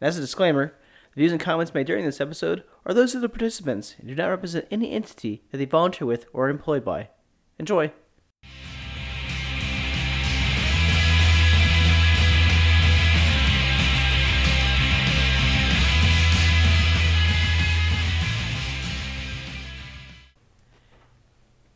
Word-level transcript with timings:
And 0.00 0.08
as 0.08 0.16
a 0.16 0.22
disclaimer, 0.22 0.74
the 1.14 1.20
views 1.20 1.32
and 1.32 1.40
comments 1.40 1.74
made 1.74 1.86
during 1.86 2.06
this 2.06 2.22
episode 2.22 2.64
are 2.86 2.94
those 2.94 3.14
of 3.14 3.20
the 3.20 3.28
participants 3.28 3.96
and 3.98 4.08
do 4.08 4.14
not 4.14 4.28
represent 4.28 4.66
any 4.70 4.92
entity 4.92 5.42
that 5.50 5.58
they 5.58 5.66
volunteer 5.66 6.06
with 6.06 6.24
or 6.32 6.46
are 6.46 6.50
employed 6.50 6.84
by. 6.84 7.10
Enjoy. 7.58 7.92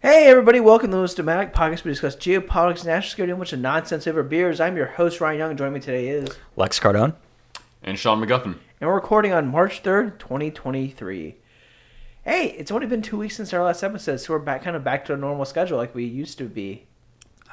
Hey 0.00 0.28
everybody, 0.28 0.60
welcome 0.60 0.88
to 0.88 0.96
the 0.96 1.00
most 1.02 1.16
dramatic 1.16 1.52
podcast. 1.52 1.84
We 1.84 1.90
discuss 1.90 2.16
geopolitics, 2.16 2.86
national 2.86 3.10
security, 3.10 3.32
and 3.32 3.32
a 3.32 3.36
bunch 3.36 3.52
of 3.52 3.60
nonsense 3.60 4.06
over 4.06 4.22
beers. 4.22 4.60
I'm 4.60 4.76
your 4.78 4.86
host 4.86 5.20
Ryan 5.20 5.38
Young. 5.38 5.56
Joining 5.58 5.74
me 5.74 5.80
today 5.80 6.08
is, 6.08 6.28
Lex 6.56 6.80
Cardone. 6.80 7.14
And 7.84 7.98
Sean 7.98 8.20
McGuffin. 8.24 8.56
and 8.80 8.88
we're 8.88 8.94
recording 8.94 9.32
on 9.32 9.48
March 9.48 9.80
third, 9.80 10.18
2023. 10.18 11.36
Hey, 12.24 12.46
it's 12.52 12.70
only 12.70 12.86
been 12.86 13.02
two 13.02 13.18
weeks 13.18 13.36
since 13.36 13.52
our 13.52 13.62
last 13.62 13.82
episode, 13.82 14.16
so 14.18 14.32
we're 14.32 14.38
back, 14.38 14.64
kind 14.64 14.74
of 14.74 14.82
back 14.82 15.04
to 15.06 15.12
a 15.12 15.16
normal 15.18 15.44
schedule 15.44 15.76
like 15.76 15.94
we 15.94 16.04
used 16.04 16.38
to 16.38 16.44
be, 16.44 16.86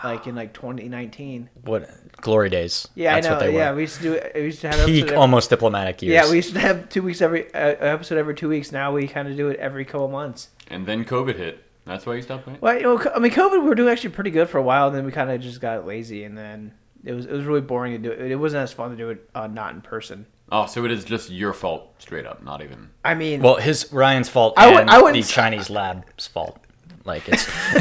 like 0.02 0.28
in 0.28 0.36
like 0.36 0.54
2019. 0.54 1.50
What 1.66 1.90
glory 2.22 2.50
days? 2.50 2.88
Yeah, 2.96 3.16
That's 3.16 3.28
I 3.28 3.30
know. 3.30 3.36
What 3.36 3.40
they 3.46 3.54
yeah, 3.54 3.70
were. 3.72 3.76
we 3.76 3.82
used 3.82 3.98
to 3.98 4.04
do. 4.04 4.22
We 4.34 4.42
used 4.44 4.62
to 4.62 4.70
have 4.70 4.86
Peak, 4.86 5.04
every- 5.04 5.18
almost 5.18 5.50
diplomatic 5.50 6.02
years. 6.02 6.14
Yeah, 6.14 6.30
we 6.30 6.38
used 6.38 6.54
to 6.54 6.60
have 6.62 6.88
two 6.88 7.04
weeks 7.04 7.22
every 7.22 7.54
uh, 7.54 7.58
episode 7.58 8.18
every 8.18 8.36
two 8.36 8.48
weeks. 8.48 8.72
Now 8.72 8.94
we 8.94 9.10
kind 9.10 9.28
of 9.28 9.36
do 9.36 9.50
it 9.50 9.60
every 9.60 9.84
couple 9.84 10.08
months. 10.08 10.48
And 10.70 10.86
then 10.86 11.04
COVID 11.04 11.36
hit. 11.36 11.62
That's 11.86 12.06
why 12.06 12.16
you 12.16 12.22
stopped 12.22 12.46
playing? 12.46 12.60
Well, 12.62 12.76
you 12.78 12.84
know, 12.84 13.04
I 13.14 13.20
mean, 13.20 13.34
COVID 13.34 13.62
we 13.64 13.68
were 13.68 13.76
doing 13.76 13.90
actually 13.90 14.12
pretty 14.12 14.30
good 14.32 14.48
for 14.48 14.60
a 14.60 14.64
while, 14.64 14.88
and 14.88 14.96
then 14.96 15.04
we 15.06 15.12
kind 15.12 15.30
of 15.30 15.42
just 15.42 15.60
got 15.60 15.86
lazy, 15.86 16.24
and 16.24 16.38
then 16.38 16.74
it 17.04 17.14
was 17.14 17.26
it 17.26 17.32
was 17.32 17.46
really 17.46 17.62
boring 17.62 17.94
to 17.94 17.98
do 18.00 18.12
it. 18.12 18.32
It 18.32 18.36
wasn't 18.36 18.64
as 18.64 18.74
fun 18.74 18.92
to 18.92 18.96
do 18.98 19.10
it 19.10 19.30
uh, 19.36 19.48
not 19.48 19.74
in 19.74 19.82
person. 19.82 20.26
Oh, 20.54 20.66
so 20.66 20.84
it 20.84 20.92
is 20.92 21.06
just 21.06 21.30
your 21.30 21.54
fault, 21.54 21.94
straight 22.00 22.26
up, 22.26 22.44
not 22.44 22.62
even. 22.62 22.90
I 23.06 23.14
mean, 23.16 23.42
Well, 23.42 23.56
his 23.56 23.92
Ryan's 23.94 24.28
fault 24.28 24.54
I 24.58 24.70
would- 24.70 24.82
and 24.82 24.90
I 24.90 24.98
wouldn't 24.98 25.14
the 25.14 25.20
s- 25.22 25.32
Chinese 25.32 25.70
lab's 25.70 26.28
fault. 26.28 26.58
Like 27.06 27.24
it's 27.30 27.46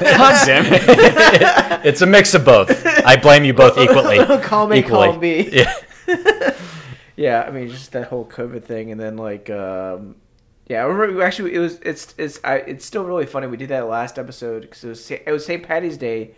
God 0.00 0.46
damn 0.46 0.64
it. 0.66 0.82
it's 1.86 2.02
a 2.02 2.06
mix 2.06 2.34
of 2.34 2.44
both. 2.44 2.84
I 2.86 3.16
blame 3.16 3.44
you 3.44 3.52
both 3.54 3.78
equally. 3.78 4.18
Column 4.42 4.72
A, 4.72 4.76
equally. 4.76 5.06
column 5.08 5.20
B. 5.20 5.48
Yeah. 5.52 5.72
yeah, 7.16 7.42
I 7.46 7.50
mean, 7.50 7.68
just 7.68 7.92
that 7.92 8.08
whole 8.08 8.24
COVID 8.26 8.64
thing, 8.64 8.90
and 8.90 9.00
then 9.00 9.16
like, 9.16 9.48
um, 9.50 10.16
yeah, 10.66 10.80
I 10.82 10.86
remember 10.86 11.16
we 11.18 11.22
actually 11.22 11.54
it 11.54 11.58
was 11.60 11.78
it's 11.82 12.14
it's 12.18 12.40
I, 12.42 12.56
it's 12.56 12.84
still 12.84 13.04
really 13.04 13.26
funny. 13.26 13.46
We 13.46 13.56
did 13.56 13.68
that 13.68 13.86
last 13.86 14.18
episode 14.18 14.62
because 14.62 14.82
it 14.84 14.88
was 14.88 15.10
it 15.10 15.26
was 15.30 15.44
St. 15.46 15.62
Patty's 15.62 15.96
Day, 15.96 16.34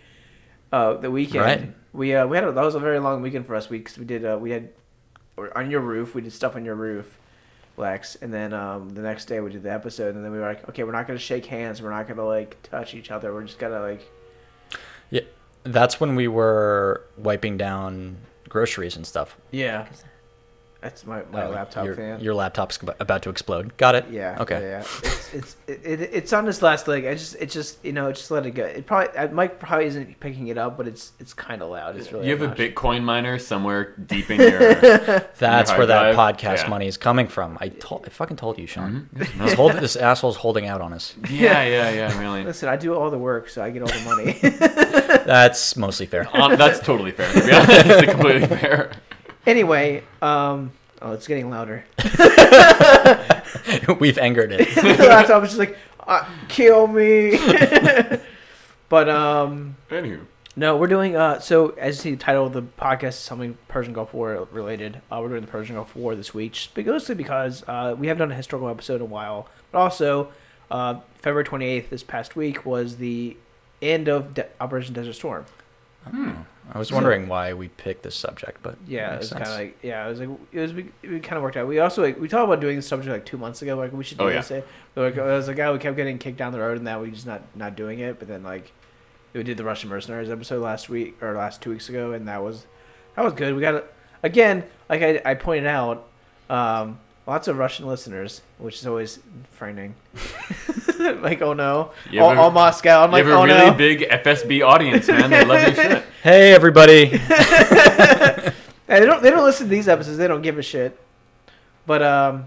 uh, 0.72 0.94
the 0.94 1.10
weekend. 1.10 1.44
Right. 1.44 1.74
We 1.92 2.14
uh 2.14 2.26
we 2.26 2.36
had 2.36 2.44
a, 2.44 2.52
that 2.52 2.62
was 2.64 2.74
a 2.74 2.80
very 2.80 2.98
long 2.98 3.22
weekend 3.22 3.46
for 3.46 3.54
us. 3.54 3.70
We 3.70 3.80
cause 3.80 3.98
we 3.98 4.04
did 4.04 4.24
uh 4.24 4.38
we 4.40 4.50
had 4.50 4.68
on 5.54 5.70
your 5.70 5.80
roof. 5.80 6.14
We 6.14 6.22
did 6.22 6.32
stuff 6.32 6.54
on 6.56 6.64
your 6.64 6.74
roof, 6.74 7.18
Lex, 7.76 8.16
and 8.16 8.32
then 8.32 8.52
um 8.52 8.90
the 8.90 9.00
next 9.02 9.26
day 9.26 9.40
we 9.40 9.50
did 9.50 9.62
the 9.62 9.72
episode, 9.72 10.14
and 10.14 10.24
then 10.24 10.30
we 10.32 10.38
were 10.38 10.46
like, 10.46 10.68
okay, 10.68 10.84
we're 10.84 10.92
not 10.92 11.06
gonna 11.06 11.18
shake 11.18 11.46
hands. 11.46 11.80
We're 11.80 11.90
not 11.90 12.06
gonna 12.06 12.24
like 12.24 12.62
touch 12.62 12.94
each 12.94 13.10
other. 13.10 13.32
We're 13.32 13.44
just 13.44 13.58
gonna 13.58 13.80
like. 13.80 14.02
yeah. 15.10 15.22
That's 15.64 15.98
when 15.98 16.14
we 16.14 16.28
were 16.28 17.04
wiping 17.16 17.56
down 17.56 18.18
groceries 18.48 18.94
and 18.94 19.04
stuff. 19.06 19.36
Yeah. 19.50 19.86
That's 20.88 21.04
my, 21.06 21.22
my 21.32 21.44
Oh, 21.46 21.50
laptop 21.50 21.84
your, 21.84 21.94
fan. 21.94 22.20
Your 22.20 22.34
laptop's 22.34 22.78
about 23.00 23.22
to 23.22 23.30
explode. 23.30 23.76
Got 23.76 23.94
it? 23.96 24.06
Yeah. 24.10 24.36
Okay. 24.40 24.60
Yeah. 24.60 24.70
yeah. 24.70 24.80
It's 25.02 25.34
it's 25.34 25.56
it, 25.66 25.80
it, 25.84 26.00
it's 26.12 26.32
on 26.32 26.44
this 26.46 26.62
last 26.62 26.86
leg. 26.88 27.04
I 27.06 27.14
just 27.14 27.34
it 27.36 27.50
just 27.50 27.84
you 27.84 27.92
know 27.92 28.10
just 28.12 28.30
let 28.30 28.46
it 28.46 28.52
go. 28.52 28.64
It 28.64 28.86
probably 28.86 29.18
I, 29.18 29.26
Mike 29.28 29.58
probably 29.58 29.86
isn't 29.86 30.20
picking 30.20 30.48
it 30.48 30.58
up, 30.58 30.76
but 30.76 30.86
it's 30.86 31.12
it's 31.18 31.34
kind 31.34 31.62
of 31.62 31.70
loud. 31.70 31.96
It's 31.96 32.12
really 32.12 32.28
You 32.28 32.36
have 32.36 32.42
a. 32.52 32.54
Bitcoin 32.54 33.02
miner 33.02 33.38
somewhere 33.38 33.94
deep 33.96 34.30
in 34.30 34.40
your. 34.40 34.74
That's 35.38 35.70
Your 35.70 35.78
where 35.78 35.86
that 35.88 36.12
drive? 36.14 36.36
podcast 36.36 36.62
Yeah. 36.62 36.68
money 36.68 36.86
is 36.86 36.96
coming 36.96 37.26
from. 37.26 37.58
I 37.60 37.68
told, 37.68 38.06
I 38.06 38.08
fucking 38.08 38.36
told 38.36 38.58
you, 38.58 38.66
Sean. 38.66 39.08
Mhm. 39.14 39.26
This, 39.46 39.52
hold, 39.54 39.72
this 39.74 39.96
asshole's 39.96 40.36
holding 40.36 40.66
out 40.66 40.80
on 40.80 40.92
us. 40.92 41.14
yeah, 41.30 41.62
yeah, 41.64 41.90
yeah, 41.90 42.20
really. 42.20 42.44
Listen, 42.44 42.68
I 42.68 42.76
do 42.76 42.94
all 42.94 43.10
the 43.10 43.18
work, 43.18 43.48
so 43.48 43.62
I 43.62 43.70
get 43.70 43.82
all 43.82 43.88
the 43.88 44.04
money. 44.04 44.38
That's 45.26 45.76
mostly 45.76 46.06
fair. 46.06 46.28
Um, 46.32 46.56
that's 46.56 46.80
totally 46.80 47.10
fair. 47.12 47.32
To 47.32 47.46
be 47.46 47.52
honest, 47.52 47.86
It's 47.86 48.12
completely 48.12 48.46
fair. 48.46 48.92
Anyway, 49.46 50.02
um, 50.20 50.72
oh, 51.00 51.12
it's 51.12 51.26
getting 51.26 51.50
louder. 51.50 51.84
We've 54.00 54.18
angered 54.18 54.52
it. 54.52 54.74
the 54.98 55.06
laptop 55.08 55.42
is 55.44 55.50
just 55.50 55.58
like, 55.58 55.76
uh, 56.00 56.24
kill 56.48 56.86
me. 56.86 57.38
but 58.88 59.08
um, 59.08 59.76
Anywho. 59.90 60.20
No, 60.58 60.78
we're 60.78 60.86
doing. 60.86 61.14
Uh, 61.14 61.38
so 61.38 61.70
as 61.70 61.98
you 61.98 62.02
see, 62.02 62.10
the 62.12 62.16
title 62.16 62.46
of 62.46 62.54
the 62.54 62.62
podcast 62.62 63.08
is 63.08 63.14
something 63.16 63.58
Persian 63.68 63.92
Gulf 63.92 64.14
War 64.14 64.48
related. 64.50 65.02
Uh, 65.12 65.18
we're 65.20 65.28
doing 65.28 65.42
the 65.42 65.46
Persian 65.46 65.76
Gulf 65.76 65.94
War 65.94 66.14
this 66.14 66.32
week, 66.32 66.52
just 66.52 66.74
mostly 66.74 67.14
because 67.14 67.62
uh, 67.68 67.94
we 67.98 68.06
haven't 68.06 68.20
done 68.20 68.32
a 68.32 68.36
historical 68.36 68.70
episode 68.70 68.96
in 68.96 69.02
a 69.02 69.04
while. 69.04 69.50
But 69.70 69.80
also, 69.80 70.32
uh, 70.70 71.00
February 71.16 71.44
twenty 71.44 71.66
eighth 71.66 71.90
this 71.90 72.02
past 72.02 72.36
week 72.36 72.64
was 72.64 72.96
the 72.96 73.36
end 73.82 74.08
of 74.08 74.32
De- 74.32 74.46
Operation 74.58 74.94
Desert 74.94 75.12
Storm. 75.12 75.44
I 76.72 76.78
was 76.78 76.90
wondering 76.90 77.28
why 77.28 77.52
we 77.52 77.68
picked 77.68 78.02
this 78.02 78.14
subject, 78.16 78.58
but 78.62 78.76
Yeah, 78.86 79.14
it 79.14 79.18
was 79.18 79.30
kind 79.30 79.42
of 79.44 79.48
like 79.50 79.78
yeah, 79.82 80.04
it 80.06 80.08
was 80.10 80.20
like 80.20 80.28
it 80.52 80.60
was 80.60 80.72
we, 80.74 80.90
we 81.02 81.20
kind 81.20 81.36
of 81.36 81.42
worked 81.42 81.56
out. 81.56 81.66
We 81.68 81.78
also 81.78 82.02
like, 82.02 82.18
we 82.20 82.28
talked 82.28 82.44
about 82.44 82.60
doing 82.60 82.76
this 82.76 82.86
subject 82.88 83.10
like 83.12 83.24
two 83.24 83.38
months 83.38 83.62
ago. 83.62 83.76
Like 83.76 83.92
we 83.92 84.02
should 84.04 84.18
do 84.18 84.24
Oh, 84.24 84.28
yeah. 84.28 84.40
this. 84.42 84.64
But, 84.94 85.00
like, 85.14 85.18
I 85.18 85.36
was 85.36 85.46
like, 85.48 85.58
oh, 85.58 85.72
we 85.74 85.78
kept 85.78 85.96
getting 85.96 86.18
kicked 86.18 86.38
down 86.38 86.52
the 86.52 86.58
road, 86.60 86.78
and 86.78 86.86
that 86.86 87.00
we 87.00 87.10
just 87.10 87.26
not 87.26 87.42
not 87.54 87.76
doing 87.76 87.98
it. 88.00 88.18
But 88.18 88.28
then 88.28 88.42
like 88.42 88.72
we 89.32 89.42
did 89.42 89.56
the 89.56 89.64
Russian 89.64 89.90
mercenaries 89.90 90.30
episode 90.30 90.62
last 90.62 90.88
week 90.88 91.22
or 91.22 91.34
last 91.34 91.62
two 91.62 91.70
weeks 91.70 91.88
ago, 91.88 92.12
and 92.12 92.26
that 92.28 92.42
was 92.42 92.66
that 93.14 93.24
was 93.24 93.32
good. 93.34 93.54
We 93.54 93.60
got 93.60 93.84
again, 94.22 94.64
like 94.88 95.02
I, 95.02 95.20
I 95.24 95.34
pointed 95.34 95.66
out, 95.68 96.06
um, 96.50 96.98
lots 97.26 97.46
of 97.48 97.58
Russian 97.58 97.86
listeners, 97.86 98.42
which 98.58 98.76
is 98.80 98.86
always 98.86 99.18
frightening. 99.52 99.94
like 101.22 101.42
oh 101.42 101.52
no, 101.52 101.92
You 102.10 102.20
all, 102.22 102.30
have 102.30 102.38
a- 102.38 102.40
all 102.42 102.50
Moscow. 102.50 103.02
I'm 103.02 103.10
You 103.10 103.12
like 103.12 103.24
have 103.24 103.32
a 103.32 103.36
oh 103.36 103.44
really 103.44 103.70
no. 103.70 103.74
big 103.74 104.00
FSB 104.00 104.66
audience, 104.66 105.08
man. 105.08 105.30
They 105.30 105.44
love 105.44 105.62
your 105.62 105.74
shit. 105.84 106.04
Hey, 106.22 106.52
everybody! 106.52 107.20
And 108.88 109.02
they 109.02 109.06
don't 109.06 109.20
they 109.20 109.30
don't 109.30 109.44
listen 109.44 109.66
to 109.66 109.70
these 109.70 109.88
episodes. 109.88 110.16
They 110.16 110.28
don't 110.28 110.42
give 110.42 110.58
a 110.58 110.62
shit. 110.62 110.96
But 111.86 112.02
um, 112.04 112.46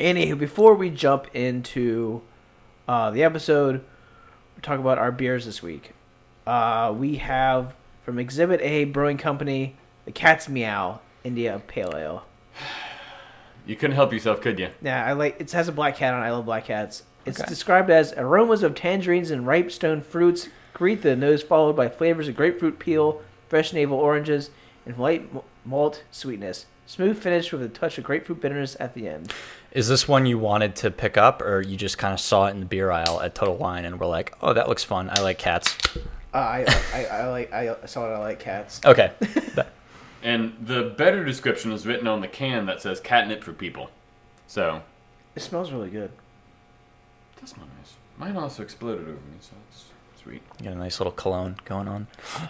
anywho, 0.00 0.36
before 0.36 0.74
we 0.74 0.90
jump 0.90 1.28
into 1.32 2.22
uh, 2.88 3.12
the 3.12 3.22
episode, 3.22 3.74
we'll 4.54 4.62
talk 4.62 4.80
about 4.80 4.98
our 4.98 5.12
beers 5.12 5.46
this 5.46 5.62
week. 5.62 5.92
Uh, 6.44 6.92
we 6.96 7.16
have 7.16 7.74
from 8.04 8.18
Exhibit 8.18 8.60
A 8.62 8.82
Brewing 8.84 9.16
Company 9.16 9.76
the 10.06 10.10
Cat's 10.12 10.48
Meow 10.48 10.98
India 11.22 11.62
Pale 11.68 11.94
Ale. 11.96 12.24
You 13.66 13.76
couldn't 13.76 13.94
help 13.94 14.12
yourself, 14.12 14.40
could 14.40 14.58
you? 14.58 14.70
Yeah, 14.82 15.04
I 15.04 15.12
like 15.12 15.40
it 15.40 15.52
has 15.52 15.68
a 15.68 15.72
black 15.72 15.94
cat 15.96 16.14
on. 16.14 16.22
it. 16.22 16.26
I 16.26 16.32
love 16.32 16.46
black 16.46 16.64
cats. 16.64 17.04
It's 17.26 17.40
Okay. 17.40 17.48
described 17.48 17.90
as 17.90 18.12
aromas 18.16 18.62
of 18.62 18.74
tangerines 18.74 19.30
and 19.30 19.46
ripe 19.46 19.70
stone 19.70 20.00
fruits 20.00 20.48
greet 20.72 21.02
the 21.02 21.14
nose, 21.16 21.42
followed 21.42 21.76
by 21.76 21.88
flavors 21.88 22.28
of 22.28 22.36
grapefruit 22.36 22.78
peel, 22.78 23.20
fresh 23.48 23.72
navel 23.72 23.98
oranges, 23.98 24.50
and 24.86 24.96
light 24.98 25.30
malt 25.64 26.02
sweetness. 26.10 26.66
Smooth 26.86 27.18
finish 27.22 27.52
with 27.52 27.62
a 27.62 27.68
touch 27.68 27.98
of 27.98 28.04
grapefruit 28.04 28.40
bitterness 28.40 28.76
at 28.80 28.94
the 28.94 29.06
end. 29.08 29.32
Is 29.70 29.88
this 29.88 30.08
one 30.08 30.26
you 30.26 30.38
wanted 30.38 30.74
to 30.76 30.90
pick 30.90 31.16
up, 31.16 31.40
or 31.42 31.60
you 31.60 31.76
just 31.76 31.98
kind 31.98 32.12
of 32.12 32.18
saw 32.18 32.46
it 32.46 32.50
in 32.52 32.60
the 32.60 32.66
beer 32.66 32.90
aisle 32.90 33.20
at 33.20 33.34
Total 33.36 33.54
Wine 33.54 33.84
and 33.84 34.00
were 34.00 34.06
like, 34.06 34.34
"Oh, 34.40 34.52
that 34.52 34.68
looks 34.68 34.82
fun. 34.82 35.08
I 35.12 35.20
like 35.20 35.38
cats." 35.38 35.76
Uh, 36.34 36.38
I, 36.38 36.64
I 36.94 37.04
I 37.04 37.28
like 37.28 37.52
I 37.52 37.76
saw 37.86 38.10
it. 38.10 38.14
I 38.14 38.18
like 38.18 38.40
cats. 38.40 38.80
Okay, 38.84 39.12
And 40.22 40.54
the 40.60 40.94
better 40.96 41.24
description 41.24 41.72
is 41.72 41.86
written 41.86 42.06
on 42.06 42.20
the 42.20 42.28
can 42.28 42.66
that 42.66 42.82
says 42.82 43.00
catnip 43.00 43.42
for 43.44 43.52
people. 43.52 43.90
So, 44.46 44.82
It 45.36 45.40
smells 45.42 45.72
really 45.72 45.90
good. 45.90 46.10
That's 47.40 47.56
not 47.56 47.66
nice. 47.78 47.94
Mine 48.18 48.36
also 48.36 48.62
exploded 48.62 49.02
over 49.02 49.12
me, 49.12 49.38
so 49.40 49.52
it's 49.70 49.84
sweet. 50.22 50.42
You 50.58 50.64
got 50.64 50.74
a 50.74 50.78
nice 50.78 51.00
little 51.00 51.12
cologne 51.12 51.56
going 51.64 51.88
on. 51.88 52.06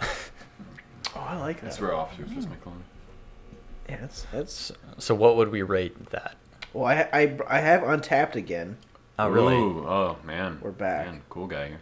Oh, 1.16 1.20
I 1.20 1.36
like 1.38 1.56
that. 1.56 1.66
That's 1.66 1.80
where 1.80 1.94
officers 1.94 2.30
just 2.30 2.48
my 2.48 2.56
mm. 2.56 2.62
clone. 2.62 2.84
Yeah, 3.88 3.96
that's 4.00 4.26
that's. 4.32 4.52
So, 4.52 4.74
so 4.98 5.14
what 5.14 5.36
would 5.36 5.50
we 5.50 5.62
rate 5.62 6.10
that? 6.10 6.36
Well, 6.72 6.86
I 6.86 7.08
I 7.12 7.38
I 7.48 7.58
have 7.58 7.82
Untappd 7.82 8.36
again. 8.36 8.76
Oh, 9.18 9.28
really? 9.28 9.54
Ooh, 9.54 9.84
oh 9.86 10.16
man, 10.24 10.58
We're 10.62 10.70
back. 10.70 11.06
Man, 11.06 11.22
cool 11.28 11.46
guy 11.46 11.68
here. 11.68 11.80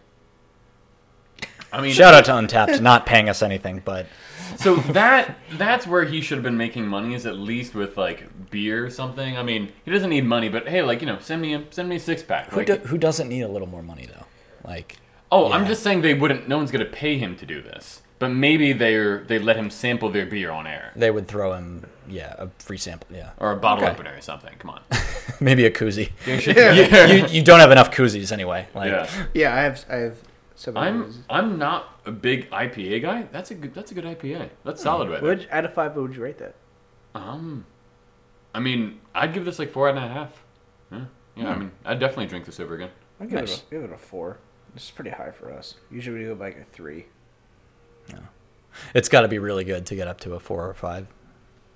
I 1.72 1.80
mean, 1.82 1.92
Shout 1.92 2.14
out 2.14 2.24
to 2.26 2.32
Untappd, 2.32 2.80
not 2.82 3.06
paying 3.06 3.28
us 3.28 3.42
anything, 3.42 3.82
but 3.84 4.06
so 4.56 4.76
that 4.76 5.36
that's 5.52 5.86
where 5.86 6.04
he 6.04 6.20
should 6.20 6.38
have 6.38 6.42
been 6.44 6.56
making 6.56 6.86
money 6.86 7.14
is 7.14 7.26
at 7.26 7.36
least 7.36 7.74
with 7.74 7.96
like 7.96 8.24
beer 8.50 8.86
or 8.86 8.90
something. 8.90 9.36
I 9.36 9.42
mean, 9.42 9.72
he 9.84 9.90
doesn't 9.90 10.10
need 10.10 10.24
money, 10.24 10.48
but 10.48 10.68
hey, 10.68 10.82
like 10.82 11.00
you 11.00 11.06
know, 11.06 11.18
send 11.20 11.42
me 11.42 11.54
a 11.54 11.64
send 11.70 11.88
me 11.88 11.96
a 11.96 12.00
six 12.00 12.22
pack. 12.22 12.48
who, 12.50 12.56
Like, 12.58 12.66
do, 12.66 12.76
who 12.76 12.98
doesn't 12.98 13.28
need 13.28 13.42
a 13.42 13.48
little 13.48 13.68
more 13.68 13.82
money 13.82 14.06
though? 14.06 14.24
Like, 14.64 14.96
oh, 15.30 15.52
I'm 15.52 15.66
just 15.66 15.82
saying 15.82 16.00
they 16.02 16.14
wouldn't. 16.14 16.48
No 16.48 16.56
one's 16.56 16.70
gonna 16.70 16.84
pay 16.86 17.18
him 17.18 17.36
to 17.36 17.46
do 17.46 17.60
this. 17.62 18.02
But 18.18 18.30
maybe 18.30 18.72
they're 18.72 19.22
they 19.24 19.38
let 19.38 19.56
him 19.56 19.70
sample 19.70 20.10
their 20.10 20.26
beer 20.26 20.50
on 20.50 20.66
air 20.66 20.90
they 20.96 21.12
would 21.12 21.28
throw 21.28 21.52
him, 21.52 21.86
yeah, 22.08 22.34
a 22.36 22.48
free 22.58 22.76
sample, 22.78 23.06
yeah, 23.14 23.30
or 23.38 23.52
a 23.52 23.56
bottle 23.56 23.84
Okay. 23.84 23.92
opener 23.92 24.16
or 24.16 24.20
something. 24.20 24.52
Come 24.58 24.70
on. 24.70 24.80
maybe 25.40 25.66
a 25.66 25.70
koozie. 25.70 26.10
You 26.26 26.40
should- 26.40 26.56
Yeah. 26.56 26.72
yeah. 26.72 27.06
you, 27.06 27.26
you 27.28 27.42
don't 27.44 27.60
have 27.60 27.70
enough 27.70 27.92
koozies 27.92 28.32
anyway. 28.32 28.66
Like, 28.74 28.90
Yeah. 28.90 29.10
Yeah, 29.34 29.54
I 29.54 29.60
have 29.60 29.84
I 29.88 29.94
have. 29.96 30.16
Seven 30.58 30.82
I'm 30.82 31.00
those. 31.02 31.18
I'm 31.30 31.56
not 31.56 32.00
a 32.04 32.10
big 32.10 32.50
IPA 32.50 33.02
guy. 33.02 33.22
That's 33.30 33.52
a 33.52 33.54
good 33.54 33.72
that's 33.74 33.92
a 33.92 33.94
good 33.94 34.04
IPA. 34.04 34.50
That's 34.64 34.82
solid 34.82 35.08
right 35.08 35.20
there. 35.20 35.36
Would 35.36 35.48
out 35.52 35.64
of 35.64 35.72
five, 35.72 35.94
what 35.94 36.02
would 36.02 36.16
you 36.16 36.22
rate 36.22 36.38
that? 36.38 36.56
Um, 37.14 37.64
I 38.52 38.58
mean, 38.58 38.98
I'd 39.14 39.32
give 39.32 39.44
this 39.44 39.60
like 39.60 39.70
four 39.70 39.88
and 39.88 39.96
a 39.96 40.00
half. 40.08 40.42
Yeah, 40.90 41.04
yeah. 41.36 41.50
I 41.50 41.52
Hmm. 41.54 41.60
mean, 41.60 41.70
I'd 41.84 42.00
definitely 42.00 42.26
drink 42.26 42.44
this 42.44 42.58
over 42.58 42.74
again. 42.74 42.90
I'll 43.20 43.28
give, 43.28 43.38
Nice. 43.38 43.58
it 43.58 43.64
a, 43.68 43.70
give 43.70 43.84
it 43.84 43.92
a 43.92 43.96
four. 43.96 44.38
This 44.74 44.84
is 44.84 44.90
pretty 44.90 45.10
high 45.10 45.30
for 45.30 45.52
us. 45.52 45.76
Usually 45.92 46.18
we 46.18 46.24
go 46.26 46.32
like 46.34 46.56
a 46.58 46.64
three. 46.64 47.06
It's 48.94 49.08
got 49.08 49.22
to 49.22 49.28
be 49.28 49.38
really 49.38 49.64
good 49.64 49.86
to 49.86 49.94
get 49.96 50.08
up 50.08 50.20
to 50.20 50.34
a 50.34 50.40
four 50.40 50.68
or 50.68 50.74
five. 50.74 51.06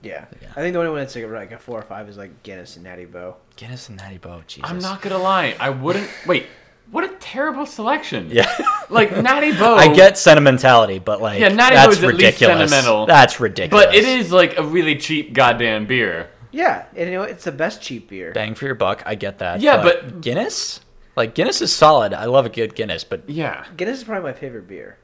Yeah. 0.03 0.27
Yeah. 0.41 0.51
I 0.53 0.55
think 0.61 0.73
the 0.73 0.79
only 0.81 0.91
one 0.91 1.01
that's 1.01 1.15
like, 1.17 1.29
like 1.31 1.53
a 1.53 1.59
four 1.59 1.79
or 1.79 1.83
five 1.83 2.09
is 2.09 2.17
like 2.17 2.43
Guinness 2.43 2.77
and 2.77 2.85
Natty 2.85 3.05
Boh. 3.07 3.37
Guinness 3.57 3.89
and 3.89 3.99
Natty 3.99 4.19
Boh. 4.19 4.43
Jesus. 4.47 4.69
I'm 4.71 4.79
not 4.79 5.03
gonna 5.03 5.19
lie. 5.19 5.57
I 5.61 5.71
wouldn't. 5.71 6.09
Wait. 6.27 6.47
What 6.93 7.03
a 7.05 7.09
terrible 7.17 7.67
selection. 7.67 8.29
Yeah. 8.31 8.49
Like 8.93 9.11
Natty 9.23 9.53
Boh. 9.53 9.75
I 9.79 9.95
get 9.95 10.19
sentimentality, 10.19 10.99
but 10.99 11.23
like 11.23 11.41
Yeah, 11.41 11.49
Natty 11.49 11.77
that's 11.77 11.87
Bow 11.87 11.93
is 11.93 12.05
at 12.05 12.09
least 12.09 12.19
ridiculous. 12.41 12.71
sentimental. 12.71 13.07
That's 13.07 13.41
ridiculous. 13.41 13.87
But 13.87 13.95
it 13.95 14.05
is 14.05 14.31
like 14.31 14.59
a 14.59 14.63
really 14.63 14.97
cheap 14.97 15.33
goddamn 15.33 15.87
beer. 15.87 16.29
Yeah, 16.51 16.85
and 16.95 17.09
you 17.11 17.17
know 17.17 17.23
it's 17.23 17.45
the 17.45 17.53
best 17.53 17.81
cheap 17.81 18.11
beer. 18.11 18.33
bang 18.33 18.55
for 18.55 18.67
your 18.67 18.75
buck. 18.75 19.03
I 19.07 19.15
get 19.15 19.39
that. 19.39 19.63
Yeah, 19.63 19.83
but- 19.83 20.21
Guinness, 20.21 20.81
like 21.17 21.35
Guinness 21.35 21.63
is 21.63 21.73
solid. 21.73 22.13
I 22.13 22.27
love 22.27 22.45
a 22.45 22.51
good 22.51 22.75
Guinness, 22.75 23.03
but 23.03 23.27
Yeah. 23.31 23.65
Guinness 23.79 23.99
is 23.99 24.05
probably 24.05 24.31
my 24.31 24.39
favorite 24.39 24.69
beer. 24.69 24.99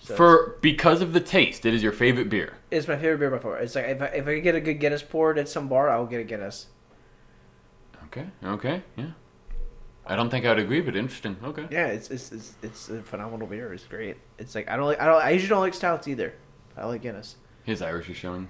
So 0.00 0.16
For 0.16 0.58
because 0.60 1.00
of 1.02 1.12
the 1.12 1.20
taste, 1.20 1.64
it 1.64 1.72
is 1.72 1.84
your 1.84 1.92
favorite 1.92 2.28
beer. 2.28 2.54
it's, 2.72 2.80
it's 2.80 2.88
my 2.88 2.96
favorite 2.96 3.18
beer 3.18 3.30
by 3.30 3.38
far. 3.38 3.58
It's 3.58 3.76
like 3.76 3.84
if 3.86 4.02
I, 4.02 4.06
if 4.06 4.26
I 4.26 4.40
get 4.40 4.56
a 4.56 4.60
good 4.60 4.80
Guinness 4.80 5.04
poured 5.04 5.38
at 5.38 5.48
some 5.48 5.68
bar, 5.68 5.88
I 5.88 5.98
will 5.98 6.06
get 6.06 6.20
a 6.20 6.24
Guinness. 6.24 6.66
Okay. 8.06 8.26
Okay. 8.44 8.82
Yeah. 8.96 9.10
I 10.06 10.16
don't 10.16 10.30
think 10.30 10.44
I'd 10.44 10.58
agree, 10.58 10.80
but 10.80 10.96
interesting. 10.96 11.36
Okay. 11.44 11.66
Yeah, 11.70 11.86
it's 11.86 12.10
it's 12.10 12.32
it's, 12.32 12.54
it's 12.62 12.88
a 12.88 13.02
phenomenal 13.02 13.46
beer. 13.46 13.72
It's 13.72 13.84
great. 13.84 14.16
It's 14.38 14.54
like 14.54 14.68
I 14.68 14.76
don't 14.76 14.86
like 14.86 15.00
I 15.00 15.06
don't 15.06 15.22
I 15.22 15.30
usually 15.30 15.48
don't 15.48 15.60
like 15.60 15.74
stouts 15.74 16.08
either. 16.08 16.34
I 16.76 16.86
like 16.86 17.02
Guinness. 17.02 17.36
His 17.64 17.82
Irish 17.82 18.08
is 18.10 18.16
showing. 18.16 18.48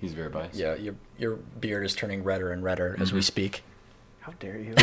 He's 0.00 0.12
very 0.12 0.28
biased. 0.28 0.58
yeah, 0.58 0.74
your 0.74 0.94
your 1.18 1.36
beard 1.36 1.84
is 1.84 1.94
turning 1.94 2.22
redder 2.24 2.52
and 2.52 2.62
redder 2.62 2.96
as 3.00 3.08
Mm-hmm. 3.08 3.16
we 3.16 3.22
speak. 3.22 3.62
How 4.30 4.36
dare 4.38 4.58
you? 4.58 4.70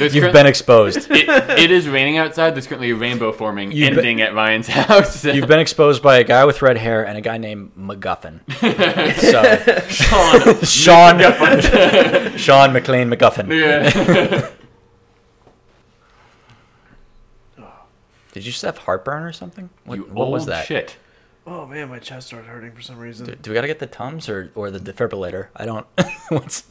You've 0.00 0.12
current- 0.22 0.32
been 0.32 0.46
exposed. 0.46 0.96
it, 1.10 1.28
it 1.58 1.70
is 1.70 1.86
raining 1.88 2.16
outside. 2.16 2.54
There's 2.54 2.66
currently 2.66 2.90
a 2.90 2.94
rainbow 2.94 3.32
forming, 3.32 3.70
You've 3.70 3.90
been- 3.90 3.98
ending 3.98 4.22
at 4.22 4.34
Ryan's 4.34 4.66
house. 4.68 5.24
You've 5.26 5.46
been 5.46 5.58
exposed 5.60 6.02
by 6.02 6.16
a 6.16 6.24
guy 6.24 6.46
with 6.46 6.62
red 6.62 6.78
hair 6.78 7.06
and 7.06 7.18
a 7.18 7.20
guy 7.20 7.36
named 7.36 7.72
MacGuffin. 7.76 8.40
so 9.20 9.42
Sean. 9.90 11.20
Sean 11.20 12.38
Sean 12.38 12.72
McLean 12.72 13.10
MacGuffin. 13.10 13.48
Yeah. 13.52 14.50
Did 18.32 18.46
you 18.46 18.52
just 18.52 18.62
have 18.62 18.78
heartburn 18.78 19.24
or 19.24 19.32
something? 19.32 19.68
What, 19.84 19.96
you 19.98 20.04
what 20.04 20.30
was 20.30 20.46
that? 20.46 20.64
Shit. 20.64 20.96
Oh 21.46 21.66
man, 21.66 21.88
my 21.88 21.98
chest 21.98 22.28
started 22.28 22.48
hurting 22.48 22.72
for 22.72 22.82
some 22.82 22.98
reason. 22.98 23.26
Do, 23.26 23.34
do 23.34 23.50
we 23.50 23.54
gotta 23.54 23.66
get 23.66 23.78
the 23.78 23.86
tums 23.86 24.28
or, 24.28 24.50
or 24.54 24.70
the 24.70 24.78
defibrillator? 24.78 25.48
I 25.56 25.64
don't. 25.64 25.86
What's 26.28 26.62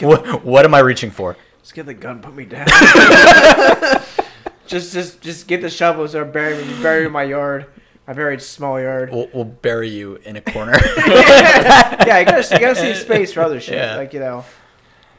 what? 0.00 0.44
What 0.44 0.64
am 0.64 0.74
I 0.74 0.80
reaching 0.80 1.10
for? 1.10 1.36
Just 1.62 1.74
get 1.74 1.86
the 1.86 1.94
gun, 1.94 2.20
put 2.20 2.34
me 2.34 2.44
down. 2.44 2.66
just 4.66 4.92
just 4.92 5.20
just 5.20 5.46
get 5.46 5.60
the 5.60 5.70
shovel, 5.70 6.06
start 6.08 6.32
burying 6.32 6.66
me, 6.66 6.82
bury 6.82 7.00
me 7.00 7.06
in 7.06 7.12
my 7.12 7.24
yard. 7.24 7.66
I 8.06 8.14
buried 8.14 8.42
small 8.42 8.80
yard. 8.80 9.12
We'll, 9.12 9.28
we'll 9.32 9.44
bury 9.44 9.88
you 9.88 10.16
in 10.24 10.34
a 10.34 10.40
corner. 10.40 10.72
yeah, 10.96 12.18
you 12.18 12.24
gotta 12.24 12.54
you 12.54 12.60
gotta 12.60 12.76
see 12.76 12.94
space 12.94 13.32
for 13.32 13.42
other 13.42 13.60
shit. 13.60 13.76
Yeah. 13.76 13.96
Like 13.96 14.12
you 14.12 14.20
know. 14.20 14.44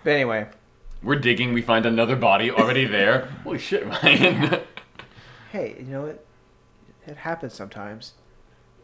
But 0.03 0.11
anyway, 0.11 0.47
We're 1.01 1.15
digging. 1.15 1.53
We 1.53 1.61
find 1.61 1.85
another 1.85 2.17
body 2.17 2.51
already 2.51 2.85
there. 2.85 3.29
Holy 3.45 3.57
shit, 3.57 3.87
Ryan. 3.87 4.59
hey, 5.53 5.77
you 5.79 5.85
know 5.85 6.01
what? 6.03 6.25
It 7.07 7.17
happens 7.17 7.53
sometimes. 7.53 8.13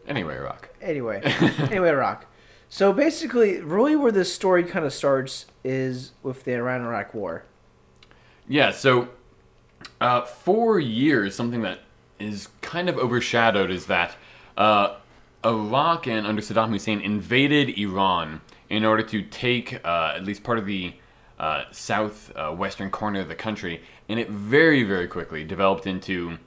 Anyway, 0.06 0.36
Rock. 0.36 0.70
Anyway, 0.80 1.20
anyway, 1.58 1.90
Rock. 1.90 2.26
So 2.68 2.92
basically, 2.92 3.60
really, 3.60 3.96
where 3.96 4.12
this 4.12 4.32
story 4.32 4.62
kind 4.62 4.84
of 4.84 4.92
starts 4.92 5.46
is 5.64 6.12
with 6.22 6.44
the 6.44 6.54
Iran-Iraq 6.54 7.14
War. 7.14 7.44
Yeah, 8.48 8.70
so 8.70 9.08
uh, 10.00 10.22
for 10.22 10.78
years, 10.78 11.34
something 11.34 11.62
that 11.62 11.80
is 12.18 12.48
kind 12.60 12.88
of 12.88 12.96
overshadowed 12.96 13.70
is 13.70 13.86
that 13.86 14.14
uh, 14.56 14.96
Iraq 15.44 16.06
and 16.06 16.26
under 16.26 16.42
Saddam 16.42 16.70
Hussein 16.70 17.00
invaded 17.00 17.78
Iran 17.78 18.40
in 18.68 18.84
order 18.84 19.02
to 19.02 19.22
take 19.22 19.84
uh, 19.84 20.12
at 20.16 20.24
least 20.24 20.42
part 20.44 20.58
of 20.58 20.66
the 20.66 20.94
uh, 21.38 21.64
south 21.72 22.30
uh, 22.36 22.54
corner 22.90 23.20
of 23.20 23.28
the 23.28 23.34
country, 23.34 23.82
and 24.08 24.20
it 24.20 24.28
very, 24.28 24.82
very 24.84 25.08
quickly 25.08 25.42
developed 25.42 25.86
into 25.86 26.38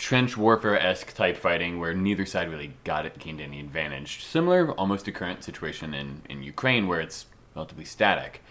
trench 0.00 0.34
warfare 0.34 0.80
esque 0.80 1.12
type 1.14 1.36
fighting 1.36 1.78
where 1.78 1.92
neither 1.92 2.24
side 2.24 2.50
really 2.50 2.72
got 2.84 3.04
it 3.04 3.18
gained 3.18 3.38
any 3.38 3.60
advantage. 3.60 4.24
Similar 4.24 4.70
almost 4.72 5.04
to 5.04 5.12
current 5.12 5.44
situation 5.44 5.92
in, 5.92 6.22
in 6.30 6.42
Ukraine 6.42 6.88
where 6.88 7.00
it's 7.00 7.26
relatively 7.54 7.84
static. 7.84 8.42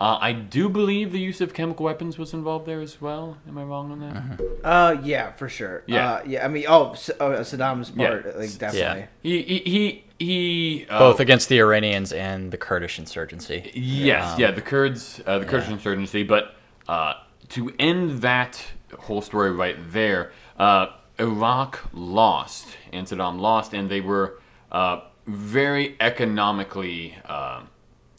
Uh, 0.00 0.16
I 0.18 0.32
do 0.32 0.70
believe 0.70 1.12
the 1.12 1.20
use 1.20 1.42
of 1.42 1.52
chemical 1.52 1.84
weapons 1.84 2.16
was 2.16 2.32
involved 2.32 2.64
there 2.66 2.80
as 2.80 3.02
well. 3.02 3.36
Am 3.46 3.58
I 3.58 3.64
wrong 3.64 3.92
on 3.92 4.00
that? 4.00 4.64
Uh, 4.64 4.96
yeah, 5.04 5.32
for 5.32 5.46
sure. 5.48 5.84
Yeah. 5.86 6.12
uh, 6.12 6.22
yeah. 6.26 6.44
I 6.44 6.48
mean, 6.48 6.64
oh, 6.66 6.92
S- 6.92 7.10
oh 7.20 7.30
Saddam's 7.32 7.92
Yeah. 7.94 8.08
part, 8.08 8.38
like 8.38 8.56
definitely. 8.56 9.06
He 9.22 9.42
he 9.42 9.58
he, 9.58 10.04
he 10.18 10.86
uh, 10.88 10.98
Both 10.98 11.20
against 11.20 11.50
the 11.50 11.58
Iranians 11.60 12.12
and 12.12 12.50
the 12.50 12.56
Kurdish 12.56 12.98
insurgency. 12.98 13.70
Yes, 13.74 14.34
Um, 14.34 14.40
yeah, 14.40 14.50
the 14.52 14.62
Kurds, 14.62 15.20
uh, 15.26 15.38
the 15.38 15.44
Kurdish 15.44 15.68
yeah. 15.68 15.74
insurgency. 15.74 16.22
But 16.22 16.56
uh, 16.88 17.12
to 17.50 17.72
end 17.78 18.22
that 18.22 18.64
whole 18.98 19.20
story 19.20 19.52
right 19.52 19.76
there, 19.92 20.32
uh, 20.58 20.86
Iraq 21.18 21.80
lost, 21.92 22.68
and 22.92 23.06
Saddam 23.06 23.38
lost, 23.40 23.72
and 23.74 23.88
they 23.90 24.00
were 24.00 24.40
uh, 24.72 25.00
very 25.26 25.96
economically, 26.00 27.16
uh, 27.26 27.62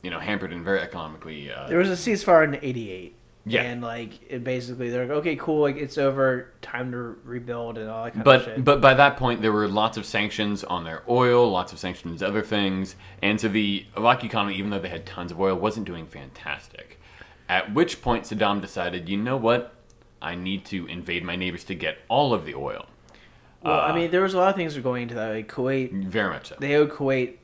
you 0.01 0.09
know, 0.09 0.19
hampered 0.19 0.53
and 0.53 0.63
very 0.63 0.79
economically. 0.79 1.51
Uh, 1.51 1.67
There 1.67 1.77
was 1.77 1.89
a 1.89 1.93
ceasefire 1.93 2.43
in 2.43 2.55
'88. 2.61 3.15
Yeah. 3.47 3.61
And 3.61 3.83
like, 3.83 4.19
it 4.27 4.43
basically, 4.43 4.89
they're 4.89 5.05
like, 5.05 5.17
okay, 5.17 5.35
cool, 5.35 5.61
like 5.61 5.75
it's 5.75 5.99
over, 5.99 6.49
time 6.63 6.91
to 6.91 6.97
rebuild 7.23 7.77
and 7.77 7.87
all 7.87 8.05
that 8.05 8.15
kind 8.15 8.27
of 8.27 8.43
shit. 8.43 8.55
but 8.55 8.65
but 8.65 8.81
by 8.81 8.95
that 8.95 9.17
point 9.17 9.43
there 9.43 9.51
were 9.51 9.67
lots 9.67 9.97
of 9.97 10.05
sanctions 10.05 10.63
on 10.63 10.83
their 10.83 11.03
oil, 11.07 11.51
lots 11.51 11.71
of 11.71 11.77
sanctions 11.77 12.23
on 12.23 12.29
other 12.29 12.41
things, 12.41 12.95
and 13.21 13.39
so 13.39 13.47
the 13.47 13.85
Iraqi 13.95 14.25
economy, 14.25 14.55
even 14.55 14.71
though 14.71 14.79
they 14.79 14.89
had 14.89 15.05
tons 15.05 15.31
of 15.31 15.39
oil, 15.39 15.55
wasn't 15.55 15.85
doing 15.85 16.07
fantastic. 16.07 16.99
At 17.47 17.71
which 17.71 18.01
point 18.01 18.23
Saddam 18.23 18.61
decided, 18.61 19.07
you 19.07 19.17
know 19.17 19.37
what, 19.37 19.75
I 20.25 20.35
need 20.35 20.65
to 20.65 20.87
invade 20.87 21.23
my 21.23 21.35
neighbors 21.35 21.63
to 21.65 21.75
get 21.75 21.99
all 22.07 22.33
of 22.33 22.45
the 22.45 22.55
oil. 22.55 22.85
well, 23.61 23.79
I 23.79 23.89
uh, 23.91 23.95
mean, 23.95 24.11
there 24.11 24.21
was 24.23 24.33
a 24.33 24.37
lot 24.37 24.49
of 24.49 24.55
things 24.55 24.73
that 24.73 24.79
were 24.79 24.89
going 24.89 25.03
into 25.03 25.15
that. 25.15 25.29
Like 25.33 25.51
Kuwait, 25.51 25.91
Very 26.03 26.29
much 26.29 26.49
so. 26.49 26.55
they 26.59 26.75
owed 26.75 26.89
Kuwait 26.91 27.35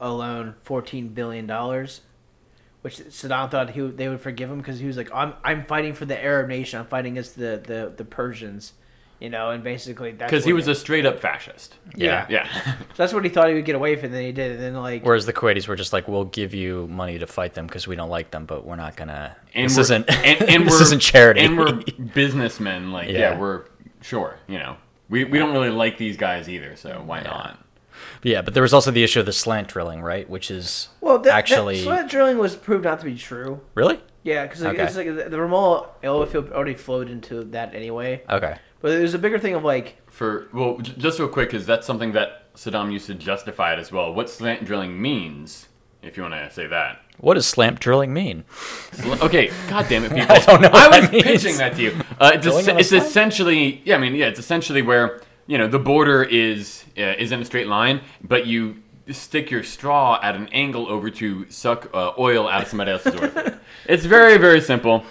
alone 0.00 0.54
fourteen 0.62 1.08
billion 1.08 1.46
dollars, 1.46 2.00
which 2.82 2.96
Saddam 2.98 3.50
thought 3.50 3.70
he 3.70 3.80
they 3.80 4.08
would 4.08 4.20
forgive 4.20 4.50
him 4.50 4.58
because 4.58 4.78
he 4.80 4.86
was 4.86 4.96
like, 4.96 5.10
I'm 5.14 5.34
I'm 5.44 5.66
fighting 5.66 5.92
for 5.92 6.06
the 6.06 6.18
Arab 6.22 6.48
nation. 6.48 6.80
I'm 6.80 6.86
fighting 6.86 7.12
against 7.12 7.36
the 7.36 7.60
the, 7.64 7.92
the 7.94 8.04
Persians, 8.04 8.72
you 9.24 9.30
know, 9.30 9.50
and 9.50 9.64
basically 9.64 10.12
that's 10.12 10.30
Because 10.30 10.44
he 10.44 10.52
what 10.52 10.58
was 10.58 10.68
a 10.68 10.74
straight 10.74 11.06
up 11.06 11.18
fascist. 11.18 11.74
yeah. 11.96 12.26
Yeah. 12.28 12.46
So 12.62 12.70
That's 12.96 13.12
what 13.14 13.24
he 13.24 13.30
thought 13.30 13.48
he 13.48 13.54
would 13.54 13.64
get 13.64 13.74
away 13.74 13.94
with, 13.94 14.04
and 14.04 14.12
then 14.14 14.22
he 14.22 14.32
did. 14.32 14.52
And 14.52 14.60
then 14.60 14.74
like, 14.74 15.02
Whereas 15.04 15.24
the 15.26 15.32
Kuwaitis 15.32 15.66
were 15.66 15.76
just 15.76 15.92
like, 15.92 16.06
we'll 16.06 16.26
give 16.26 16.52
you 16.54 16.86
money 16.88 17.18
to 17.18 17.26
fight 17.26 17.54
them 17.54 17.66
because 17.66 17.88
we 17.88 17.96
don't 17.96 18.10
like 18.10 18.30
them, 18.30 18.44
but 18.44 18.64
we're 18.66 18.76
not 18.76 18.94
gonna. 18.96 19.34
And 19.54 19.64
this 19.70 19.78
isn't. 19.78 20.08
and, 20.10 20.42
and 20.48 20.66
this 20.68 20.80
isn't 20.80 21.00
charity. 21.02 21.40
And 21.40 21.58
we're 21.58 21.72
businessmen. 22.14 22.92
Like, 22.92 23.08
yeah, 23.08 23.18
Yeah. 23.18 23.38
we're 23.40 23.62
sure. 24.02 24.36
You 24.46 24.58
know, 24.58 24.76
we 25.08 25.24
we 25.24 25.38
don't 25.38 25.52
really 25.52 25.70
like 25.70 25.98
these 25.98 26.16
guys 26.16 26.48
either. 26.48 26.76
So 26.76 27.02
why 27.04 27.18
Yeah. 27.22 27.24
not? 27.30 27.58
yeah, 28.22 28.42
but 28.42 28.54
there 28.54 28.62
was 28.62 28.74
also 28.74 28.90
the 28.90 29.02
issue 29.04 29.20
of 29.20 29.26
the 29.26 29.32
slant 29.32 29.68
drilling, 29.68 30.02
right? 30.02 30.28
Which 30.28 30.50
is 30.50 30.88
well, 31.00 31.18
that, 31.20 31.32
actually 31.34 31.76
that 31.78 31.84
slant 31.84 32.10
drilling 32.10 32.38
was 32.38 32.54
proved 32.56 32.84
not 32.84 32.98
to 33.00 33.04
be 33.06 33.16
true. 33.16 33.60
really 33.74 34.00
Yeah, 34.22 34.44
because 34.46 34.62
like, 34.62 34.74
Okay. 34.74 34.82
it's 34.84 34.96
like 34.96 35.06
the, 35.06 35.28
the 35.30 35.36
Rumaila 35.36 35.88
oil 36.04 36.26
field 36.26 36.50
already 36.52 36.74
flowed 36.74 37.08
into 37.10 37.44
that 37.44 37.74
anyway. 37.74 38.22
okay. 38.28 38.56
But 38.84 38.90
there's 38.90 39.14
a 39.14 39.18
bigger 39.18 39.38
thing 39.38 39.54
of 39.54 39.64
like, 39.64 39.96
For 40.10 40.48
well, 40.52 40.76
j- 40.76 40.92
just 40.98 41.18
real 41.18 41.26
quick, 41.30 41.48
because 41.48 41.64
that's 41.64 41.86
something 41.86 42.12
that 42.12 42.52
Saddam 42.52 42.92
used 42.92 43.06
to 43.06 43.14
justify 43.14 43.72
it 43.72 43.78
as 43.78 43.90
well. 43.90 44.12
What 44.12 44.28
slant 44.28 44.66
drilling 44.66 45.00
means, 45.00 45.68
if 46.02 46.18
you 46.18 46.22
want 46.22 46.34
to 46.34 46.50
say 46.50 46.66
that. 46.66 47.00
What 47.16 47.32
does 47.32 47.46
slant 47.46 47.80
drilling 47.80 48.12
mean? 48.12 48.44
Sl- 48.92 49.14
Okay, 49.24 49.50
god 49.70 49.86
damn 49.88 50.04
it, 50.04 50.10
people! 50.14 50.30
I 50.30 50.38
don't 50.40 50.60
know 50.60 50.68
I 50.70 50.88
was 50.88 51.00
that 51.00 51.12
means. 51.12 51.24
pitching 51.24 51.56
that 51.56 51.76
to 51.76 51.82
you. 51.82 51.96
Uh, 52.20 52.32
it's 52.34 52.46
es- 52.46 52.68
it's 52.68 52.92
essentially, 52.92 53.80
yeah, 53.86 53.94
I 53.94 53.98
mean, 53.98 54.14
yeah, 54.16 54.26
it's 54.26 54.38
essentially 54.38 54.82
where 54.82 55.22
you 55.46 55.56
know 55.56 55.66
the 55.66 55.78
border 55.78 56.22
is 56.22 56.84
uh, 56.98 57.14
is 57.18 57.32
in 57.32 57.40
a 57.40 57.44
straight 57.46 57.68
line, 57.68 58.02
but 58.22 58.46
you 58.46 58.82
stick 59.10 59.50
your 59.50 59.62
straw 59.62 60.20
at 60.22 60.34
an 60.36 60.48
angle 60.52 60.88
over 60.90 61.08
to 61.08 61.50
suck 61.50 61.88
uh, 61.94 62.12
oil 62.18 62.46
out 62.46 62.60
of 62.64 62.68
somebody 62.68 62.90
else's 62.90 63.14
orifice. 63.14 63.54
it's 63.86 64.04
very 64.04 64.36
very 64.36 64.60
simple. 64.60 65.04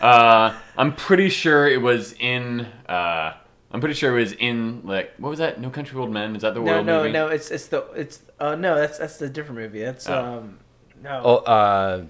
Uh, 0.00 0.54
I'm 0.76 0.94
pretty 0.94 1.28
sure 1.28 1.68
it 1.68 1.80
was 1.80 2.14
in. 2.18 2.60
Uh, 2.88 3.34
I'm 3.72 3.80
pretty 3.80 3.94
sure 3.94 4.16
it 4.16 4.20
was 4.22 4.32
in 4.32 4.82
like 4.84 5.12
what 5.18 5.30
was 5.30 5.38
that? 5.38 5.60
No 5.60 5.70
Country 5.70 5.94
for 5.94 6.00
Old 6.00 6.10
Men. 6.12 6.34
Is 6.34 6.42
that 6.42 6.54
the 6.54 6.60
no, 6.60 6.72
world 6.72 6.86
no, 6.86 6.98
movie? 7.02 7.12
no, 7.12 7.28
it's 7.28 7.50
it's 7.50 7.66
the 7.66 7.84
it's 7.94 8.20
uh 8.40 8.54
no, 8.54 8.74
that's 8.76 8.98
that's 8.98 9.18
the 9.18 9.28
different 9.28 9.60
movie. 9.60 9.82
That's 9.82 10.08
Oh. 10.08 10.24
um 10.24 10.58
no. 11.02 11.20
Oh, 11.24 11.36
uh, 11.36 12.04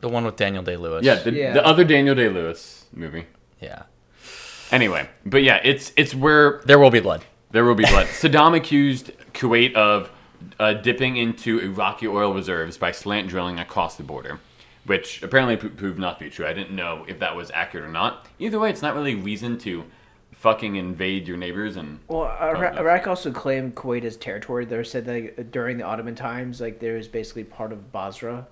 the 0.00 0.08
one 0.08 0.24
with 0.24 0.36
Daniel 0.36 0.62
Day 0.62 0.76
Lewis. 0.76 1.04
Yeah, 1.04 1.16
the, 1.16 1.32
Yeah. 1.32 1.52
the 1.52 1.64
other 1.66 1.84
Daniel 1.84 2.14
Day 2.14 2.28
Lewis 2.28 2.86
movie. 2.92 3.26
yeah. 3.60 3.82
Anyway, 4.70 5.08
but 5.26 5.42
yeah, 5.42 5.60
it's 5.62 5.92
it's 5.96 6.14
where 6.14 6.62
There 6.64 6.78
will 6.78 6.90
be 6.90 7.00
blood. 7.00 7.24
There 7.52 7.64
will 7.64 7.74
be 7.74 7.84
blood. 7.84 8.06
Saddam 8.20 8.56
accused 8.56 9.12
Kuwait 9.34 9.74
of 9.74 10.10
uh, 10.58 10.72
dipping 10.74 11.16
into 11.16 11.58
Iraqi 11.60 12.08
oil 12.08 12.32
reserves 12.34 12.76
by 12.78 12.90
slant 12.92 13.28
drilling 13.28 13.58
across 13.60 13.96
the 13.96 14.02
border, 14.02 14.40
which 14.86 15.22
apparently 15.22 15.56
proved 15.56 15.98
not 15.98 16.18
to 16.18 16.24
be 16.24 16.30
true. 16.30 16.46
I 16.46 16.52
didn't 16.52 16.74
know 16.74 17.04
if 17.08 17.18
that 17.20 17.34
was 17.34 17.50
accurate 17.52 17.84
or 17.86 17.92
not. 17.92 18.26
Either 18.38 18.58
way, 18.58 18.70
it's 18.70 18.82
not 18.82 18.94
really 18.94 19.14
reason 19.14 19.58
to 19.58 19.84
fucking 20.32 20.76
invade 20.76 21.26
your 21.26 21.36
neighbors 21.36 21.76
and. 21.76 22.00
Well, 22.08 22.24
Iraq. 22.40 22.76
Iraq 22.76 23.06
also 23.06 23.30
claimed 23.32 23.74
Kuwait 23.74 24.04
as 24.04 24.16
territory. 24.16 24.64
They 24.66 24.84
said 24.84 25.04
that 25.06 25.38
uh, 25.38 25.42
during 25.50 25.78
the 25.78 25.84
Ottoman 25.84 26.14
times, 26.14 26.60
like 26.60 26.80
there 26.80 26.96
was 26.96 27.08
basically 27.08 27.44
part 27.44 27.72
of 27.72 27.90
Basra. 27.92 28.46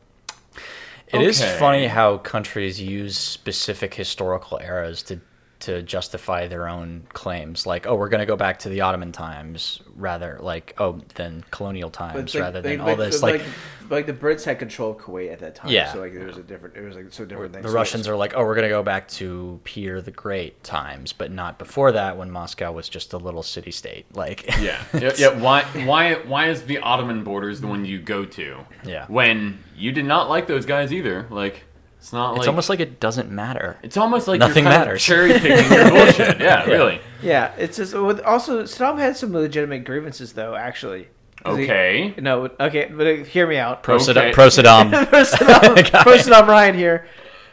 It 1.08 1.20
is 1.20 1.42
Okay. 1.42 1.58
funny 1.58 1.86
how 1.88 2.16
countries 2.18 2.80
use 2.80 3.18
specific 3.18 3.92
historical 3.92 4.58
eras 4.58 5.02
to 5.04 5.20
to 5.62 5.82
justify 5.82 6.46
their 6.48 6.68
own 6.68 7.04
claims. 7.12 7.66
Like, 7.66 7.86
oh, 7.86 7.94
we're 7.94 8.08
going 8.08 8.20
to 8.20 8.26
go 8.26 8.36
back 8.36 8.60
to 8.60 8.68
the 8.68 8.80
Ottoman 8.82 9.12
times 9.12 9.80
rather 9.96 10.38
like 10.40 10.74
oh 10.78 11.00
than 11.14 11.44
colonial 11.50 11.90
times 11.90 12.34
like- 12.34 12.42
rather 12.42 12.60
than 12.60 12.78
like- 12.78 12.88
all 12.88 12.96
this 12.96 13.22
like, 13.22 13.40
like. 13.40 13.46
like 13.90 14.06
the 14.06 14.12
Brits 14.12 14.44
had 14.44 14.58
control 14.58 14.92
of 14.92 14.98
Kuwait 14.98 15.32
at 15.32 15.38
that 15.40 15.54
time. 15.54 15.70
Yeah. 15.70 15.92
So 15.92 16.00
like 16.00 16.12
there 16.14 16.26
was 16.26 16.36
a 16.36 16.42
different. 16.42 16.76
It 16.76 16.82
was 16.82 16.96
like 16.96 17.12
so 17.12 17.24
different 17.24 17.52
things. 17.52 17.64
the 17.64 17.70
So 17.70 17.74
Russians 17.74 18.08
are 18.08 18.16
like, 18.16 18.34
oh, 18.36 18.44
we're 18.44 18.54
going 18.54 18.68
to 18.68 18.74
go 18.74 18.82
back 18.82 19.08
to 19.08 19.60
Peter 19.64 20.00
the 20.00 20.10
Great 20.10 20.62
times, 20.64 21.12
but 21.12 21.30
not 21.30 21.58
before 21.58 21.92
that 21.92 22.16
when 22.16 22.30
Moscow 22.30 22.72
was 22.72 22.88
just 22.88 23.12
a 23.12 23.18
little 23.18 23.42
city 23.42 23.70
state. 23.70 24.06
Like, 24.14 24.46
Yeah, 24.60 24.82
yeah, 24.94 25.12
yeah. 25.16 25.40
Why, 25.40 25.62
why, 25.84 26.14
why 26.14 26.48
is 26.48 26.62
the 26.64 26.78
Ottoman 26.78 27.24
borders 27.24 27.60
the 27.60 27.66
one 27.66 27.84
you 27.84 28.00
go 28.00 28.24
to? 28.24 28.58
Yeah. 28.84 29.06
When 29.08 29.62
you 29.76 29.92
did 29.92 30.04
not 30.04 30.28
like 30.28 30.46
those 30.46 30.66
guys 30.66 30.92
either. 30.92 31.26
Like, 31.30 31.64
it's 32.02 32.12
not 32.12 32.32
it's 32.32 32.40
like 32.40 32.48
almost 32.48 32.68
like 32.68 32.80
it 32.80 32.98
doesn't 32.98 33.30
matter. 33.30 33.78
It's 33.84 33.96
almost 33.96 34.26
like 34.26 34.40
Nothing 34.40 34.64
you're 34.64 34.72
kind 34.72 34.82
matters. 34.86 35.02
Cherry 35.04 35.32
picking 35.38 35.70
your 35.72 35.88
bullshit. 35.90 36.40
Yeah, 36.40 36.64
really. 36.64 37.00
Yeah, 37.22 37.52
it's 37.56 37.76
just 37.76 37.94
with, 37.94 38.18
also 38.22 38.64
Saddam 38.64 38.98
had 38.98 39.16
some 39.16 39.32
legitimate 39.32 39.84
grievances 39.84 40.32
though. 40.32 40.56
Actually. 40.56 41.06
'Cause 41.44 41.56
he- 41.58 41.64
Okay. 41.64 42.14
no, 42.18 42.50
okay, 42.58 42.86
but 42.92 43.06
uh, 43.06 43.14
hear 43.24 43.46
me 43.46 43.56
out. 43.56 43.82
Pro, 43.84 43.94
Okay. 43.96 44.04
Saddam, 44.04 44.32
pro 44.32 44.46
Saddam. 44.48 44.90
Pro 45.08 45.20
Saddam, 45.22 46.02
pro. 46.02 46.16
Saddam 46.16 46.46
Ryan 46.48 46.74
here. 46.74 47.06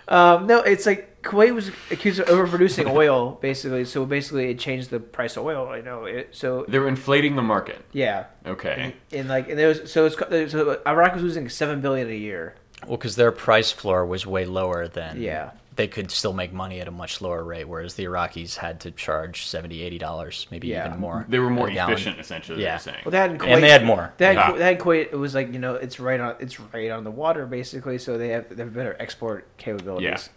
Um, 0.08 0.48
no, 0.48 0.60
it's 0.62 0.86
like 0.88 1.22
Kuwait 1.22 1.53
was 1.53 1.70
accused 1.91 2.20
of 2.20 2.27
overproducing 2.27 2.91
oil, 2.91 3.38
basically. 3.41 3.86
So 3.86 4.06
basically, 4.06 4.50
it 4.50 4.58
changed 4.58 4.89
the 4.89 5.00
price 5.00 5.38
of 5.38 5.44
oil. 5.46 5.70
I 5.70 5.82
know 5.82 6.06
it. 6.06 6.29
So 6.32 6.65
They 6.68 6.79
were 6.79 6.88
inflating 6.88 7.36
the 7.36 7.41
market. 7.44 7.84
yeah, 7.91 8.25
Okay. 8.48 8.96
and 9.12 9.27
like 9.29 9.48
and 9.50 9.58
there 9.60 9.68
was 9.68 9.91
so 9.91 10.06
it's 10.08 10.51
so 10.51 10.82
Iraq 10.88 11.13
was 11.13 11.22
losing 11.24 11.50
seven 11.50 11.82
billion 11.82 12.10
a 12.10 12.13
year. 12.15 12.56
Well, 12.88 12.98
because 12.98 13.16
their 13.16 13.32
price 13.32 13.72
floor 13.72 14.06
was 14.06 14.26
way 14.26 14.46
lower 14.46 14.88
than 14.88 15.22
Yeah. 15.22 15.52
they 15.76 15.88
could 15.88 16.12
still 16.12 16.34
make 16.34 16.52
money 16.54 16.80
at 16.82 16.88
a 16.88 16.92
much 16.92 17.22
lower 17.22 17.44
rate, 17.44 17.66
whereas 17.66 17.94
the 17.96 18.04
Iraqis 18.06 18.56
had 18.58 18.80
to 18.82 18.92
charge 18.92 19.46
70 19.48 19.82
80 19.82 19.98
dollars, 19.98 20.48
maybe 20.52 20.68
Yeah. 20.68 20.88
even 20.88 21.00
more. 21.00 21.26
They 21.30 21.40
were 21.40 21.50
more 21.50 21.68
a 21.70 21.74
gallon. 21.74 21.94
efficient, 21.94 22.20
essentially. 22.20 22.62
Yeah. 22.62 22.72
They're 22.72 22.80
saying. 22.80 22.98
Well, 23.06 23.12
they 23.12 23.18
had 23.18 23.32
in 23.32 23.38
Kuwait, 23.38 23.54
And 23.56 23.64
they 23.64 23.70
had 23.70 23.86
more. 23.86 24.14
They 24.18 24.26
had, 24.28 24.36
Yeah. 24.36 24.52
They 24.58 24.64
had 24.64 24.80
Kuwait. 24.80 25.12
It 25.12 25.16
was 25.18 25.36
like 25.36 25.52
you 25.54 25.60
know, 25.60 25.76
it's 25.76 26.00
right 26.00 26.20
on. 26.20 26.36
It's 26.40 26.60
right 26.60 26.90
on 26.92 27.04
the 27.04 27.12
water, 27.12 27.46
basically. 27.46 27.98
So 27.98 28.18
they 28.18 28.30
have 28.30 28.50
they 28.56 28.64
have 28.64 28.74
better 28.74 28.96
export 29.00 29.46
capabilities. 29.58 30.30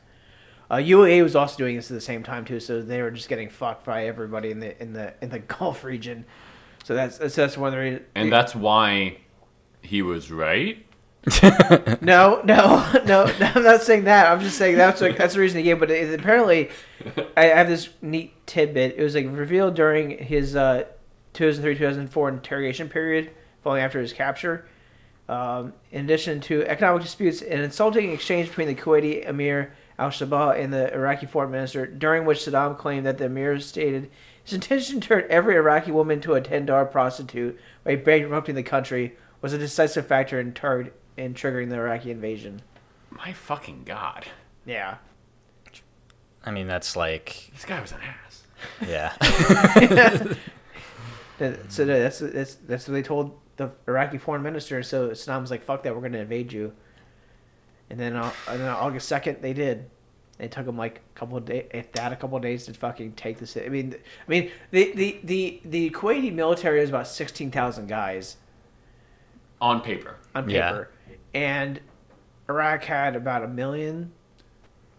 Uh, 0.71 0.77
UAE 0.77 1.23
was 1.23 1.37
also 1.37 1.59
doing 1.59 1.77
this 1.77 1.91
at 1.91 1.95
the 1.95 2.01
same 2.01 2.23
time 2.23 2.45
too, 2.47 2.59
so 2.59 2.81
they 2.81 3.03
were 3.03 3.11
just 3.11 3.29
getting 3.29 3.51
fucked 3.51 3.85
by 3.85 4.07
everybody 4.07 4.51
in 4.51 4.61
the 4.61 4.81
in 4.83 4.93
the 4.95 5.13
in 5.21 5.29
the 5.31 5.39
Gulf 5.59 5.85
region. 5.85 6.25
So 6.85 6.95
that's 6.95 7.19
that's, 7.19 7.35
that's 7.35 7.59
one 7.59 7.69
of 7.69 7.73
the 7.75 7.79
reasons. 7.81 8.07
and 8.15 8.33
that's 8.33 8.55
why 8.55 9.19
he 9.83 10.03
was 10.03 10.31
right. 10.31 10.85
no, 12.01 12.41
no, 12.43 12.43
no, 12.45 13.03
no. 13.05 13.33
I'm 13.41 13.63
not 13.63 13.83
saying 13.83 14.05
that. 14.05 14.31
I'm 14.31 14.41
just 14.41 14.59
saying 14.59 14.77
that's 14.77 15.01
like 15.01 15.17
that's 15.17 15.35
the 15.35 15.41
reason 15.41 15.59
he 15.59 15.65
gave. 15.65 15.79
But 15.79 15.91
it, 15.91 16.19
apparently, 16.19 16.71
I 17.37 17.45
have 17.45 17.69
this 17.69 17.91
neat 18.01 18.45
tidbit. 18.47 18.97
It 18.97 19.03
was 19.03 19.15
like 19.15 19.27
revealed 19.31 19.75
during 19.75 20.19
his 20.19 20.57
uh, 20.57 20.85
2003 21.35 21.75
2004 21.77 22.29
interrogation 22.29 22.89
period, 22.89 23.31
following 23.63 23.83
after 23.83 24.01
his 24.01 24.13
capture. 24.13 24.67
Um, 25.29 25.75
in 25.93 26.05
addition 26.05 26.41
to 26.43 26.65
economic 26.67 27.03
disputes, 27.03 27.41
an 27.41 27.61
insulting 27.61 28.11
exchange 28.11 28.49
between 28.49 28.67
the 28.67 28.75
Kuwaiti 28.75 29.27
emir 29.27 29.75
al 30.01 30.11
Sabah 30.11 30.59
and 30.59 30.73
the 30.73 30.93
Iraqi 30.93 31.27
foreign 31.27 31.53
minister, 31.53 31.87
during 31.87 32.25
which 32.25 32.41
Saddam 32.41 32.77
claimed 32.77 33.07
that 33.07 33.19
the 33.19 33.27
emir 33.27 33.61
stated 33.61 34.11
his 34.43 34.55
intention 34.55 35.01
to 35.01 35.07
turn 35.07 35.25
every 35.31 35.55
Iraqi 35.55 35.93
woman 35.93 36.21
to 36.23 36.35
a 36.35 36.41
ten 36.41 36.67
dollar 36.67 36.85
prostitute 36.85 37.59
by 37.85 37.95
bankrupting 37.95 38.57
the 38.57 38.65
country, 38.65 39.15
was 39.41 39.53
a 39.53 39.59
decisive 39.59 40.07
factor 40.07 40.41
in, 40.41 40.53
tar- 40.53 40.91
in 41.17 41.35
triggering 41.35 41.69
the 41.69 41.77
Iraqi 41.77 42.11
invasion. 42.11 42.63
My 43.11 43.33
fucking 43.33 43.85
god. 43.85 44.27
Yeah. 44.67 44.97
I 46.45 46.51
mean, 46.51 46.67
that's 46.67 46.97
like, 46.97 47.51
This 47.53 47.65
guy 47.65 47.81
was 47.81 47.93
an 47.93 47.99
ass. 48.03 48.43
yeah. 48.87 49.15
That- 51.39 51.73
So 51.73 51.85
that's 51.85 52.19
that's 52.21 52.55
that's 52.67 52.87
what 52.89 52.95
they 52.95 53.03
told 53.03 53.39
the 53.57 53.71
Iraqi 53.89 54.19
foreign 54.19 54.43
minister. 54.43 54.83
So 54.83 55.11
Saddam's 55.11 55.51
like, 55.51 55.63
"Fuck 55.63 55.83
that, 55.83 55.95
we're 55.95 56.01
going 56.01 56.13
to 56.13 56.21
invade 56.21 56.53
you." 56.53 56.73
And 57.91 57.99
then, 57.99 58.17
uh, 58.17 58.33
and 58.49 58.61
then 58.61 58.69
on 58.69 58.77
August 58.77 59.09
second, 59.09 59.39
they 59.43 59.53
did. 59.53 59.89
It 60.39 60.51
took 60.53 60.67
them 60.67 60.77
like 60.79 60.99
a 61.15 61.19
couple 61.19 61.37
of 61.37 61.45
days, 61.45 61.67
if 61.73 61.91
that, 61.93 62.13
a 62.13 62.17
couple 62.17 62.37
of 62.37 62.43
days 62.43 62.65
to 62.67 62.75
fucking 62.75 63.13
take 63.13 63.39
the 63.39 63.47
city. 63.47 63.67
I 63.67 63.69
mean, 63.71 63.95
I 63.95 64.31
mean, 64.31 64.51
the 64.71 64.93
the 64.95 65.21
the 65.25 65.61
the 65.65 65.91
Kuwaiti 65.91 66.33
military 66.33 66.81
is 66.81 66.89
about 66.91 67.07
sixteen 67.09 67.51
thousand 67.51 67.89
guys 67.89 68.37
On 69.61 69.81
paper. 69.81 70.17
on 70.35 70.49
Yeah. 70.49 70.71
paper, 70.71 70.91
and 71.35 71.81
Iraq 72.49 72.85
had 72.85 73.17
about 73.17 73.43
a 73.45 73.49
million, 73.49 74.13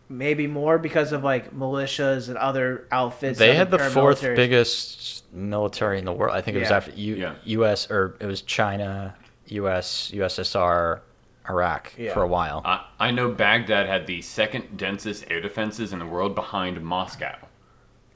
maybe 0.10 0.48
more, 0.48 0.78
because 0.78 1.12
of 1.12 1.24
like 1.24 1.54
militias 1.56 2.30
and 2.30 2.38
other 2.38 2.88
outfits. 2.92 3.38
they 3.40 3.56
had 3.56 3.72
the 3.72 3.80
fourth 3.80 4.22
biggest 4.22 5.32
military 5.34 6.00
in 6.00 6.06
the 6.06 6.14
world. 6.14 6.36
I 6.36 6.42
think 6.42 6.58
it 6.58 6.62
was 6.62 6.70
Yeah. 6.70 6.76
after 6.78 6.92
U- 6.92 7.16
Yeah. 7.16 7.36
U.S. 7.44 7.90
or 7.92 8.16
it 8.20 8.26
was 8.26 8.42
China, 8.42 9.16
U.S., 9.48 10.12
USSR, 10.14 11.02
Iraq 11.50 11.94
Yeah. 11.98 12.14
for 12.14 12.22
a 12.22 12.28
while. 12.28 12.62
I, 12.64 12.86
I 13.00 13.12
know 13.12 13.30
Baghdad 13.32 13.88
had 13.88 14.08
the 14.08 14.22
second 14.22 14.78
densest 14.78 15.26
air 15.30 15.42
defenses 15.42 15.92
in 15.92 16.00
the 16.00 16.06
world 16.06 16.36
behind 16.36 16.82
Moscow. 16.84 17.36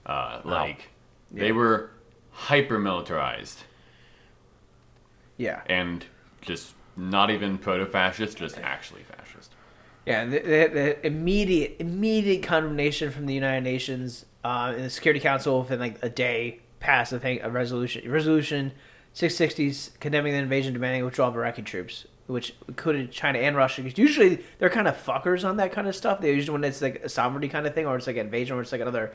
Uh, 0.05 0.39
like, 0.45 0.89
they 1.31 1.47
Yeah. 1.47 1.51
were 1.53 1.89
hyper 2.31 2.79
militarized 2.79 3.63
Yeah. 5.37 5.61
and 5.67 6.05
just 6.41 6.73
not 6.97 7.29
even 7.29 7.57
proto 7.57 7.85
fascist, 7.85 8.37
just 8.37 8.57
actually 8.59 9.03
fascist. 9.03 9.51
Yeah, 10.05 10.25
the, 10.25 10.39
the, 10.39 10.69
the 10.73 11.07
immediate 11.07 11.75
immediate 11.79 12.43
condemnation 12.43 13.11
from 13.11 13.25
the 13.25 13.33
United 13.33 13.63
Nations 13.63 14.25
uh, 14.43 14.73
in 14.75 14.83
the 14.83 14.89
Security 14.89 15.19
Council 15.19 15.59
within 15.61 15.79
like 15.79 15.97
a 16.01 16.09
day 16.09 16.59
passed 16.79 17.11
a 17.11 17.19
thing 17.19 17.39
a 17.41 17.49
resolution 17.49 18.09
resolution 18.09 18.71
660s 19.15 19.99
condemning 19.99 20.33
the 20.33 20.39
invasion, 20.39 20.73
demanding 20.73 21.03
withdrawal 21.03 21.31
of 21.31 21.35
Iraqi 21.35 21.63
troops, 21.63 22.05
which 22.27 22.53
included 22.67 23.11
China 23.11 23.39
and 23.39 23.55
Russia. 23.55 23.81
'Cause 23.81 23.97
usually 23.97 24.43
they're 24.59 24.69
kind 24.69 24.87
of 24.87 24.95
fuckers 24.95 25.43
on 25.47 25.57
that 25.57 25.71
kind 25.71 25.87
of 25.87 25.95
stuff. 25.95 26.21
They 26.21 26.33
usually 26.33 26.53
when 26.53 26.63
it's 26.63 26.81
like 26.81 27.03
a 27.03 27.09
sovereignty 27.09 27.49
kind 27.49 27.65
of 27.67 27.73
thing, 27.73 27.85
or 27.87 27.95
it's 27.97 28.07
like 28.07 28.15
an 28.17 28.27
invasion, 28.27 28.55
or 28.57 28.61
it's 28.61 28.71
like 28.71 28.81
another 28.81 29.13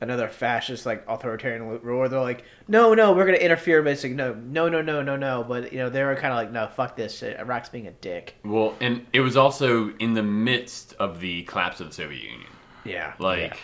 another 0.00 0.28
fascist 0.28 0.84
like 0.86 1.04
authoritarian 1.08 1.80
ruler. 1.80 2.08
They're 2.08 2.20
like, 2.20 2.44
no, 2.68 2.94
no, 2.94 3.12
we're 3.12 3.26
gonna 3.26 3.38
interfere. 3.38 3.82
But 3.82 3.92
it's 3.94 4.02
like, 4.04 4.12
no, 4.12 4.34
no, 4.34 4.68
no, 4.68 4.82
no, 4.82 5.02
no, 5.02 5.16
no. 5.16 5.44
But 5.46 5.72
you 5.72 5.78
know 5.78 5.88
they 5.88 6.02
were 6.04 6.14
kind 6.14 6.32
of 6.32 6.36
like, 6.36 6.52
no, 6.52 6.66
fuck 6.68 6.96
this. 6.96 7.18
shit. 7.18 7.38
Iraq's 7.38 7.68
being 7.68 7.86
a 7.86 7.92
dick. 7.92 8.34
Well, 8.44 8.74
and 8.80 9.06
it 9.12 9.20
was 9.20 9.36
also 9.36 9.90
in 9.96 10.14
the 10.14 10.22
midst 10.22 10.94
of 10.98 11.20
the 11.20 11.42
collapse 11.44 11.80
of 11.80 11.88
the 11.88 11.94
Soviet 11.94 12.22
Union. 12.22 12.50
Yeah, 12.84 13.14
Like, 13.18 13.58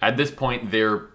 at 0.00 0.16
this 0.16 0.30
point, 0.30 0.70
they're 0.70 1.08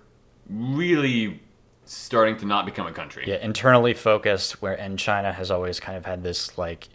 really 0.49 1.41
starting 1.85 2.35
to 2.37 2.45
not 2.45 2.65
become 2.65 2.85
a 2.85 2.91
country. 2.91 3.23
Yeah, 3.27 3.35
internally 3.37 3.93
focused. 3.93 4.61
Where 4.61 4.73
and 4.73 4.99
China 4.99 5.31
has 5.31 5.51
always 5.51 5.79
kind 5.79 5.97
of 5.97 6.05
had 6.05 6.21
this 6.23 6.57
like 6.57 6.89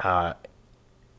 uh, 0.00 0.34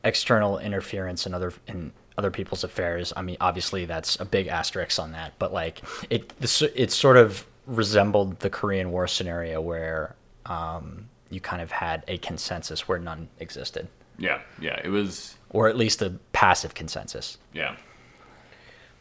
external 0.04 0.58
interference 0.58 1.26
in 1.26 1.34
other 1.34 1.52
in 1.66 1.92
other 2.16 2.30
people's 2.30 2.64
affairs. 2.64 3.12
I 3.16 3.22
mean, 3.22 3.36
obviously 3.40 3.84
that's 3.86 4.18
a 4.20 4.24
big 4.24 4.46
asterisk 4.46 4.98
on 5.00 5.12
that, 5.12 5.32
but 5.38 5.52
like 5.52 5.82
it 6.10 6.32
this, 6.40 6.62
it 6.62 6.92
sort 6.92 7.16
of 7.16 7.46
resembled 7.66 8.40
the 8.40 8.50
Korean 8.50 8.90
War 8.92 9.06
scenario 9.06 9.60
where 9.60 10.14
um, 10.46 11.08
you 11.30 11.40
kind 11.40 11.60
of 11.62 11.70
had 11.70 12.04
a 12.06 12.18
consensus 12.18 12.86
where 12.86 12.98
none 12.98 13.28
existed, 13.40 13.88
Yeah, 14.18 14.40
yeah, 14.60 14.80
it 14.84 14.90
was. 14.90 15.36
or 15.50 15.68
at 15.68 15.76
least 15.76 16.02
a 16.02 16.10
passive 16.32 16.74
consensus. 16.74 17.38
Yeah, 17.52 17.76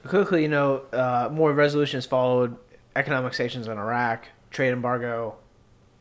Quickly, 0.07 0.41
you 0.41 0.49
know, 0.49 0.83
uh, 0.91 1.29
more 1.31 1.53
resolutions 1.53 2.05
followed. 2.05 2.57
Economic 2.95 3.33
sanctions 3.33 3.67
on 3.67 3.77
Iraq, 3.77 4.27
trade 4.51 4.71
embargo, 4.71 5.35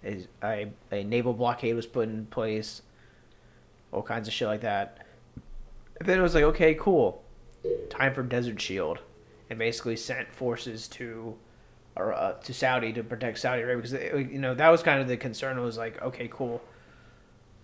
a, 0.04 0.26
a, 0.42 0.71
a 0.90 1.04
naval 1.04 1.33
blockade 1.33 1.75
was 1.76 1.87
put 1.87 2.09
in 2.09 2.26
place, 2.26 2.83
all 3.92 4.02
kinds 4.02 4.26
of 4.28 4.35
shit 4.35 4.49
like 4.49 4.61
that. 4.62 5.01
And 6.02 6.09
then 6.09 6.18
it 6.18 6.23
was 6.23 6.35
like, 6.35 6.42
okay, 6.42 6.75
cool, 6.75 7.23
time 7.88 8.12
for 8.12 8.25
Desert 8.25 8.61
Shield, 8.61 8.99
and 9.49 9.56
basically 9.56 9.94
sent 9.94 10.35
forces 10.35 10.88
to, 10.88 11.37
or 11.94 12.12
uh, 12.12 12.32
to 12.40 12.52
Saudi 12.52 12.92
to 12.94 13.04
protect 13.04 13.38
Saudi 13.38 13.62
Arabia 13.62 13.76
because 13.76 13.92
it- 13.92 14.32
you 14.32 14.40
know 14.40 14.52
that 14.52 14.68
was 14.71 14.82
kind 14.82 15.00
of 15.00 15.06
the 15.06 15.16
concern. 15.16 15.56
It 15.56 15.61
Was 15.61 15.78
like, 15.78 16.02
okay, 16.02 16.28
cool. 16.28 16.61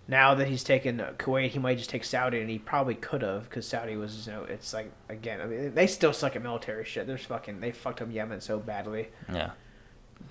Now 0.07 0.35
that 0.35 0.47
he's 0.47 0.63
taken 0.63 1.01
uh, 1.01 1.11
Kuwait, 1.17 1.49
he 1.49 1.59
might 1.59 1.77
just 1.79 1.89
take 1.89 2.05
Saudi, 2.05 2.39
and 2.39 2.49
he 2.49 2.57
probably 2.59 2.95
could 2.95 3.23
have 3.23 3.43
because 3.49 3.67
Saudi 3.67 3.97
was, 3.97 4.25
you 4.25 4.31
know, 4.31 4.43
it's 4.45 4.73
like 4.73 4.89
again, 5.09 5.41
I 5.41 5.45
mean, 5.45 5.75
they 5.75 5.85
still 5.85 6.13
suck 6.13 6.37
at 6.37 6.41
military 6.41 6.85
shit. 6.85 7.07
They're 7.07 7.17
fucking, 7.17 7.59
they 7.59 7.73
fucked 7.73 8.01
up 8.01 8.07
Yemen 8.09 8.39
so 8.39 8.57
badly. 8.57 9.09
Yeah. 9.33 9.51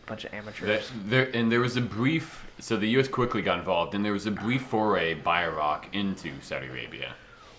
bunch 0.07 0.25
of 0.25 0.31
That, 0.31 0.37
amateurs. 0.39 0.91
there, 1.05 1.29
and 1.35 1.53
there 1.53 1.61
was 1.61 1.77
a 1.77 1.83
brief. 1.83 2.47
So 2.59 2.79
the 2.79 2.89
U.S. 2.97 3.07
quickly 3.07 3.43
got 3.43 3.59
involved, 3.59 3.95
and 3.95 4.03
there 4.03 4.13
was 4.15 4.25
a 4.25 4.31
brief 4.31 4.63
foray 4.63 5.13
by 5.13 5.45
Iraq 5.45 5.95
into 5.95 6.33
Saudi 6.41 6.69
Arabia. 6.69 7.13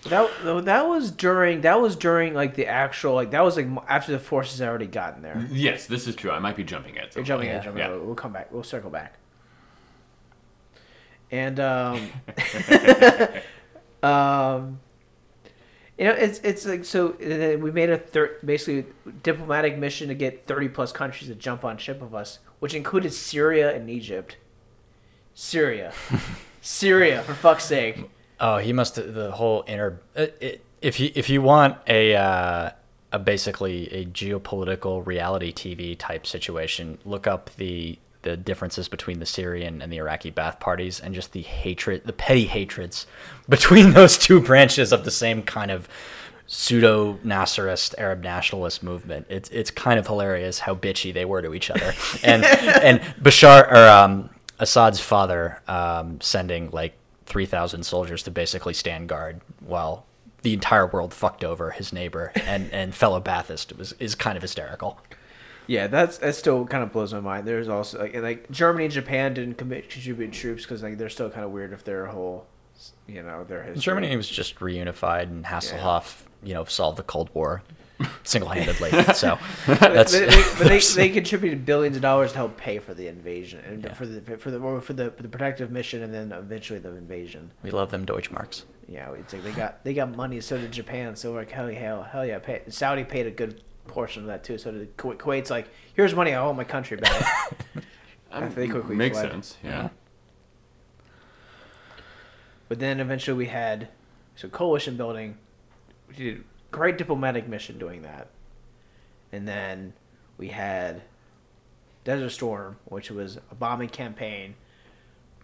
That 0.04 0.66
that 0.66 0.88
was 0.88 1.12
during 1.12 1.62
that 1.62 1.82
was 1.82 1.96
during 1.98 2.34
like 2.34 2.56
the 2.56 2.68
actual 2.68 3.16
like 3.16 3.32
that 3.32 3.44
was 3.44 3.58
like 3.58 3.68
after 3.88 4.14
the 4.14 4.20
forces 4.20 4.60
had 4.60 4.70
already 4.70 4.88
gotten 4.88 5.22
there. 5.22 5.46
Yes, 5.52 5.88
this 5.88 6.08
is 6.08 6.16
true. 6.16 6.32
I 6.32 6.40
might 6.40 6.56
be 6.56 6.64
jumping 6.64 6.98
at. 6.98 7.14
You're 7.16 7.26
jumping 7.26 7.50
point. 7.50 7.64
jumping 7.64 7.82
Yeah. 7.82 7.96
We'll 7.96 8.16
come 8.16 8.32
back. 8.32 8.52
We'll 8.52 8.64
circle 8.64 8.90
back. 8.90 9.16
And 11.32 11.60
um, 11.60 12.10
um, 14.04 14.80
you 15.98 16.06
know, 16.06 16.14
it's 16.14 16.40
it's 16.40 16.66
like 16.66 16.86
so. 16.86 17.16
We 17.60 17.72
made 17.72 17.90
a 17.90 17.98
thir- 17.98 18.38
basically 18.44 18.86
diplomatic 19.22 19.78
mission 19.78 20.08
to 20.08 20.16
get 20.16 20.48
thirty 20.48 20.70
plus 20.70 20.94
countries 20.94 21.30
to 21.30 21.36
jump 21.36 21.66
on 21.66 21.78
ship 21.78 22.02
with 22.02 22.14
us, 22.14 22.40
which 22.60 22.74
included 22.74 23.12
Syria 23.14 23.76
and 23.76 23.90
Egypt. 23.90 24.38
Syria, 25.34 25.94
Syria, 26.62 27.22
for 27.24 27.34
fuck's 27.34 27.66
sake. 27.66 28.10
Oh, 28.42 28.58
he 28.58 28.72
must 28.74 28.96
the 28.96 29.32
whole 29.32 29.64
inner. 29.68 30.00
uh, 30.18 30.28
it- 30.40 30.64
If 30.82 30.98
you 31.00 31.12
if 31.14 31.30
you 31.30 31.42
want 31.42 31.78
a 31.88 32.16
uh, 32.16 32.70
a 33.12 33.20
basically 33.20 33.88
a 33.94 34.06
geopolitical 34.06 35.06
reality 35.06 35.52
TV 35.54 35.98
type 35.98 36.26
situation, 36.26 36.98
look 37.04 37.28
up 37.28 37.50
the 37.58 38.00
the 38.22 38.38
differences 38.38 38.88
between 38.90 39.20
the 39.20 39.26
Syrian 39.26 39.82
and 39.82 39.92
the 39.92 39.98
Iraqi 39.98 40.32
Ba'ath 40.32 40.60
parties, 40.60 41.00
and 41.02 41.14
just 41.16 41.32
the 41.34 41.42
hatred, 41.42 42.04
the 42.06 42.14
petty 42.14 42.46
hatreds 42.46 43.08
between 43.50 43.92
those 44.00 44.18
two 44.18 44.40
branches 44.42 44.92
of 44.94 45.04
the 45.04 45.12
same 45.12 45.42
kind 45.44 45.70
of 45.72 45.88
pseudo 46.48 47.14
Nasserist 47.26 47.94
Arab 47.98 48.24
nationalist 48.24 48.82
movement. 48.82 49.26
It's 49.30 49.50
it's 49.50 49.72
kind 49.72 50.00
of 50.00 50.08
hilarious 50.08 50.60
how 50.60 50.76
bitchy 50.76 51.14
they 51.14 51.26
were 51.26 51.42
to 51.42 51.54
each 51.54 51.70
other, 51.70 51.94
and 52.24 52.44
and 52.46 53.00
Bashar 53.22 53.70
or 53.70 53.88
um, 53.90 54.30
Assad's 54.60 55.00
father 55.02 55.60
um, 55.68 56.20
sending 56.22 56.70
like 56.72 56.94
three 57.30 57.46
thousand 57.46 57.84
soldiers 57.84 58.24
to 58.24 58.32
basically 58.32 58.74
stand 58.74 59.08
guard 59.08 59.40
while 59.62 60.06
the 60.42 60.54
entire 60.54 60.88
world 60.88 61.14
fucked 61.14 61.44
over 61.44 61.72
his 61.72 61.94
neighbor 61.94 62.32
and, 62.36 62.72
and 62.72 62.96
fellow 62.96 63.22
Baathist 63.22 63.78
was 63.78 63.94
is 63.94 64.16
kind 64.16 64.36
of 64.36 64.42
hysterical. 64.42 65.00
Yeah, 65.68 65.86
that's 65.86 66.18
that 66.18 66.34
still 66.34 66.66
kind 66.66 66.84
of 66.84 66.92
blows 66.92 67.14
my 67.14 67.20
mind. 67.20 67.48
There's 67.48 67.70
also 67.70 68.00
like, 68.00 68.16
and, 68.16 68.24
like 68.24 68.50
Germany 68.50 68.86
and 68.86 68.94
Japan 68.94 69.36
didn't 69.36 69.60
commit 69.60 69.90
contribute 69.90 70.34
troops 70.34 70.64
because 70.64 70.82
like 70.82 70.98
they're 70.98 71.10
still 71.10 71.30
kind 71.30 71.46
of 71.46 71.52
weird 71.52 71.74
if 71.74 71.84
their 71.84 72.08
whole, 72.08 72.48
you 73.08 73.22
know, 73.22 73.44
their 73.44 73.62
history. 73.62 73.82
Germany 73.82 74.18
was 74.18 74.28
just 74.28 74.56
reunified, 74.60 75.24
and 75.24 75.46
Hasselhoff, 75.46 76.24
you 76.44 76.56
know, 76.56 76.64
solved 76.66 76.98
the 76.98 77.04
Cold 77.04 77.30
War 77.36 77.62
single-handedly. 78.24 78.92
so 79.14 79.38
But 79.68 79.80
that's 79.80 80.12
they, 80.14 80.26
they, 80.26 80.44
but 80.58 80.68
they, 80.68 80.80
they 80.96 81.10
contributed 81.10 81.66
billions 81.66 81.96
of 81.96 82.02
dollars 82.02 82.32
to 82.32 82.38
help 82.38 82.58
pay 82.58 82.80
for 82.80 82.94
the 82.94 83.08
invasion 83.08 83.60
and 83.66 83.84
Yeah. 83.84 83.94
for 83.94 84.06
the 84.06 84.22
for 84.38 84.52
the 84.52 84.60
for 84.82 84.94
the 84.94 85.12
for 85.12 85.24
the 85.24 85.30
protective 85.30 85.72
mission 85.72 86.04
and 86.04 86.14
then 86.14 86.32
eventually 86.32 86.80
the 86.80 86.90
invasion. 86.96 87.52
we 87.64 87.72
love 87.72 87.92
them 87.92 88.06
Deutschmarks. 88.06 88.64
Yeah, 88.88 89.12
it's 89.14 89.34
like 89.34 89.44
they 89.44 89.52
got 89.52 89.84
they 89.84 89.94
got 89.94 90.16
money. 90.16 90.40
So 90.42 90.58
did 90.58 90.72
Japan. 90.72 91.16
So 91.16 91.32
we're 91.34 91.40
like 91.40 91.52
hell 91.52 91.70
yeah, 91.70 91.80
hell, 91.80 92.04
hell 92.04 92.26
yeah. 92.26 92.40
Pay, 92.40 92.62
Saudi 92.70 93.04
paid 93.04 93.28
a 93.28 93.32
good 93.32 93.62
portion 93.88 94.24
of 94.24 94.28
that 94.28 94.44
too. 94.44 94.58
So 94.58 94.72
did 94.72 94.96
Kuwait. 94.98 95.18
Kuwait's 95.18 95.50
like 95.50 95.70
here's 95.94 96.16
money. 96.16 96.34
I 96.34 96.42
owe 96.42 96.54
my 96.54 96.64
country 96.64 96.98
back. 96.98 97.56
After 98.32 98.50
they 98.62 98.68
quickly 98.68 98.96
Makes 98.96 99.18
fled. 99.20 99.32
sense. 99.32 99.58
Yeah. 99.64 99.90
But 102.68 102.80
then 102.80 103.00
eventually 103.00 103.38
we 103.38 103.48
had 103.48 103.90
so 104.36 104.48
coalition 104.48 104.96
building. 104.96 105.38
We 106.08 106.16
did 106.16 106.38
a 106.38 106.49
great 106.72 106.98
diplomatic 106.98 107.48
mission 107.48 107.78
doing 107.80 108.02
that, 108.04 108.28
and 109.32 109.48
then 109.48 109.94
we 110.38 110.50
had 110.50 111.02
Desert 112.04 112.30
Storm, 112.30 112.78
which 112.86 113.12
was 113.12 113.38
a 113.52 113.56
bombing 113.56 113.90
campaign 113.90 114.56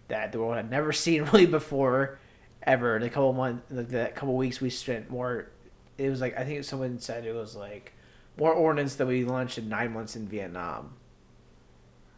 that 0.08 0.32
the 0.32 0.38
world 0.38 0.56
had 0.56 0.70
never 0.70 0.92
seen 0.92 1.24
really 1.24 1.46
before, 1.46 2.18
ever. 2.62 2.96
In 2.96 3.02
a 3.02 3.10
couple 3.10 3.32
months, 3.32 3.62
like 3.70 3.88
that 3.90 4.14
couple 4.14 4.36
weeks, 4.36 4.60
we 4.60 4.70
spent 4.70 5.10
more. 5.10 5.46
It 5.98 6.10
was 6.10 6.20
like 6.20 6.36
I 6.38 6.44
think 6.44 6.62
someone 6.64 6.98
said 6.98 7.24
it 7.24 7.34
was 7.34 7.56
like 7.56 7.92
more 8.38 8.52
ordnance 8.52 8.96
than 8.96 9.08
we 9.08 9.24
launched 9.24 9.56
in 9.58 9.68
nine 9.68 9.92
months 9.92 10.14
in 10.16 10.26
Vietnam. 10.28 10.92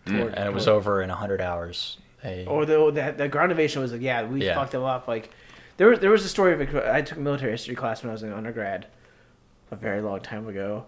Hmm. 0.06 0.18
Toward- 0.18 0.34
And 0.34 0.48
it 0.48 0.52
was 0.52 0.64
toward- 0.64 0.76
over 0.78 1.02
in 1.02 1.08
100 1.10 1.40
hours. 1.40 1.98
They, 2.22 2.44
or 2.46 2.66
the, 2.66 2.90
the 2.90 3.14
the 3.16 3.28
ground 3.28 3.52
invasion 3.52 3.80
was 3.80 3.92
like, 3.92 4.00
yeah, 4.00 4.24
we 4.24 4.44
Yeah. 4.44 4.56
fucked 4.56 4.72
them 4.72 4.82
up. 4.82 5.06
Like 5.06 5.30
there 5.76 5.86
was 5.86 6.00
there 6.00 6.10
was 6.10 6.24
a 6.24 6.28
story 6.28 6.52
of 6.52 6.60
a, 6.74 6.92
I 6.92 7.02
took 7.02 7.18
a 7.18 7.20
military 7.20 7.52
history 7.52 7.76
class 7.76 8.02
when 8.02 8.10
I 8.10 8.12
was 8.12 8.24
in 8.24 8.32
undergrad, 8.32 8.86
a 9.70 9.76
very 9.76 10.00
long 10.00 10.20
time 10.20 10.48
ago. 10.48 10.86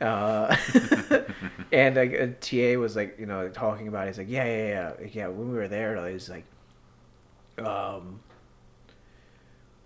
Uh, 0.00 0.56
and 1.72 1.94
like, 1.96 2.12
a 2.12 2.28
TA 2.28 2.78
was 2.80 2.96
like, 2.96 3.18
you 3.18 3.26
know, 3.26 3.48
talking 3.48 3.86
about. 3.88 4.04
It. 4.04 4.08
He's 4.08 4.18
like, 4.18 4.30
yeah, 4.30 4.44
yeah, 4.44 4.92
yeah, 5.00 5.06
yeah. 5.12 5.26
When 5.28 5.50
we 5.50 5.56
were 5.56 5.68
there, 5.68 6.00
like, 6.00 6.12
he's 6.12 6.28
like, 6.28 6.44
um, 7.64 8.20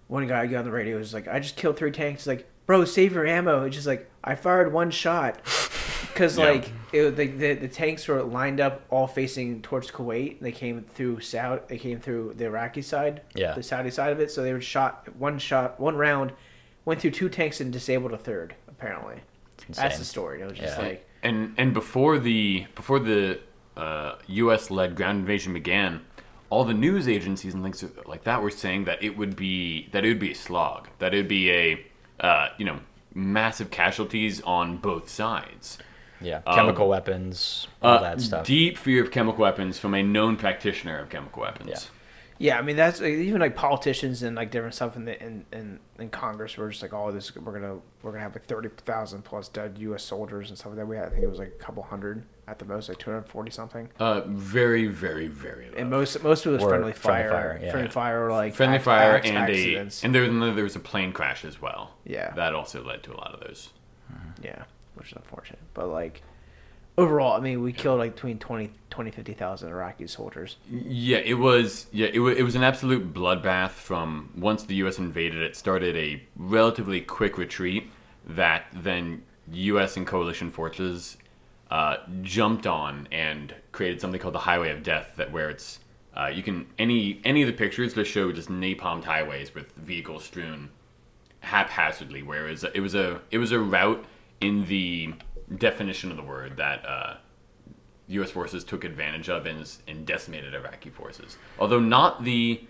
one 0.08 0.26
guy 0.26 0.46
got 0.46 0.60
on 0.60 0.64
the 0.64 0.70
radio 0.70 0.96
was 0.98 1.12
like, 1.12 1.28
I 1.28 1.40
just 1.40 1.56
killed 1.56 1.76
three 1.76 1.90
tanks. 1.90 2.22
He's 2.22 2.28
like, 2.28 2.48
bro, 2.66 2.84
save 2.84 3.12
your 3.12 3.26
ammo. 3.26 3.64
It's 3.64 3.74
just 3.76 3.86
like 3.86 4.10
I 4.24 4.34
fired 4.36 4.72
one 4.72 4.90
shot 4.90 5.40
because 6.12 6.38
Yeah. 6.38 6.44
like 6.44 6.70
it, 6.92 7.10
the, 7.16 7.26
the 7.26 7.54
the 7.54 7.68
tanks 7.68 8.06
were 8.08 8.22
lined 8.22 8.60
up 8.60 8.82
all 8.88 9.06
facing 9.06 9.62
towards 9.62 9.90
Kuwait. 9.90 10.40
They 10.40 10.52
came 10.52 10.82
through 10.94 11.20
Saudi. 11.20 11.62
They 11.68 11.78
came 11.78 11.98
through 12.00 12.34
the 12.36 12.46
Iraqi 12.46 12.82
side, 12.82 13.22
Yeah. 13.34 13.52
the 13.52 13.62
Saudi 13.62 13.90
side 13.90 14.12
of 14.12 14.20
it. 14.20 14.30
So 14.30 14.42
they 14.42 14.52
were 14.52 14.60
shot 14.60 15.08
one 15.16 15.38
shot, 15.38 15.78
one 15.80 15.96
round, 15.96 16.32
went 16.86 17.00
through 17.00 17.10
two 17.10 17.28
tanks 17.28 17.60
and 17.60 17.70
disabled 17.70 18.12
a 18.12 18.16
third. 18.18 18.54
Apparently, 18.68 19.16
that's 19.68 19.98
the 19.98 20.04
story. 20.04 20.40
It 20.40 20.48
was 20.48 20.58
just 20.58 20.78
Yeah. 20.78 20.84
like 20.86 21.08
And 21.22 21.54
and 21.58 21.74
before 21.74 22.18
the 22.18 22.66
before 22.74 22.98
the 22.98 23.40
uh, 23.76 24.14
U.S. 24.28 24.70
led 24.70 24.96
ground 24.96 25.18
invasion 25.20 25.52
began, 25.52 26.00
all 26.48 26.64
the 26.64 26.72
news 26.74 27.06
agencies 27.08 27.52
and 27.52 27.62
things 27.62 27.84
like 28.06 28.24
that 28.24 28.40
were 28.40 28.50
saying 28.50 28.84
that 28.86 29.02
it 29.02 29.18
would 29.18 29.36
be 29.36 29.88
that 29.92 30.04
it 30.04 30.08
would 30.08 30.18
be 30.18 30.32
a 30.32 30.34
slog, 30.34 30.88
that 30.98 31.12
it 31.12 31.18
would 31.18 31.28
be 31.28 31.50
a 31.50 31.84
uh, 32.20 32.48
you 32.56 32.64
know 32.64 32.78
massive 33.14 33.70
casualties 33.70 34.40
on 34.42 34.76
both 34.78 35.08
sides. 35.08 35.78
yeah, 36.20 36.40
um, 36.46 36.54
chemical 36.54 36.88
weapons, 36.88 37.66
all 37.82 37.98
Uh, 37.98 38.00
that 38.00 38.20
stuff. 38.20 38.46
Deep 38.46 38.78
fear 38.78 39.02
of 39.02 39.10
chemical 39.10 39.42
weapons 39.42 39.78
from 39.78 39.94
a 39.94 40.02
known 40.02 40.36
practitioner 40.36 40.98
of 40.98 41.08
chemical 41.10 41.42
weapons. 41.42 41.68
Yeah. 41.70 41.78
Yeah, 42.38 42.58
I 42.58 42.62
mean 42.62 42.76
that's 42.76 43.00
like, 43.00 43.12
even 43.14 43.40
like 43.40 43.56
politicians 43.56 44.22
and 44.22 44.36
like 44.36 44.50
different 44.50 44.74
stuff 44.74 44.94
in 44.96 45.04
the 45.06 45.22
in, 45.22 45.44
in, 45.52 45.78
in 45.98 46.10
Congress 46.10 46.56
were 46.56 46.68
just 46.70 46.82
like, 46.82 46.92
oh, 46.92 47.10
this 47.10 47.34
we're 47.34 47.52
gonna 47.52 47.78
we're 48.02 48.10
gonna 48.12 48.22
have 48.22 48.34
like 48.34 48.46
thirty 48.46 48.68
thousand 48.84 49.22
plus 49.24 49.48
dead 49.48 49.76
U.S. 49.78 50.02
soldiers 50.02 50.50
and 50.50 50.58
stuff 50.58 50.70
like 50.70 50.76
that. 50.78 50.86
We 50.86 50.96
had 50.96 51.06
I 51.06 51.10
think 51.10 51.22
it 51.22 51.30
was 51.30 51.38
like 51.38 51.48
a 51.58 51.62
couple 51.62 51.82
hundred 51.82 52.24
at 52.48 52.58
the 52.58 52.64
most, 52.64 52.88
like 52.88 52.98
two 52.98 53.10
hundred 53.10 53.26
forty 53.28 53.50
something. 53.50 53.88
Uh, 53.98 54.20
very, 54.26 54.86
very, 54.86 55.26
very 55.28 55.70
low. 55.70 55.76
And 55.78 55.88
most 55.90 56.22
most 56.22 56.44
of 56.46 56.52
it 56.52 56.56
was 56.56 56.64
Or 56.64 56.68
friendly 56.68 56.92
friendly 56.92 57.28
fire, 57.28 57.30
fire, 57.30 57.60
yeah. 57.62 57.70
friendly 57.70 57.90
fire, 57.90 58.26
or 58.26 58.30
like 58.32 58.54
friendly 58.54 58.76
ac- 58.76 58.84
fire 58.84 59.16
ac- 59.18 59.28
and 59.30 59.38
accidents. 59.38 60.02
a 60.02 60.06
and 60.06 60.14
there, 60.14 60.52
there 60.54 60.64
was 60.64 60.76
a 60.76 60.80
plane 60.80 61.12
crash 61.12 61.44
as 61.44 61.60
well. 61.62 61.94
Yeah. 62.04 62.32
that 62.34 62.54
also 62.54 62.84
led 62.84 63.02
to 63.04 63.12
a 63.14 63.16
lot 63.16 63.32
of 63.34 63.40
those. 63.40 63.70
yeah, 64.42 64.64
which 64.94 65.08
is 65.12 65.16
unfortunate. 65.16 65.60
But 65.74 65.88
like 65.88 66.22
overall, 66.98 67.34
I 67.34 67.40
mean, 67.40 67.62
we 67.62 67.72
killed 67.72 67.98
like 67.98 68.14
between 68.14 68.38
20, 68.38 68.70
20 68.90 69.10
50,000 69.10 69.68
Iraqi 69.68 70.06
soldiers. 70.06 70.56
Yeah, 70.70 71.18
it 71.18 71.34
was. 71.34 71.86
Yeah, 71.92 72.08
it, 72.12 72.20
wa 72.20 72.28
it 72.28 72.42
was 72.42 72.54
an 72.54 72.62
absolute 72.62 73.12
bloodbath. 73.12 73.70
From 73.70 74.30
once 74.36 74.64
the 74.64 74.74
U.S. 74.76 74.98
invaded, 74.98 75.42
it 75.42 75.56
started 75.56 75.96
a 75.96 76.22
relatively 76.36 77.00
quick 77.00 77.38
retreat 77.38 77.90
that 78.26 78.66
then 78.72 79.22
U.S. 79.52 79.96
and 79.96 80.06
coalition 80.06 80.50
forces 80.50 81.16
uh, 81.70 81.96
jumped 82.22 82.66
on 82.66 83.08
and 83.12 83.54
created 83.72 84.00
something 84.00 84.20
called 84.20 84.34
the 84.34 84.40
Highway 84.40 84.70
of 84.70 84.82
Death. 84.82 85.12
That 85.16 85.32
where 85.32 85.50
it's 85.50 85.80
uh, 86.16 86.28
you 86.28 86.42
can 86.42 86.66
any 86.78 87.20
any 87.24 87.42
of 87.42 87.46
the 87.46 87.52
pictures 87.52 87.94
just 87.94 88.10
show 88.10 88.32
just 88.32 88.48
napalmed 88.48 89.04
highways 89.04 89.54
with 89.54 89.72
vehicles 89.72 90.24
strewn 90.24 90.70
haphazardly. 91.40 92.22
Where 92.22 92.48
it 92.48 92.50
was, 92.50 92.64
it 92.64 92.80
was 92.80 92.94
a 92.94 93.20
it 93.30 93.38
was 93.38 93.52
a 93.52 93.58
route 93.58 94.04
in 94.40 94.66
the 94.66 95.14
definition 95.54 96.10
of 96.10 96.16
the 96.16 96.22
word 96.22 96.56
that. 96.56 96.84
Uh, 96.86 97.16
U.S. 98.08 98.30
forces 98.30 98.62
took 98.62 98.84
advantage 98.84 99.28
of 99.28 99.46
and, 99.46 99.68
and 99.88 100.06
decimated 100.06 100.54
Iraqi 100.54 100.90
forces. 100.90 101.38
Although 101.58 101.80
not 101.80 102.22
the 102.22 102.60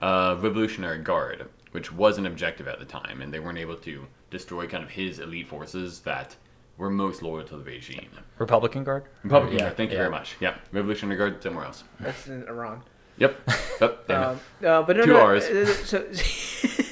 uh, 0.00 0.36
Revolutionary 0.40 1.00
Guard, 1.00 1.50
which 1.72 1.92
was 1.92 2.16
an 2.16 2.24
objective 2.24 2.66
at 2.66 2.78
the 2.78 2.86
time, 2.86 3.20
and 3.20 3.30
they 3.30 3.38
weren't 3.38 3.58
able 3.58 3.76
to 3.76 4.06
destroy 4.30 4.66
kind 4.66 4.82
of 4.82 4.88
his 4.88 5.18
elite 5.18 5.48
forces 5.48 6.00
that 6.00 6.34
were 6.78 6.88
most 6.88 7.22
loyal 7.22 7.44
to 7.44 7.58
the 7.58 7.64
regime. 7.64 8.08
Republican 8.38 8.84
Guard. 8.84 9.04
Republican 9.22 9.58
Yeah, 9.58 9.64
Guard, 9.66 9.76
thank 9.76 9.90
you 9.90 9.98
very 9.98 10.10
much. 10.10 10.36
Yeah, 10.40 10.54
Revolutionary 10.72 11.18
Guard 11.18 11.42
somewhere 11.42 11.66
else. 11.66 11.84
That's 12.00 12.26
in 12.26 12.44
Iran. 12.48 12.82
Yep. 13.18 13.50
Yep. 13.80 14.06
damn 14.08 14.22
it. 14.22 14.24
Um, 14.26 14.40
uh, 14.64 14.82
but 14.82 14.96
no, 14.96 15.04
Two 15.04 15.12
no, 15.12 15.26
Rs. 15.26 15.44
uh, 15.44 16.14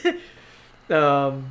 So, 0.02 0.14
um, 1.28 1.50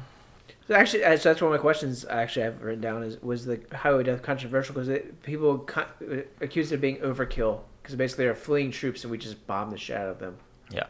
so 0.68 0.76
actually, 0.76 1.04
uh, 1.04 1.18
so 1.18 1.30
that's 1.30 1.42
one 1.42 1.52
of 1.52 1.58
my 1.58 1.62
questions. 1.62 2.06
Actually, 2.10 2.46
I've 2.46 2.62
written 2.62 2.82
down 2.82 3.04
is 3.04 3.22
was 3.22 3.46
the 3.46 3.60
highway 3.74 4.04
death 4.04 4.22
controversial 4.22 4.74
because 4.76 5.02
people 5.24 5.60
co- 5.60 5.82
uh, 5.82 6.22
accused 6.42 6.72
it 6.72 6.76
of 6.76 6.82
being 6.82 6.98
overkill 6.98 7.62
because 7.82 7.96
basically 7.96 8.26
they're 8.26 8.36
fleeing 8.36 8.72
troops 8.72 9.04
and 9.04 9.12
we 9.12 9.18
just 9.18 9.46
bombed 9.46 9.72
the 9.72 9.78
shit 9.78 9.98
out 9.98 10.08
of 10.08 10.20
them. 10.20 10.38
Yeah. 10.72 10.86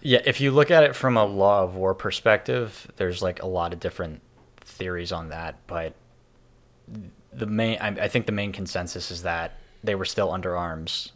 Yeah, 0.00 0.20
if 0.24 0.40
you 0.40 0.52
look 0.52 0.70
at 0.70 0.84
it 0.84 0.94
from 0.94 1.16
a 1.16 1.24
law 1.24 1.64
of 1.64 1.74
war 1.74 1.94
perspective, 1.94 2.90
there's 2.96 3.22
like 3.22 3.42
a 3.42 3.46
lot 3.46 3.72
of 3.72 3.80
different 3.80 4.22
theories 4.60 5.10
on 5.10 5.30
that, 5.30 5.56
but 5.66 5.94
the 7.32 7.46
main 7.46 7.78
I, 7.80 7.88
I 7.88 8.08
think 8.08 8.26
the 8.26 8.32
main 8.32 8.52
consensus 8.52 9.10
is 9.10 9.22
that 9.22 9.58
they 9.82 9.96
were 9.96 10.04
still 10.04 10.30
under 10.30 10.56
arms. 10.56 11.12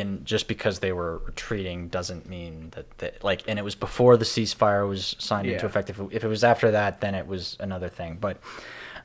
In 0.00 0.24
just 0.24 0.48
because 0.48 0.78
they 0.80 0.92
were 0.92 1.18
retreating 1.18 1.88
doesn't 1.88 2.28
mean 2.28 2.70
that 2.72 2.98
they, 2.98 3.12
like 3.22 3.42
and 3.48 3.58
it 3.58 3.62
was 3.62 3.74
before 3.74 4.16
the 4.16 4.24
ceasefire 4.24 4.88
was 4.88 5.16
signed 5.18 5.46
into 5.54 5.66
effect. 5.66 5.90
If 5.90 5.98
it, 5.98 6.08
if 6.10 6.24
it 6.24 6.28
was 6.28 6.44
after 6.44 6.70
that, 6.72 7.00
then 7.00 7.14
it 7.14 7.26
was 7.26 7.56
another 7.60 7.88
thing. 7.88 8.18
But 8.20 8.38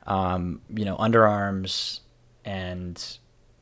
um, 0.06 0.60
you 0.74 0.84
know, 0.84 0.96
under 0.98 1.26
arms 1.26 2.00
and 2.44 3.02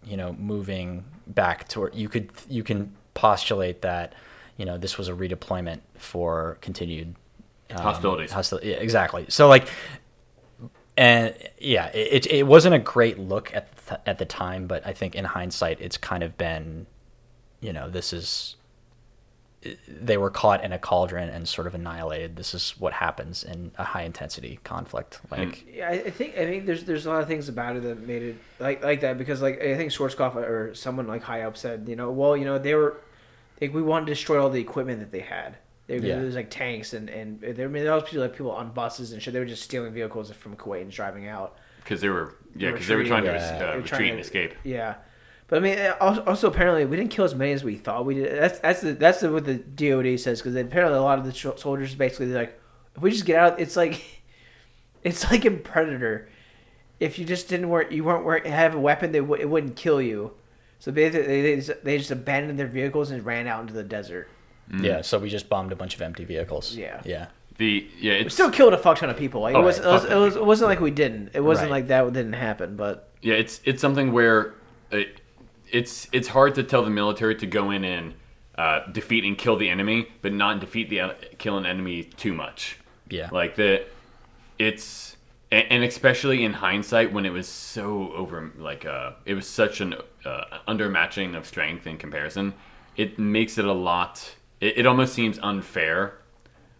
you 0.05 0.17
know 0.17 0.33
moving 0.33 1.05
back 1.27 1.69
toward 1.69 1.95
you 1.95 2.09
could 2.09 2.31
you 2.49 2.63
can 2.63 2.93
postulate 3.15 3.83
that 3.83 4.15
you 4.57 4.65
know 4.65 4.77
this 4.79 4.99
was 4.99 5.09
a 5.09 5.13
redeployment 5.13 5.81
for 5.97 6.59
continued 6.61 7.15
um, 7.71 7.83
Hostilities. 7.83 8.33
hostil- 8.33 8.63
yeah, 8.63 8.77
exactly. 8.77 9.27
So 9.29 9.49
like, 9.49 9.69
and 10.97 11.35
yeah, 11.59 11.87
it, 11.89 12.27
it 12.27 12.33
it 12.33 12.43
wasn't 12.47 12.75
a 12.75 12.79
great 12.79 13.19
look 13.19 13.55
at 13.55 13.75
the, 13.87 14.09
at 14.09 14.19
the 14.19 14.25
time, 14.27 14.67
but 14.67 14.87
I 14.87 14.93
think 14.93 15.15
in 15.15 15.25
hindsight, 15.25 15.81
it's 15.81 15.97
kind 15.97 16.23
of 16.23 16.37
been, 16.37 16.87
you 17.63 17.73
know, 17.73 17.89
this 17.89 18.13
is 18.13 18.57
they 19.87 20.17
were 20.17 20.29
caught 20.31 20.65
in 20.65 20.73
a 20.73 20.79
cauldron 20.79 21.29
and 21.29 21.49
sort 21.49 21.69
of 21.69 21.75
annihilated. 21.77 22.35
This 22.35 22.53
is 22.53 22.75
what 22.81 22.93
happens 22.93 23.45
in 23.45 23.71
a 23.79 23.85
high 23.85 24.03
intensity 24.03 24.59
conflict. 24.65 25.21
Like, 25.31 25.65
Yeah, 25.73 25.89
I 25.89 25.93
I 25.93 26.11
think 26.11 26.37
I 26.37 26.45
think 26.47 26.67
there's 26.67 26.83
there's 26.83 27.07
a 27.07 27.11
lot 27.11 27.23
of 27.23 27.29
things 27.29 27.49
about 27.49 27.77
it 27.77 27.85
that 27.85 28.01
made 28.05 28.23
it 28.23 28.37
like 28.59 28.83
like 28.83 29.01
that 29.03 29.19
because 29.19 29.41
like 29.41 29.63
I 29.63 29.77
think 29.77 29.93
Schwarzkopf 29.93 30.35
or 30.35 30.75
someone 30.75 31.07
like 31.07 31.23
high 31.23 31.43
up 31.43 31.57
said 31.57 31.85
you 31.89 31.95
know 31.95 32.11
well 32.11 32.37
you 32.37 32.45
know 32.45 32.59
they 32.59 32.75
were 32.75 32.97
like 33.61 33.73
we 33.73 33.83
wanted 33.83 34.07
to 34.07 34.13
destroy 34.13 34.43
all 34.43 34.51
the 34.51 34.61
equipment 34.61 34.99
that 34.99 35.13
they 35.13 35.21
had. 35.21 35.57
They, 35.87 35.99
Yeah. 35.99 36.17
There 36.17 36.25
was 36.25 36.35
like 36.35 36.51
tanks 36.51 36.93
and 36.93 37.09
and 37.09 37.41
there, 37.41 37.67
I 37.67 37.69
mean, 37.71 37.85
there 37.85 37.95
was 37.95 38.03
people 38.03 38.23
like 38.23 38.33
people 38.33 38.51
on 38.51 38.73
buses 38.73 39.13
and 39.13 39.23
shit. 39.23 39.33
They 39.33 39.39
were 39.39 39.45
just 39.47 39.63
stealing 39.63 39.93
vehicles 39.93 40.29
from 40.33 40.57
Kuwait 40.57 40.83
and 40.83 40.91
driving 40.91 41.29
out. 41.29 41.57
because 41.85 42.01
they 42.01 42.09
were 42.09 42.35
yeah 42.57 42.73
because 42.73 42.89
they 42.89 42.97
were 42.97 43.05
trying 43.05 43.23
to 43.25 43.31
retreating. 43.31 43.53
res- 43.53 43.61
Yeah. 43.61 43.71
uh, 43.71 43.77
retreat 43.77 43.87
trying 43.87 44.11
and 44.11 44.21
escape. 44.21 44.55
Yeah, 44.65 44.95
but 45.53 45.59
I 45.59 45.61
mean, 45.61 45.79
uh, 45.79 45.95
also, 46.01 46.25
also 46.25 46.49
apparently 46.49 46.87
we 46.87 46.97
didn't 46.97 47.11
kill 47.11 47.27
as 47.27 47.35
many 47.35 47.53
as 47.53 47.63
we 47.63 47.77
thought 47.77 48.07
we 48.07 48.15
did. 48.15 48.41
That's 48.41 48.59
that's 48.61 48.81
the, 48.81 48.93
that's 48.95 49.21
the, 49.21 49.31
what 49.31 49.45
the 49.45 49.57
DoD 49.57 50.19
says 50.19 50.41
because 50.41 50.57
apparently 50.57 50.97
a 50.97 51.03
lot 51.03 51.19
of 51.19 51.27
the 51.27 51.33
sh- 51.35 51.61
soldiers 51.61 51.95
basically 51.95 52.29
they're 52.29 52.45
like, 52.45 52.59
if 52.97 53.03
we 53.03 53.11
just 53.11 53.27
get 53.27 53.37
out, 53.39 53.61
it's 53.61 53.77
like, 53.77 54.03
it's 55.05 55.31
like 55.31 55.45
in 55.45 55.59
Predator. 55.59 56.31
If 57.01 57.19
you 57.19 57.27
just 57.27 57.49
didn't 57.49 57.69
work, 57.69 57.93
you 57.93 58.03
weren't 58.03 58.25
wear, 58.25 58.39
have 58.49 58.75
a 58.75 58.81
weapon, 58.81 59.13
they 59.13 59.19
w- 59.19 59.43
it 59.43 59.45
wouldn't 59.51 59.77
kill 59.77 60.01
you. 60.01 60.33
So 60.79 60.91
basically, 60.91 61.27
they, 61.27 61.43
they, 61.43 61.57
just, 61.57 61.85
they 61.85 61.99
just 61.99 62.11
abandoned 62.11 62.59
their 62.59 62.67
vehicles 62.67 63.11
and 63.11 63.23
ran 63.27 63.47
out 63.47 63.61
into 63.61 63.75
the 63.75 63.83
desert. 63.83 64.29
yeah, 64.81 65.03
so 65.03 65.19
we 65.19 65.29
just 65.29 65.51
bombed 65.51 65.73
a 65.73 65.77
bunch 65.77 65.95
of 65.95 66.01
empty 66.01 66.25
vehicles. 66.25 66.75
Yeah. 66.75 67.03
yeah, 67.05 67.27
The 67.59 67.87
yeah 68.01 68.23
We 68.23 68.31
still 68.31 68.51
killed 68.51 68.73
a 68.73 68.79
fuck 68.79 68.99
ton 68.99 69.11
of 69.11 69.19
people. 69.19 69.43
Like, 69.43 69.55
it, 69.55 69.59
Oh, 69.59 69.63
was, 69.63 69.79
right, 69.81 69.87
it, 69.87 69.93
was, 69.93 70.03
fuck 70.03 70.11
it, 70.11 70.15
ton 70.15 70.17
of 70.19 70.25
was, 70.25 70.37
it 70.37 70.45
wasn't 70.47 70.69
like 70.71 70.81
we 70.81 70.91
didn't. 70.93 71.31
It 71.35 71.41
wasn't 71.41 71.71
Right. 71.71 71.79
like 71.83 71.89
that 71.89 72.13
didn't 72.13 72.33
happen. 72.33 72.77
But 72.77 73.11
Yeah, 73.21 73.35
it's 73.35 73.61
it's 73.65 73.83
something 73.83 74.13
where 74.13 74.55
it, 74.91 75.21
it's 75.73 76.07
it's 76.13 76.29
hard 76.29 76.55
to 76.55 76.63
tell 76.63 76.85
the 76.85 76.91
military 76.91 77.35
to 77.37 77.47
go 77.47 77.71
in 77.71 77.83
and 77.85 78.15
uh, 78.57 78.87
defeat 78.93 79.25
and 79.25 79.37
kill 79.37 79.57
the 79.57 79.69
enemy, 79.69 80.07
but 80.21 80.33
not 80.33 80.61
defeat 80.61 80.91
the 80.91 81.15
kill 81.39 81.57
an 81.57 81.67
enemy 81.67 82.05
too 82.05 82.35
much. 82.35 82.79
yeah. 83.09 83.29
Like 83.33 83.57
that. 83.57 83.87
it's 84.59 85.17
and, 85.51 85.67
and 85.71 85.85
especially 85.85 86.45
in 86.45 86.53
hindsight 86.53 87.13
when 87.13 87.25
it 87.25 87.31
was 87.31 87.49
so 87.49 88.13
over 88.13 88.53
like 88.59 88.85
uh 88.85 89.13
it 89.25 89.35
was 89.35 89.49
such 89.49 89.81
an 89.81 89.95
uh, 90.25 90.45
undermatching 90.69 91.37
of 91.37 91.47
strength 91.47 91.87
in 91.87 91.97
comparison. 91.97 92.55
It 92.97 93.19
makes 93.19 93.57
it 93.57 93.65
a 93.65 93.73
lot. 93.73 94.35
It, 94.61 94.79
it 94.79 94.87
almost 94.87 95.15
seems 95.15 95.39
unfair, 95.43 96.19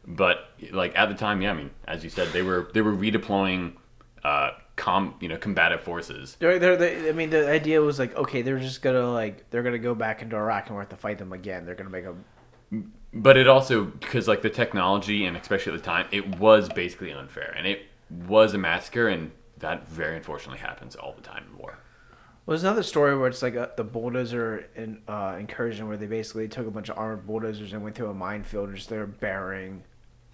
but 0.07 0.51
like 0.71 0.93
at 0.95 1.09
the 1.09 1.15
time, 1.15 1.41
yeah. 1.41 1.53
I 1.53 1.55
mean, 1.55 1.71
as 1.89 2.05
you 2.05 2.11
said, 2.11 2.29
they 2.29 2.43
were 2.43 2.69
they 2.75 2.83
were 2.83 2.93
redeploying. 2.93 3.73
Uh, 4.23 4.51
com 4.77 5.15
you 5.21 5.29
know 5.29 5.37
combative 5.37 5.83
forces 5.83 6.37
They're, 6.41 6.59
they're, 6.59 6.77
they 6.77 7.09
I 7.09 7.13
mean, 7.13 7.31
the 7.31 7.49
idea 7.49 7.81
was 7.81 7.99
like, 7.99 8.17
okay, 8.17 8.43
they're 8.43 8.59
just 8.59 8.81
gonna 8.81 9.13
like, 9.13 9.51
they're 9.51 9.63
gonna 9.63 9.79
go 9.79 9.95
back 9.95 10.23
into 10.23 10.37
Iraq 10.37 10.69
and 10.69 10.77
we 10.77 10.81
have 10.81 10.89
to 10.91 10.97
fight 10.97 11.19
them 11.19 11.33
again. 11.33 11.67
They're 11.67 11.75
gonna 11.75 11.91
make 11.91 12.07
a 12.07 12.15
But 13.13 13.37
it 13.37 13.49
also 13.49 13.85
because 13.85 14.27
like 14.29 14.41
the 14.43 14.51
technology 14.51 15.27
and 15.27 15.37
especially 15.37 15.75
at 15.75 15.79
the 15.79 15.85
time, 15.85 16.07
it 16.11 16.39
was 16.39 16.69
basically 16.71 17.13
unfair, 17.13 17.55
and 17.57 17.67
it 17.67 17.83
was 18.27 18.55
a 18.55 18.59
massacre, 18.59 19.09
and 19.09 19.31
that 19.59 19.87
very 19.89 20.17
unfortunately 20.17 20.59
happens 20.59 20.97
all 20.97 21.13
the 21.13 21.23
time 21.23 21.45
in 21.51 21.59
war. 21.59 21.79
Well, 22.45 22.55
there's 22.55 22.65
another 22.65 22.83
story 22.83 23.17
where 23.17 23.29
it's 23.29 23.43
like 23.43 23.55
a, 23.55 23.71
the 23.77 23.85
bulldozer 23.85 24.67
in, 24.75 25.01
uh, 25.07 25.37
incursion 25.39 25.87
where 25.87 25.97
they 25.97 26.07
basically 26.07 26.49
took 26.49 26.67
a 26.67 26.71
bunch 26.71 26.89
of 26.89 26.99
armored 26.99 27.27
bulldozers 27.27 27.73
and 27.73 27.85
went 27.85 27.95
through 27.95 28.09
a 28.09 28.15
minefield 28.15 28.69
and 28.69 28.77
just 28.77 28.89
they're 28.89 29.07
burying 29.07 29.85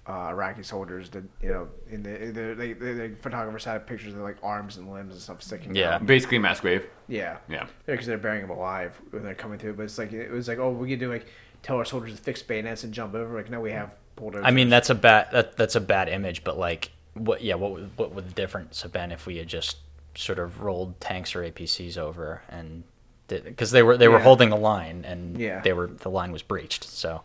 uh, 0.08 0.28
Iraqi 0.30 0.62
soldiers. 0.62 1.10
That 1.10 1.24
you 1.42 1.50
know, 1.50 1.68
in 1.90 2.02
the, 2.02 2.22
in 2.22 2.32
the 2.34 2.54
they, 2.54 2.72
they, 2.72 2.92
the 3.08 3.16
photographers 3.20 3.64
had 3.64 3.86
pictures 3.86 4.14
of 4.14 4.20
like 4.20 4.36
arms 4.42 4.76
and 4.78 4.90
limbs 4.90 5.12
and 5.12 5.20
stuff 5.22 5.42
sticking. 5.42 5.74
Yeah. 5.74 5.96
out. 5.96 6.06
Basically, 6.06 6.38
mass 6.38 6.60
grave. 6.60 6.84
yeah, 7.08 7.36
Yeah, 7.48 7.66
because 7.86 8.06
they're 8.06 8.18
burying 8.18 8.46
them 8.46 8.56
alive 8.56 9.00
when 9.10 9.22
they're 9.22 9.34
coming 9.34 9.58
through. 9.58 9.74
But 9.74 9.84
it's 9.84 9.98
like 9.98 10.12
it 10.12 10.30
was 10.30 10.48
like, 10.48 10.58
oh, 10.58 10.70
we 10.70 10.88
could 10.88 11.00
do 11.00 11.12
like 11.12 11.26
tell 11.62 11.76
our 11.76 11.84
soldiers 11.84 12.16
to 12.16 12.22
fix 12.22 12.42
bayonets 12.42 12.84
and 12.84 12.92
jump 12.94 13.14
over. 13.14 13.36
Like, 13.36 13.50
no, 13.50 13.60
we 13.60 13.72
have 13.72 13.94
bulldozers. 14.16 14.44
I 14.46 14.50
mean, 14.50 14.68
that's 14.68 14.90
a 14.90 14.94
bad 14.94 15.28
that, 15.32 15.56
that's 15.56 15.74
a 15.76 15.80
bad 15.80 16.08
image, 16.08 16.42
but 16.44 16.58
like, 16.58 16.90
what? 17.14 17.42
Yeah, 17.42 17.54
what 17.56 17.72
would- 17.72 17.90
what 17.96 18.14
would 18.14 18.28
the 18.28 18.34
difference 18.34 18.82
have 18.82 18.92
been 18.92 19.12
if 19.12 19.26
we 19.26 19.36
had 19.36 19.48
just 19.48 19.78
sort 20.14 20.38
of 20.38 20.62
rolled 20.62 21.00
tanks 21.00 21.36
or 21.36 21.42
APCs 21.44 21.96
over 21.98 22.42
and 22.48 22.82
because 23.28 23.70
they 23.72 23.82
were 23.82 23.96
they 23.98 24.08
were 24.08 24.16
Yeah. 24.16 24.22
holding 24.24 24.48
the 24.48 24.56
line 24.56 25.04
and 25.04 25.38
Yeah. 25.38 25.60
they 25.60 25.72
were 25.74 25.86
the 25.86 26.08
line 26.10 26.32
was 26.32 26.42
breached. 26.42 26.82
So, 26.84 27.22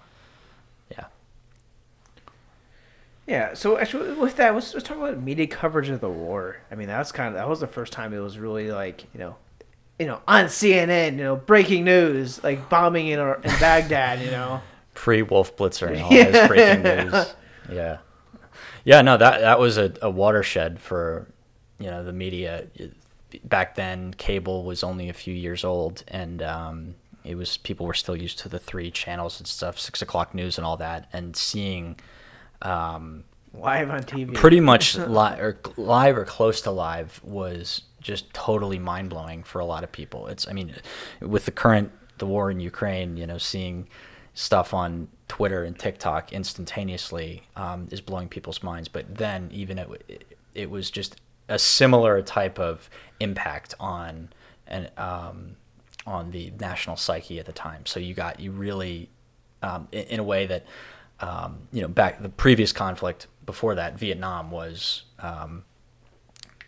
yeah, 0.92 1.06
Yeah, 3.26 3.54
so 3.54 3.78
actually, 3.78 4.14
with 4.14 4.36
that, 4.36 4.54
let's, 4.54 4.74
let's 4.74 4.86
talk 4.86 4.98
about 4.98 5.22
media 5.22 5.48
coverage 5.48 5.90
of 5.90 6.02
the 6.02 6.10
war. 6.10 6.58
I 6.70 6.76
mean, 6.76 6.88
that's 6.88 7.12
kind 7.12 7.30
of 7.30 7.36
that 7.36 7.48
was 7.48 7.62
the 7.62 7.68
first 7.68 7.94
time 7.94 8.14
it 8.14 8.20
was 8.20 8.38
really 8.38 8.72
like 8.72 9.06
you 9.14 9.20
know, 9.20 9.36
you 9.98 10.06
know, 10.06 10.22
on 10.28 10.46
CNN, 10.46 11.14
you 11.14 11.24
know, 11.24 11.36
breaking 11.38 11.86
news, 11.86 12.44
like 12.44 12.70
bombing 12.70 13.08
in, 13.08 13.20
in 13.20 13.42
Baghdad, 13.60 14.20
you 14.22 14.32
know. 14.32 14.62
pre 14.94 15.22
Wolf 15.22 15.56
Blitzer 15.56 15.88
and 15.92 16.02
all 16.02 16.10
his 16.10 16.48
breaking 16.48 16.84
news. 16.84 17.36
Yeah, 17.72 18.00
yeah, 18.84 19.02
no 19.02 19.16
that 19.16 19.40
that 19.40 19.58
was 19.58 19.78
a, 19.78 19.94
a 20.02 20.10
watershed 20.10 20.82
for 20.82 21.30
you 21.80 21.90
know 21.90 22.04
the 22.04 22.12
media. 22.12 22.68
Back 23.46 23.76
then, 23.76 24.14
cable 24.16 24.66
was 24.66 24.84
only 24.84 25.08
a 25.08 25.14
few 25.14 25.34
years 25.34 25.64
old, 25.64 26.04
and 26.10 26.44
um, 26.44 26.96
it 27.24 27.36
was 27.36 27.56
people 27.56 27.86
were 27.86 27.94
still 27.94 28.18
used 28.18 28.38
to 28.40 28.50
the 28.50 28.60
three 28.60 28.92
channels 28.92 29.40
and 29.40 29.48
stuff, 29.48 29.80
six 29.80 30.02
o'clock 30.02 30.36
news 30.36 30.58
and 30.58 30.68
all 30.68 30.76
that, 30.76 31.08
and 31.14 31.38
seeing 31.38 31.96
um, 32.64 33.24
Live 33.54 33.92
on 33.92 34.02
TV. 34.04 34.34
pretty 34.34 34.60
much 34.60 34.96
li- 34.98 35.40
or 35.40 35.60
live 35.78 36.18
or 36.18 36.26
close 36.26 36.62
to 36.62 36.72
live 36.72 37.22
was 37.24 37.82
just 38.02 38.34
totally 38.34 38.80
mind 38.80 39.10
blowing 39.10 39.44
for 39.44 39.60
a 39.60 39.66
lot 39.66 39.84
of 39.84 39.92
people. 39.92 40.28
It's 40.28 40.48
I 40.48 40.54
mean, 40.54 40.74
with 41.22 41.46
the 41.46 41.52
current 41.52 41.92
the 42.18 42.26
war 42.26 42.50
in 42.50 42.60
Ukraine, 42.60 43.16
you 43.18 43.28
know, 43.28 43.38
seeing 43.38 43.88
stuff 44.34 44.74
on 44.74 45.08
Twitter 45.28 45.64
and 45.64 45.78
TikTok 45.78 46.34
instantaneously 46.34 47.44
um, 47.56 47.88
is 47.92 48.02
blowing 48.02 48.28
people's 48.28 48.64
minds. 48.64 48.88
But 48.88 49.16
then 49.16 49.50
even 49.52 49.78
it 49.78 50.36
it 50.56 50.70
was 50.70 50.90
just 50.90 51.22
a 51.50 51.60
similar 51.60 52.22
type 52.22 52.60
of 52.60 52.90
impact 53.20 53.76
on 53.80 54.30
and 54.68 54.90
um, 54.98 55.56
on 56.08 56.32
the 56.32 56.52
national 56.60 56.96
psyche 56.96 57.40
at 57.40 57.46
the 57.46 57.54
time. 57.54 57.86
So 57.86 58.00
you 58.00 58.14
got 58.14 58.40
you 58.40 58.52
really 58.52 59.10
um, 59.62 59.88
in, 59.92 60.04
in 60.04 60.20
a 60.20 60.24
way 60.24 60.46
that 60.48 60.66
um, 61.20 61.60
you 61.72 61.82
know 61.82 61.88
back 61.88 62.22
the 62.22 62.30
previous 62.30 62.72
conflict 62.72 63.28
before 63.46 63.76
that 63.76 63.98
Vietnam 64.00 64.52
was 64.52 65.04
um, 65.20 65.64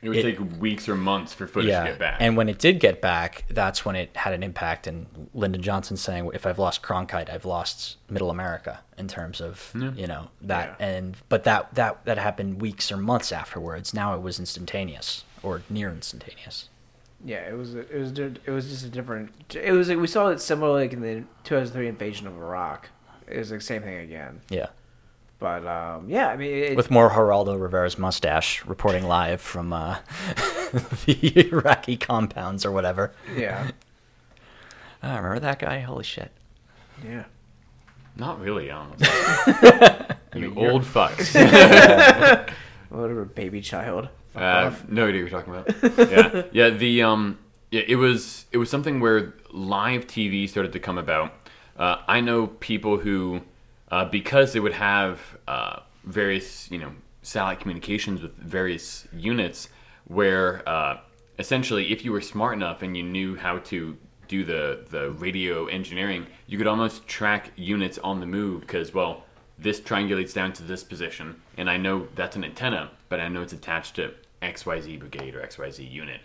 it 0.01 0.09
would 0.09 0.17
It- 0.17 0.37
take 0.37 0.59
weeks 0.61 0.87
or 0.87 0.95
months 0.95 1.33
for 1.33 1.47
footage 1.47 1.69
yeah 1.69 1.83
to 1.83 1.89
get 1.91 1.99
back. 1.99 2.17
and 2.19 2.37
when 2.37 2.47
it 2.49 2.59
did 2.59 2.79
get 2.79 3.01
back 3.01 3.45
that's 3.49 3.83
when 3.85 3.95
it 3.95 4.15
had 4.15 4.33
an 4.33 4.43
impact 4.43 4.85
and 4.87 5.07
Lyndon 5.33 5.61
Johnson 5.61 5.97
saying 5.97 6.29
if 6.33 6.45
I've 6.45 6.59
lost 6.59 6.81
Cronkite 6.83 7.29
I've 7.33 7.45
lost 7.45 7.97
Middle 8.09 8.29
America 8.29 8.81
in 8.97 9.07
terms 9.07 9.41
of 9.41 9.71
you 9.95 10.05
know 10.07 10.29
that 10.41 10.75
Yeah. 10.79 10.85
and 10.87 11.17
but 11.29 11.43
that 11.45 11.73
that 11.75 12.05
that 12.05 12.17
happened 12.17 12.61
weeks 12.61 12.91
or 12.91 12.97
months 12.97 13.31
afterwards 13.31 13.93
now 13.93 14.13
it 14.15 14.21
was 14.21 14.39
instantaneous 14.39 15.23
or 15.41 15.63
near 15.69 15.89
instantaneous 15.89 16.69
Yeah, 17.23 17.37
it 17.49 17.57
was 17.57 17.73
it 17.73 17.91
was 17.93 18.11
it 18.19 18.47
was 18.49 18.69
just 18.69 18.85
a 18.85 18.89
different. 18.89 19.55
It 19.55 19.71
was 19.71 19.89
like 19.89 19.97
we 19.97 20.07
saw 20.07 20.27
it 20.29 20.39
similar 20.39 20.73
like 20.81 20.93
in 20.93 21.01
the 21.01 21.23
2003 21.45 21.87
invasion 21.87 22.27
of 22.27 22.35
Iraq. 22.37 22.89
It 23.27 23.37
was 23.37 23.51
like 23.51 23.61
same 23.61 23.81
thing 23.81 23.97
again. 23.97 24.41
yeah 24.49 24.67
But 25.39 25.65
um, 25.65 26.09
yeah, 26.09 26.27
I 26.29 26.37
mean, 26.37 26.51
it, 26.51 26.77
with 26.77 26.91
more 26.91 27.09
Geraldo 27.09 27.59
Rivera's 27.59 27.97
mustache 27.97 28.65
reporting 28.65 29.03
live 29.05 29.41
from 29.41 29.73
uh, 29.73 29.97
the 31.05 31.49
Iraqi 31.51 31.97
compounds 31.97 32.65
or 32.65 32.71
whatever. 32.71 33.11
yeah, 33.35 33.71
I 35.03 35.17
remember 35.17 35.39
that 35.39 35.59
guy. 35.59 35.79
Holy 35.79 36.03
shit! 36.03 36.31
yeah. 37.03 37.25
Not 38.17 38.39
really, 38.39 38.71
honestly. 38.71 39.07
you 40.35 40.49
mean, 40.51 40.69
old 40.69 40.83
fucks. 40.83 41.35
Whatever, 42.89 43.25
baby 43.25 43.59
child. 43.59 44.07
Fuck 44.33 44.41
Uh, 44.41 44.71
no 44.87 45.07
idea 45.07 45.23
what 45.23 45.31
you're 45.31 45.41
talking 45.41 45.53
about. 45.53 46.09
yeah, 46.11 46.43
yeah. 46.53 46.69
The 46.69 47.01
um, 47.03 47.39
yeah, 47.71 47.81
it 47.87 47.95
was 47.97 48.45
it 48.53 48.57
was 48.57 48.69
something 48.69 49.01
where 49.01 49.33
live 49.51 50.07
TV 50.07 50.47
started 50.47 50.71
to 50.73 50.79
come 50.79 50.97
about. 50.97 51.33
Uh, 51.77 51.97
I 52.07 52.21
know 52.21 52.47
people 52.47 52.97
who, 52.97 53.41
uh, 53.91 54.05
because 54.05 54.53
they 54.53 54.59
would 54.59 54.73
have 54.73 55.19
uh, 55.47 55.79
various 56.03 56.69
you 56.71 56.77
know 56.77 56.91
satellite 57.21 57.59
communications 57.59 58.21
with 58.21 58.35
various 58.37 59.07
units, 59.13 59.69
where 60.05 60.67
uh, 60.67 60.99
essentially, 61.39 61.91
if 61.91 62.05
you 62.05 62.11
were 62.11 62.21
smart 62.21 62.53
enough 62.53 62.81
and 62.81 62.95
you 62.95 63.03
knew 63.03 63.35
how 63.35 63.59
to 63.59 63.97
do 64.27 64.43
the 64.43 64.85
the 64.89 65.11
radio 65.11 65.65
engineering, 65.67 66.27
you 66.47 66.57
could 66.57 66.67
almost 66.67 67.07
track 67.07 67.51
units 67.55 67.97
on 67.99 68.19
the 68.19 68.25
move 68.25 68.61
because 68.61 68.93
well, 68.93 69.23
this 69.57 69.79
triangulates 69.79 70.33
down 70.33 70.53
to 70.53 70.63
this 70.63 70.83
position, 70.83 71.41
and 71.57 71.69
I 71.69 71.77
know 71.77 72.07
that's 72.15 72.35
an 72.35 72.43
antenna, 72.43 72.91
but 73.09 73.19
I 73.19 73.27
know 73.27 73.41
it's 73.41 73.53
attached 73.53 73.95
to 73.95 74.13
XYZ 74.41 74.99
brigade 74.99 75.35
or 75.35 75.41
XYZ 75.41 75.89
unit. 75.91 76.21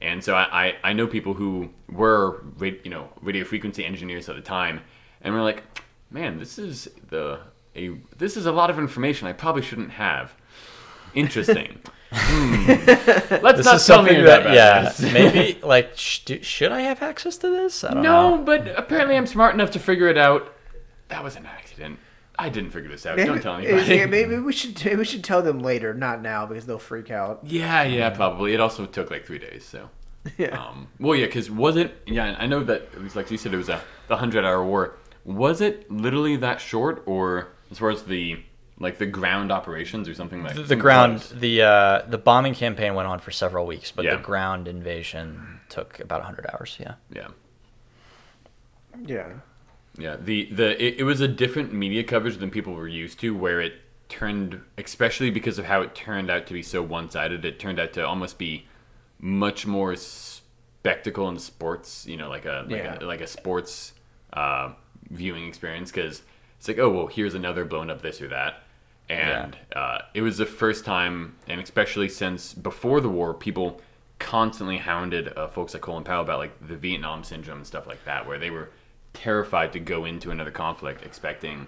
And 0.00 0.22
so 0.22 0.34
I, 0.34 0.66
I, 0.66 0.74
I 0.84 0.92
know 0.92 1.06
people 1.06 1.34
who 1.34 1.70
were 1.90 2.42
you 2.60 2.90
know 2.90 3.08
radio 3.20 3.44
frequency 3.44 3.84
engineers 3.84 4.28
at 4.28 4.36
the 4.36 4.42
time, 4.42 4.80
and 5.22 5.34
we're 5.34 5.42
like, 5.42 5.62
man, 6.10 6.38
this 6.38 6.58
is 6.58 6.88
the 7.10 7.40
a 7.76 7.90
this 8.16 8.36
is 8.36 8.46
a 8.46 8.52
lot 8.52 8.70
of 8.70 8.78
information 8.78 9.26
I 9.28 9.32
probably 9.32 9.62
shouldn't 9.62 9.90
have. 9.92 10.34
Interesting. 11.14 11.78
Hmm. 12.10 12.64
Let's 12.66 13.58
This 13.58 13.66
not 13.66 13.80
tell 13.82 14.02
me 14.02 14.14
that. 14.22 14.44
that, 14.44 14.54
yeah, 14.54 15.12
maybe 15.12 15.60
like 15.62 15.90
sh- 15.94 16.20
do, 16.20 16.42
should 16.42 16.72
I 16.72 16.80
have 16.80 17.02
access 17.02 17.36
to 17.36 17.50
this? 17.50 17.84
I 17.84 17.92
don't 17.92 18.02
No, 18.02 18.36
know. 18.36 18.42
but 18.44 18.66
apparently 18.78 19.14
I'm 19.14 19.26
smart 19.26 19.52
enough 19.52 19.72
to 19.72 19.78
figure 19.78 20.08
it 20.08 20.16
out. 20.16 20.54
That 21.08 21.22
was 21.22 21.36
an 21.36 21.44
accident. 21.44 21.98
I 22.40 22.48
didn't 22.50 22.70
figure 22.70 22.88
this 22.88 23.04
out. 23.04 23.16
Don't 23.18 23.42
tell 23.42 23.56
anybody. 23.56 23.96
Yeah, 23.96 24.06
maybe 24.06 24.36
we 24.38 24.52
should 24.52 24.82
maybe 24.84 24.96
we 24.96 25.04
should 25.04 25.24
tell 25.24 25.42
them 25.42 25.58
later, 25.58 25.92
not 25.92 26.22
now, 26.22 26.46
because 26.46 26.66
they'll 26.66 26.78
freak 26.78 27.10
out. 27.10 27.40
Yeah, 27.42 27.82
yeah, 27.82 28.10
probably. 28.10 28.54
It 28.54 28.60
also 28.60 28.86
took 28.86 29.10
like 29.10 29.26
three 29.26 29.38
days. 29.40 29.64
So, 29.64 29.90
Yeah. 30.38 30.56
um, 30.56 30.86
well, 31.00 31.16
yeah, 31.18 31.26
because 31.26 31.50
was 31.50 31.76
it? 31.76 32.00
Yeah, 32.06 32.36
I 32.38 32.46
know 32.46 32.62
that 32.64 32.82
it 32.94 33.02
was 33.02 33.16
like 33.16 33.30
you 33.30 33.38
said, 33.38 33.52
it 33.52 33.56
was 33.56 33.68
a 33.68 33.80
the 34.06 34.16
hundred 34.16 34.44
hour 34.44 34.64
war. 34.64 34.94
Was 35.24 35.60
it 35.60 35.90
literally 35.90 36.36
that 36.36 36.60
short, 36.60 37.02
or 37.06 37.48
as 37.72 37.78
far 37.78 37.90
as 37.90 38.04
the 38.04 38.40
like 38.80 38.98
the 38.98 39.06
ground 39.06 39.50
operations 39.50 40.08
or 40.08 40.14
something 40.14 40.44
like 40.44 40.54
The, 40.54 40.62
the 40.62 40.76
ground, 40.76 41.18
close? 41.18 41.40
the 41.40 41.62
uh, 41.62 42.02
the 42.08 42.18
bombing 42.18 42.54
campaign 42.54 42.94
went 42.94 43.08
on 43.08 43.18
for 43.18 43.32
several 43.32 43.66
weeks, 43.66 43.90
but 43.90 44.04
Yeah. 44.04 44.14
the 44.14 44.22
ground 44.22 44.68
invasion 44.68 45.58
took 45.68 45.98
about 45.98 46.20
100 46.20 46.46
hours. 46.54 46.76
Yeah. 46.80 46.94
Yeah, 47.12 47.26
Yeah. 49.04 49.28
Yeah. 49.98 50.16
The 50.18 50.46
the 50.52 50.82
it, 50.82 51.00
it 51.00 51.04
was 51.04 51.20
a 51.20 51.28
different 51.28 51.72
media 51.72 52.04
coverage 52.04 52.36
than 52.38 52.50
people 52.50 52.72
were 52.74 52.88
used 52.88 53.18
to, 53.20 53.34
where 53.36 53.60
it 53.60 53.74
turned, 54.08 54.60
especially 54.78 55.30
because 55.30 55.58
of 55.58 55.66
how 55.66 55.82
it 55.82 55.94
turned 55.94 56.30
out 56.30 56.46
to 56.46 56.52
be 56.54 56.62
so 56.62 56.82
one 56.82 57.10
sided. 57.10 57.44
It 57.44 57.58
turned 57.58 57.78
out 57.78 57.92
to 57.94 58.06
almost 58.06 58.38
be 58.38 58.66
much 59.20 59.66
more 59.66 59.94
spectacle 59.96 61.28
and 61.28 61.40
sports. 61.40 62.06
You 62.06 62.16
know, 62.16 62.28
like 62.28 62.44
a 62.44 62.64
like, 62.68 62.76
Yeah. 62.82 62.98
a, 63.00 63.04
like 63.04 63.20
a 63.20 63.26
sports 63.26 63.92
uh, 64.32 64.72
viewing 65.10 65.46
experience 65.46 65.90
because 65.90 66.22
it's 66.58 66.68
like, 66.68 66.78
oh 66.78 66.90
well, 66.90 67.06
here's 67.06 67.34
another 67.34 67.64
blown 67.64 67.90
up 67.90 68.02
this 68.02 68.20
or 68.22 68.28
that. 68.28 68.62
And 69.10 69.56
uh, 69.74 70.00
it 70.12 70.20
was 70.20 70.36
the 70.36 70.44
first 70.44 70.84
time, 70.84 71.36
and 71.46 71.60
especially 71.62 72.10
since 72.10 72.52
before 72.52 73.00
the 73.00 73.08
war, 73.08 73.32
people 73.32 73.80
constantly 74.18 74.76
hounded 74.76 75.32
uh, 75.36 75.48
folks 75.48 75.72
like 75.72 75.82
Colin 75.82 76.04
Powell 76.04 76.22
about 76.22 76.38
like 76.38 76.66
the 76.68 76.76
Vietnam 76.76 77.24
syndrome 77.24 77.58
and 77.58 77.66
stuff 77.66 77.86
like 77.86 78.04
that, 78.04 78.26
where 78.26 78.38
they 78.38 78.50
were 78.50 78.68
terrified 79.22 79.72
to 79.72 79.80
go 79.80 80.04
into 80.04 80.30
another 80.30 80.50
conflict 80.50 81.04
expecting 81.04 81.66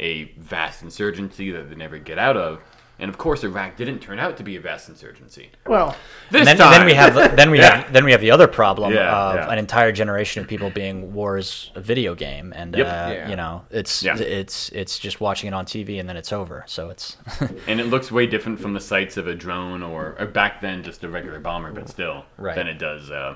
a 0.00 0.24
vast 0.38 0.82
insurgency 0.82 1.50
that 1.52 1.68
they 1.68 1.74
never 1.76 1.98
get 1.98 2.18
out 2.18 2.36
of. 2.36 2.60
And 2.96 3.08
of 3.08 3.18
course, 3.18 3.42
Iraq 3.42 3.76
didn't 3.76 3.98
turn 3.98 4.20
out 4.20 4.36
to 4.36 4.44
be 4.44 4.54
a 4.54 4.60
vast 4.60 4.88
insurgency. 4.88 5.50
Well, 5.66 5.96
This 6.30 6.44
then, 6.46 6.56
time, 6.56 6.70
then 6.70 6.86
we 6.86 6.94
have 7.02 7.36
then 7.36 7.50
we 7.50 7.58
Yeah. 7.58 7.78
have 7.82 7.92
then 7.92 8.04
we 8.04 8.12
have 8.12 8.20
the 8.20 8.30
other 8.30 8.46
problem 8.46 8.92
Yeah, 8.94 9.12
of 9.12 9.34
yeah. 9.34 9.50
an 9.52 9.58
entire 9.58 9.90
generation 9.90 10.42
of 10.42 10.48
people 10.48 10.70
being 10.70 11.12
war's 11.12 11.72
a 11.74 11.80
video 11.80 12.14
game, 12.14 12.52
and 12.54 12.72
Yep. 12.76 12.86
uh, 12.86 12.90
Yeah. 13.12 13.28
you 13.30 13.34
know 13.34 13.64
it's 13.72 14.00
Yeah. 14.04 14.16
it's 14.16 14.68
it's 14.68 15.00
just 15.00 15.20
watching 15.20 15.48
it 15.48 15.54
on 15.54 15.64
TV 15.66 15.98
and 15.98 16.08
then 16.08 16.16
it's 16.16 16.32
over. 16.32 16.62
So 16.68 16.88
it's 16.90 17.16
and 17.66 17.80
it 17.80 17.86
looks 17.86 18.12
way 18.12 18.26
different 18.28 18.60
from 18.60 18.74
the 18.74 18.80
sights 18.80 19.16
of 19.16 19.26
a 19.26 19.34
drone 19.34 19.82
or, 19.82 20.14
or 20.20 20.26
back 20.26 20.60
then 20.60 20.84
just 20.84 21.02
a 21.02 21.08
regular 21.08 21.40
bomber, 21.40 21.72
but 21.72 21.88
still, 21.88 22.24
Right. 22.38 22.54
than 22.54 22.68
it 22.68 22.78
does, 22.78 23.10
uh, 23.10 23.34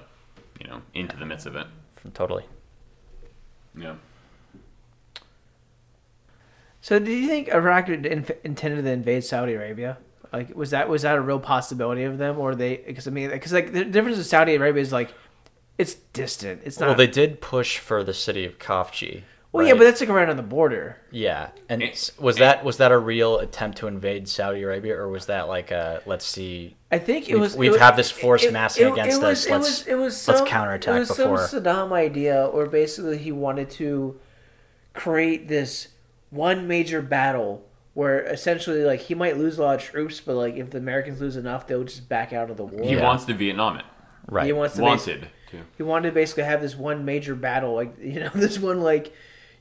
you 0.60 0.68
know, 0.68 0.82
into 0.94 1.16
the 1.16 1.26
midst 1.26 1.46
of 1.46 1.56
it. 1.56 1.66
totally. 2.14 2.44
Yeah. 3.78 3.94
so 6.80 6.98
do 6.98 7.10
you 7.12 7.26
think 7.28 7.48
Iraq 7.48 7.88
had 7.88 8.06
in- 8.06 8.26
intended 8.44 8.82
to 8.84 8.90
invade 8.90 9.24
Saudi 9.24 9.54
Arabia? 9.54 9.98
Like, 10.32 10.54
was 10.54 10.70
that 10.70 10.88
was 10.88 11.02
that 11.02 11.16
a 11.16 11.20
real 11.20 11.40
possibility 11.40 12.04
of 12.04 12.18
them, 12.18 12.38
or 12.38 12.54
they? 12.54 12.76
Because 12.76 13.08
I 13.08 13.10
mean, 13.10 13.30
because 13.30 13.52
like 13.52 13.72
the 13.72 13.84
difference 13.84 14.18
with 14.18 14.26
Saudi 14.26 14.54
Arabia 14.54 14.82
is 14.82 14.92
like, 14.92 15.12
it's 15.78 15.94
distant. 16.12 16.62
It's 16.64 16.78
not. 16.78 16.88
Well, 16.88 16.96
they 16.96 17.06
did 17.06 17.40
push 17.40 17.78
for 17.78 18.04
the 18.04 18.12
city 18.14 18.44
of 18.44 18.58
Khafji. 18.58 19.22
Well, 19.52 19.66
yeah, 19.66 19.72
but 19.72 19.84
that's 19.84 20.00
like 20.00 20.10
right 20.10 20.28
on 20.28 20.36
the 20.36 20.42
border. 20.42 20.98
yeah, 21.10 21.48
and 21.70 21.82
It- 21.82 21.92
s- 21.92 22.12
was 22.18 22.36
that 22.36 22.62
was 22.64 22.76
that 22.76 22.92
a 22.92 22.98
real 22.98 23.38
attempt 23.38 23.78
to 23.78 23.86
invade 23.86 24.28
Saudi 24.28 24.62
Arabia, 24.62 24.94
or 24.96 25.08
was 25.08 25.26
that 25.26 25.48
like 25.48 25.70
a 25.70 26.02
let's 26.04 26.26
see? 26.26 26.76
I 26.90 26.98
think 26.98 27.28
it 27.28 27.32
We've- 27.34 27.40
was. 27.40 27.56
we've 27.56 27.68
it 27.68 27.72
was- 27.72 27.80
had 27.80 27.96
this 27.96 28.10
force 28.10 28.50
massing 28.50 28.90
against 28.90 29.20
was, 29.20 29.40
us. 29.40 29.46
It 29.46 29.50
Let's- 29.52 29.66
was. 29.66 29.86
It 29.88 29.94
was. 29.96 30.28
let's 30.28 30.40
counterattack 30.42 30.96
It 30.96 30.98
was 31.00 31.08
before- 31.08 31.46
some 31.46 31.62
Saddam 31.62 31.92
idea, 31.92 32.46
or 32.46 32.66
basically 32.66 33.18
he 33.18 33.30
wanted 33.32 33.68
to 33.70 34.18
create 34.94 35.48
this 35.48 35.88
one 36.30 36.66
major 36.66 37.00
battle 37.02 37.62
where 37.94 38.20
essentially 38.24 38.84
like 38.84 39.00
he 39.00 39.14
might 39.14 39.36
lose 39.36 39.58
a 39.58 39.62
lot 39.62 39.76
of 39.76 39.82
troops, 39.82 40.20
but 40.20 40.34
like 40.36 40.56
if 40.56 40.70
the 40.70 40.78
Americans 40.78 41.20
lose 41.20 41.36
enough, 41.36 41.66
they'll 41.66 41.84
just 41.84 42.08
back 42.08 42.32
out 42.32 42.50
of 42.50 42.56
the 42.56 42.64
war. 42.64 42.82
He 42.84 42.94
Yeah. 42.94 43.02
wants 43.04 43.24
to 43.26 43.34
Vietnam 43.34 43.76
it. 43.78 43.84
Right. 44.28 44.46
He 44.46 44.52
wants 44.52 44.74
to. 44.76 44.80
basi- 44.82 44.84
Wanted 44.84 45.28
to. 45.50 45.56
he 45.76 45.82
wanted 45.82 46.08
to 46.10 46.14
basically 46.14 46.44
have 46.44 46.60
this 46.60 46.76
one 46.76 47.04
major 47.04 47.34
battle, 47.34 47.74
like 47.74 47.94
you 48.00 48.20
know, 48.20 48.30
this 48.34 48.58
one 48.58 48.80
like, 48.80 49.08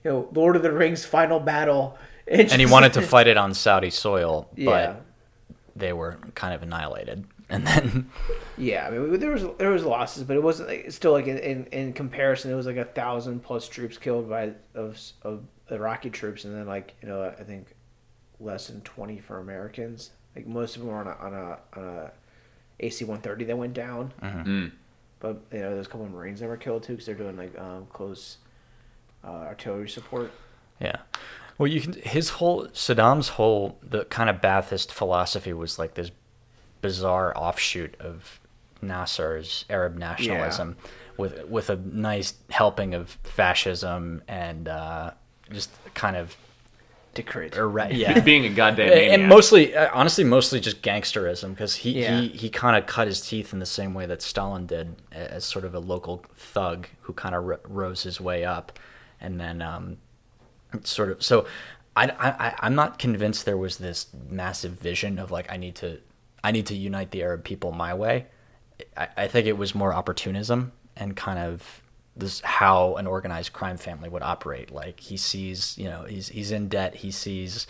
you 0.03 0.11
know, 0.11 0.29
Lord 0.33 0.55
of 0.55 0.61
the 0.61 0.71
Rings 0.71 1.03
final 1.05 1.39
battle, 1.39 1.97
and 2.27 2.41
he 2.51 2.57
just- 2.57 2.71
wanted 2.71 2.93
to 2.93 3.01
fight 3.01 3.27
it 3.27 3.37
on 3.37 3.53
Saudi 3.53 3.89
soil, 3.89 4.49
Yeah. 4.55 4.65
but 4.69 5.01
they 5.79 5.93
were 5.93 6.17
kind 6.35 6.53
of 6.53 6.63
annihilated. 6.63 7.25
And 7.49 7.65
then 7.65 8.09
Yeah, 8.57 8.87
I 8.87 8.89
mean 8.89 9.19
there 9.21 9.31
was 9.31 9.45
there 9.57 9.69
was 9.69 9.85
losses, 9.85 10.23
but 10.25 10.35
it 10.35 10.43
wasn't 10.43 10.67
like, 10.67 10.91
still 10.91 11.13
like 11.13 11.27
in, 11.27 11.37
in, 11.37 11.65
in 11.67 11.93
comparison, 11.93 12.51
it 12.51 12.55
was 12.55 12.65
like 12.65 12.75
a 12.75 12.83
thousand 12.83 13.41
plus 13.41 13.69
troops 13.69 13.97
killed 13.97 14.29
by 14.29 14.51
of 14.75 14.99
of 15.21 15.43
Iraqi 15.71 16.09
troops, 16.09 16.43
and 16.43 16.53
then 16.53 16.67
like 16.67 16.95
you 17.01 17.07
know 17.07 17.23
I 17.23 17.43
think 17.43 17.67
less 18.41 18.67
than 18.67 18.81
twenty 18.81 19.19
for 19.19 19.39
Americans. 19.39 20.11
Like 20.35 20.45
most 20.45 20.75
of 20.75 20.81
them 20.81 20.91
were 20.91 20.97
on 20.97 21.07
a 21.07 21.11
on 21.11 21.33
a 21.33 21.79
on 21.79 21.85
a 21.87 22.11
AC 22.81 23.05
one 23.05 23.21
thirty 23.21 23.45
that 23.45 23.57
went 23.57 23.73
down, 23.73 24.11
Mm. 24.21 24.71
but 25.21 25.39
you 25.53 25.59
know 25.61 25.73
there's 25.73 25.87
a 25.87 25.89
couple 25.89 26.05
of 26.05 26.11
Marines 26.11 26.41
that 26.41 26.49
were 26.49 26.57
killed 26.57 26.83
too 26.83 26.93
because 26.93 27.05
they're 27.05 27.15
doing 27.15 27.37
like 27.37 27.57
um, 27.57 27.87
close 27.93 28.39
uh, 29.23 29.27
artillery 29.29 29.87
support. 29.87 30.31
Yeah. 30.81 30.97
Well, 31.57 31.67
you 31.67 31.81
can. 31.81 31.93
His 31.93 32.29
whole 32.29 32.67
Saddam's 32.67 33.29
whole 33.29 33.77
the 33.81 34.05
kind 34.05 34.29
of 34.29 34.37
Ba'athist 34.41 34.91
philosophy 34.91 35.53
was 35.53 35.79
like 35.79 35.95
this 35.95 36.11
bizarre 36.81 37.35
offshoot 37.35 37.95
of 37.99 38.39
Nasser's 38.81 39.65
Arab 39.69 39.97
nationalism, 39.97 40.77
with 41.17 41.45
with 41.47 41.69
a 41.69 41.75
nice 41.77 42.35
helping 42.51 42.93
of 42.93 43.17
fascism 43.23 44.21
and 44.27 44.67
uh, 44.67 45.11
just 45.51 45.71
kind 45.95 46.15
of 46.15 46.35
Decree. 47.15 47.49
erra- 47.53 47.89
yeah. 47.91 48.19
Being 48.19 48.45
a 48.45 48.49
goddamn 48.49 48.89
maniac. 48.89 49.13
and 49.19 49.27
mostly, 49.27 49.75
uh, 49.75 49.89
honestly, 49.91 50.23
mostly 50.23 50.59
just 50.59 50.83
gangsterism 50.83 51.49
because 51.49 51.77
he, 51.77 52.01
Yeah. 52.03 52.19
he, 52.21 52.27
he 52.27 52.49
kind 52.51 52.77
of 52.77 52.85
cut 52.85 53.07
his 53.07 53.21
teeth 53.27 53.53
in 53.53 53.57
the 53.57 53.65
same 53.65 53.95
way 53.95 54.05
that 54.05 54.21
Stalin 54.21 54.67
did 54.67 54.95
as 55.11 55.43
sort 55.43 55.65
of 55.65 55.73
a 55.73 55.79
local 55.79 56.23
thug 56.35 56.87
who 57.01 57.13
kind 57.13 57.33
of 57.33 57.43
r- 57.43 57.59
rose 57.67 58.03
his 58.03 58.21
way 58.21 58.45
up, 58.45 58.77
and 59.19 59.39
then 59.39 59.63
um, 59.63 59.97
sort 60.83 61.11
of 61.11 61.23
so. 61.23 61.45
I, 61.95 62.11
I 62.19 62.53
I'm 62.59 62.75
not 62.75 62.99
convinced 62.99 63.45
there 63.45 63.57
was 63.57 63.77
this 63.77 64.05
massive 64.29 64.73
vision 64.73 65.17
of 65.17 65.31
like 65.31 65.51
I 65.51 65.57
need 65.57 65.73
to 65.77 65.99
I 66.43 66.51
need 66.51 66.67
to 66.67 66.75
unite 66.75 67.09
the 67.09 67.23
Arab 67.23 67.43
people 67.43 67.71
my 67.71 67.93
way. 67.95 68.27
I, 68.95 69.07
I 69.17 69.27
think 69.27 69.47
it 69.47 69.57
was 69.57 69.73
more 69.73 69.93
opportunism 69.93 70.73
and 70.95 71.15
kind 71.15 71.39
of 71.39 71.81
this 72.15 72.41
how 72.41 72.95
an 72.95 73.07
organized 73.07 73.53
crime 73.53 73.77
family 73.77 74.09
would 74.09 74.23
operate. 74.23 74.71
Like 74.71 74.99
he 74.99 75.17
sees, 75.17 75.77
you 75.77 75.85
know, 75.85 76.03
he's 76.03 76.29
he's 76.29 76.51
in 76.51 76.67
debt. 76.67 76.95
He 76.95 77.11
sees 77.11 77.67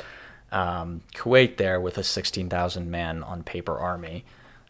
um, 0.52 1.02
Kuwait 1.16 1.58
there 1.58 1.80
with 1.80 1.98
a 1.98 2.04
sixteen 2.04 2.50
thousand 2.50 2.90
man 2.90 3.24
on 3.24 3.44
paper 3.44 3.78
army, 3.78 4.26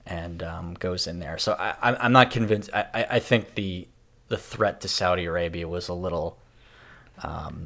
and 0.06 0.44
um, 0.44 0.74
goes 0.76 1.08
in 1.08 1.20
there. 1.20 1.38
So 1.38 1.54
I, 1.54 1.76
I'm 1.82 2.12
not 2.12 2.32
convinced. 2.32 2.70
I 2.74 3.08
I 3.10 3.20
think 3.20 3.56
the 3.56 3.88
the 4.28 4.38
threat 4.38 4.82
to 4.82 4.88
Saudi 4.88 5.26
Arabia 5.26 5.68
was 5.68 5.88
a 5.88 5.94
little 5.94 6.38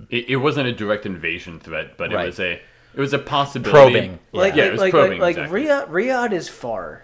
it, 0.09 0.29
it 0.29 0.35
wasn't 0.37 0.67
a 0.67 0.73
direct 0.73 1.05
invasion 1.05 1.59
threat, 1.59 1.97
but 1.97 2.11
Right. 2.11 2.23
it 2.23 2.27
was 2.27 2.39
a 2.39 2.51
it 2.93 2.99
was 2.99 3.13
a 3.13 3.19
possibility. 3.19 3.93
Probing. 3.93 4.19
Like 4.33 4.55
Yeah, 4.55 4.65
it 4.65 4.65
like 4.65 4.71
was 4.73 4.81
like, 4.81 4.91
probing, 4.91 5.19
like, 5.21 5.37
exactly. 5.37 5.63
Riyadh, 5.65 5.89
Riyadh 5.89 6.33
is 6.33 6.49
far. 6.49 7.03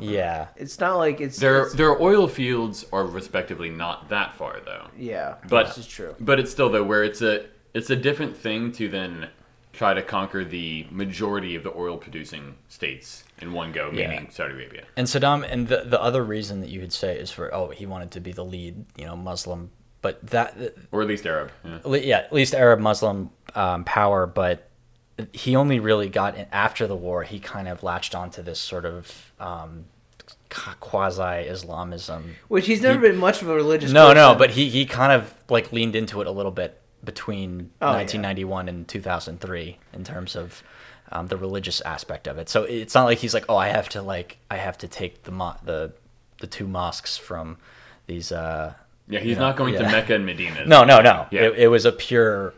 yeah. 0.00 0.48
It's 0.56 0.78
not 0.80 0.96
like 0.96 1.20
it's 1.20 1.38
Their 1.38 1.58
it's- 1.62 1.74
their 1.74 2.00
oil 2.00 2.26
fields 2.28 2.86
are 2.92 3.04
respectively 3.04 3.68
not 3.70 4.08
that 4.08 4.34
far 4.34 4.60
though. 4.64 4.86
yeah, 4.96 5.34
But 5.48 5.66
this 5.68 5.78
is 5.78 5.86
true. 5.86 6.14
But 6.20 6.38
it's 6.40 6.50
still 6.50 6.70
though 6.70 6.84
where 6.84 7.04
it's 7.04 7.22
a 7.22 7.46
it's 7.74 7.90
a 7.90 7.96
different 7.96 8.36
thing 8.36 8.72
to 8.72 8.88
then 8.88 9.28
try 9.74 9.92
to 9.92 10.00
conquer 10.00 10.42
the 10.42 10.86
majority 10.90 11.54
of 11.54 11.62
the 11.62 11.76
oil 11.76 11.98
producing 11.98 12.54
states 12.68 13.24
in 13.42 13.52
one 13.52 13.72
go, 13.72 13.90
Yeah. 13.92 14.08
meaning 14.08 14.28
Saudi 14.30 14.54
Arabia. 14.54 14.84
And 14.96 15.06
Saddam, 15.06 15.46
and 15.46 15.68
the 15.68 15.82
the 15.84 16.00
other 16.00 16.24
reason 16.24 16.60
that 16.62 16.70
you 16.70 16.80
could 16.80 16.94
say 16.94 17.18
is 17.18 17.30
for 17.30 17.54
oh 17.54 17.68
he 17.68 17.84
wanted 17.84 18.10
to 18.12 18.20
be 18.20 18.32
the 18.32 18.44
lead, 18.44 18.86
you 18.96 19.04
know, 19.04 19.16
Muslim, 19.16 19.70
but 20.06 20.26
that 20.28 20.56
Or 20.92 21.02
at 21.02 21.08
least 21.08 21.26
Arab. 21.26 21.50
Yeah. 21.64 21.96
yeah, 21.96 22.18
at 22.18 22.32
least 22.32 22.54
Arab 22.54 22.80
Muslim 22.80 23.30
um, 23.54 23.82
power, 23.84 24.26
but 24.26 24.68
he 25.32 25.56
only 25.56 25.80
really 25.80 26.08
got 26.08 26.36
in, 26.36 26.46
after 26.52 26.86
the 26.86 26.94
war. 26.94 27.22
He 27.24 27.38
kind 27.40 27.66
of 27.68 27.82
latched 27.82 28.14
onto 28.14 28.40
this 28.42 28.60
sort 28.60 28.84
of 28.84 29.32
um, 29.40 29.86
quasi 30.80 31.48
Islamism. 31.48 32.36
Which 32.48 32.66
he's 32.66 32.82
never 32.82 32.98
been 33.00 33.16
much 33.16 33.42
of 33.42 33.48
a 33.48 33.54
religious. 33.54 33.90
No, 33.92 34.12
no, 34.12 34.34
but 34.34 34.50
he 34.50 34.68
he 34.68 34.84
kind 34.86 35.12
of 35.12 35.34
like 35.48 35.72
leaned 35.72 35.96
into 35.96 36.20
it 36.20 36.26
a 36.26 36.30
little 36.30 36.52
bit 36.52 36.80
between 37.04 37.70
Oh, 37.80 37.90
yeah. 37.90 37.96
1991 37.98 38.68
and 38.68 38.88
2003 38.88 39.78
in 39.92 40.04
terms 40.04 40.34
of 40.36 40.62
um, 41.12 41.26
the 41.28 41.36
religious 41.36 41.80
aspect 41.82 42.26
of 42.26 42.38
it. 42.38 42.48
So 42.48 42.64
it's 42.64 42.94
not 42.94 43.04
like 43.04 43.18
he's 43.18 43.34
like, 43.34 43.44
oh, 43.48 43.56
I 43.56 43.68
have 43.68 43.88
to 43.90 44.02
like 44.02 44.38
I 44.50 44.56
have 44.56 44.78
to 44.78 44.88
take 44.88 45.22
the 45.24 45.30
mo- 45.32 45.56
the 45.64 45.92
the 46.40 46.46
two 46.46 46.66
mosques 46.68 47.16
from 47.16 47.56
these. 48.06 48.30
uh 48.32 48.74
Yeah, 49.08 49.20
he's 49.20 49.30
you 49.30 49.34
know, 49.36 49.40
not 49.42 49.56
going 49.56 49.74
to. 49.74 49.82
Mecca 49.82 50.14
and 50.14 50.26
Medina. 50.26 50.66
No, 50.66 50.84
no, 50.84 51.00
no. 51.00 51.26
Yeah. 51.30 51.42
It, 51.42 51.58
it 51.60 51.68
was 51.68 51.84
a 51.84 51.92
pure. 51.92 52.54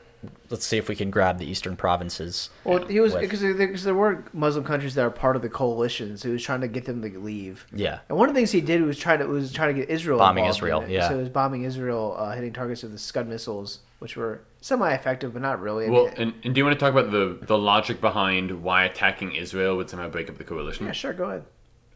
Let's 0.51 0.65
see 0.65 0.79
if 0.79 0.89
we 0.89 0.97
can 0.97 1.11
grab 1.11 1.37
the 1.39 1.45
eastern 1.45 1.77
provinces. 1.77 2.49
Well, 2.65 2.87
he 2.87 3.01
was 3.01 3.13
with- 3.13 3.21
because 3.21 3.41
there, 3.43 3.53
there 3.55 3.95
were 3.95 4.25
Muslim 4.33 4.65
countries 4.65 4.95
that 4.95 5.03
are 5.05 5.11
part 5.11 5.37
of 5.37 5.43
the 5.43 5.51
coalition, 5.51 6.17
so 6.17 6.29
he 6.29 6.33
was 6.33 6.43
trying 6.43 6.63
to 6.63 6.69
get 6.69 6.87
them 6.87 7.03
to 7.03 7.19
leave. 7.21 7.67
Yeah. 7.73 7.99
And 8.09 8.17
one 8.17 8.31
of 8.31 8.35
the 8.35 8.39
things 8.39 8.51
he 8.51 8.63
did 8.63 8.83
was 8.83 8.99
try 8.99 9.17
to 9.19 9.27
was 9.27 9.53
try 9.53 9.67
to 9.67 9.75
get 9.75 9.91
Israel 9.91 10.19
Bombing 10.19 10.45
involved 10.45 10.63
in 10.63 10.67
Israel, 10.67 10.81
it. 10.83 10.91
yeah. 10.91 11.09
So 11.09 11.19
it 11.19 11.21
was 11.21 11.29
bombing 11.29 11.65
Israel, 11.65 12.17
uh, 12.19 12.33
hitting 12.33 12.55
targets 12.55 12.83
with 12.83 12.93
the 12.93 12.99
Scud 12.99 13.29
missiles, 13.29 13.81
which 13.99 14.17
were 14.17 14.41
semi-effective, 14.63 15.35
but 15.35 15.43
not 15.43 15.61
really. 15.61 15.87
I 15.87 15.91
Well, 15.91 16.05
mean, 16.07 16.15
and, 16.17 16.35
and 16.43 16.55
do 16.55 16.59
you 16.61 16.65
want 16.65 16.79
to 16.79 16.81
talk 16.83 16.93
about 16.93 17.11
the, 17.13 17.39
the 17.43 17.59
logic 17.59 18.01
behind 18.01 18.63
why 18.63 18.85
attacking 18.85 19.35
Israel 19.35 19.77
would 19.77 19.91
somehow 19.91 20.09
break 20.09 20.31
up 20.31 20.39
the 20.39 20.45
coalition? 20.45 20.87
yeah, 20.87 20.93
sure, 20.93 21.13
go 21.13 21.25
ahead. 21.25 21.45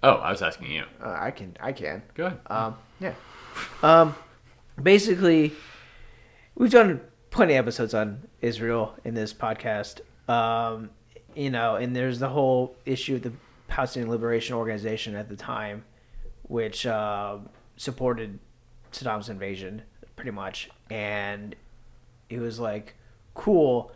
Oh, 0.02 0.16
I 0.16 0.30
was 0.30 0.42
asking 0.42 0.70
you. 0.72 0.84
Uh, 1.02 1.16
I 1.18 1.30
can, 1.30 1.56
I 1.58 1.72
can. 1.72 2.02
Go 2.14 2.26
ahead. 2.26 2.38
Um, 2.48 2.76
yeah. 3.00 3.14
Um, 3.82 4.14
basically, 4.80 5.52
we've 6.54 6.70
done 6.70 7.00
plenty 7.30 7.54
of 7.54 7.64
episodes 7.64 7.94
on 7.94 8.28
Israel 8.40 8.94
in 9.04 9.14
this 9.14 9.32
podcast. 9.32 10.00
Um, 10.28 10.90
you 11.34 11.50
know, 11.50 11.76
and 11.76 11.96
there's 11.96 12.18
the 12.18 12.28
whole 12.28 12.76
issue 12.84 13.16
of 13.16 13.22
the 13.22 13.32
Palestinian 13.68 14.10
Liberation 14.10 14.54
Organization 14.54 15.14
at 15.14 15.28
the 15.28 15.36
time, 15.36 15.84
which 16.42 16.86
uh, 16.86 17.38
supported 17.76 18.38
Saddam's 18.92 19.28
invasion 19.28 19.82
pretty 20.14 20.30
much, 20.30 20.70
and 20.90 21.56
it 22.28 22.38
was 22.38 22.60
like 22.60 22.94
cool. 23.34 23.92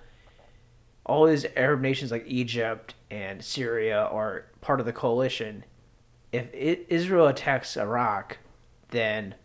All 1.04 1.26
these 1.26 1.46
Arab 1.56 1.80
nations 1.82 2.10
like 2.10 2.24
Egypt 2.26 2.94
and 3.10 3.44
Syria 3.44 4.04
are 4.04 4.46
part 4.60 4.80
of 4.80 4.86
the 4.86 4.92
coalition. 4.92 5.64
If 6.32 6.52
Israel 6.52 7.28
attacks 7.28 7.76
Iraq, 7.76 8.38
then 8.90 9.36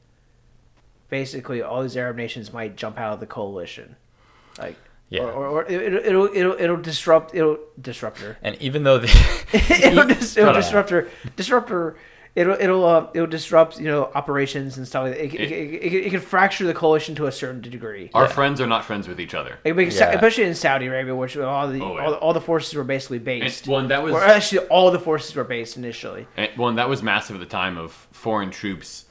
basically 1.11 1.61
all 1.61 1.83
these 1.83 1.95
Arab 1.95 2.15
nations 2.17 2.51
might 2.51 2.75
jump 2.75 2.97
out 2.97 3.13
of 3.13 3.19
the 3.19 3.27
coalition, 3.27 3.95
like 4.57 4.77
Yeah. 5.09 5.21
or, 5.21 5.31
or, 5.31 5.47
or 5.47 5.65
it, 5.65 5.93
it'll 6.07 6.29
it'll 6.33 6.55
it'll 6.59 6.77
disrupt 6.77 7.35
it'll 7.35 7.59
disrupt 7.79 8.17
her. 8.21 8.37
And 8.41 8.55
even 8.59 8.81
though 8.83 8.97
the 8.97 9.07
it'll, 9.53 10.07
dis- 10.07 10.35
it'll 10.37 10.45
Hold 10.45 10.55
on. 10.57 10.61
disrupt 10.63 10.89
her. 10.89 11.07
Disrupt 11.35 11.69
her. 11.69 11.95
It'll 12.33 12.55
it'll 12.57 12.85
uh, 12.85 13.07
it'll 13.13 13.27
disrupt 13.27 13.77
you 13.77 13.87
know 13.87 14.09
operations 14.15 14.77
and 14.77 14.87
stuff 14.87 15.03
like 15.03 15.15
that. 15.17 15.25
It, 15.25 15.33
it, 15.33 15.51
it, 15.51 15.83
it, 15.83 15.93
it 16.05 16.09
can 16.11 16.21
fracture 16.21 16.65
the 16.65 16.73
coalition 16.73 17.13
to 17.15 17.25
a 17.25 17.31
certain 17.31 17.59
degree. 17.59 18.09
Our 18.13 18.23
yeah. 18.23 18.29
friends 18.31 18.61
are 18.61 18.67
not 18.67 18.85
friends 18.85 19.05
with 19.09 19.19
each 19.19 19.33
other. 19.33 19.59
Like, 19.65 19.75
Yeah. 19.75 20.11
especially 20.13 20.45
in 20.45 20.55
Saudi 20.55 20.85
Arabia, 20.87 21.13
which 21.13 21.35
all 21.35 21.67
the, 21.67 21.81
Oh, 21.81 21.95
yeah. 21.97 22.05
all, 22.05 22.11
the 22.11 22.17
all 22.19 22.33
the 22.33 22.39
forces 22.39 22.73
were 22.73 22.85
basically 22.85 23.17
And, 23.17 23.25
based. 23.25 23.67
well, 23.67 23.79
and 23.81 23.91
that 23.91 24.01
was 24.01 24.13
or 24.13 24.23
actually, 24.23 24.65
all 24.69 24.91
the 24.91 24.99
forces 24.99 25.35
were 25.35 25.43
based 25.43 25.75
initially. 25.75 26.25
and, 26.37 26.49
well, 26.57 26.69
and 26.69 26.77
that 26.77 26.87
was 26.87 27.03
massive 27.03 27.35
at 27.35 27.41
the 27.41 27.45
time 27.45 27.77
of 27.77 27.91
foreign 28.13 28.49
troops 28.49 29.03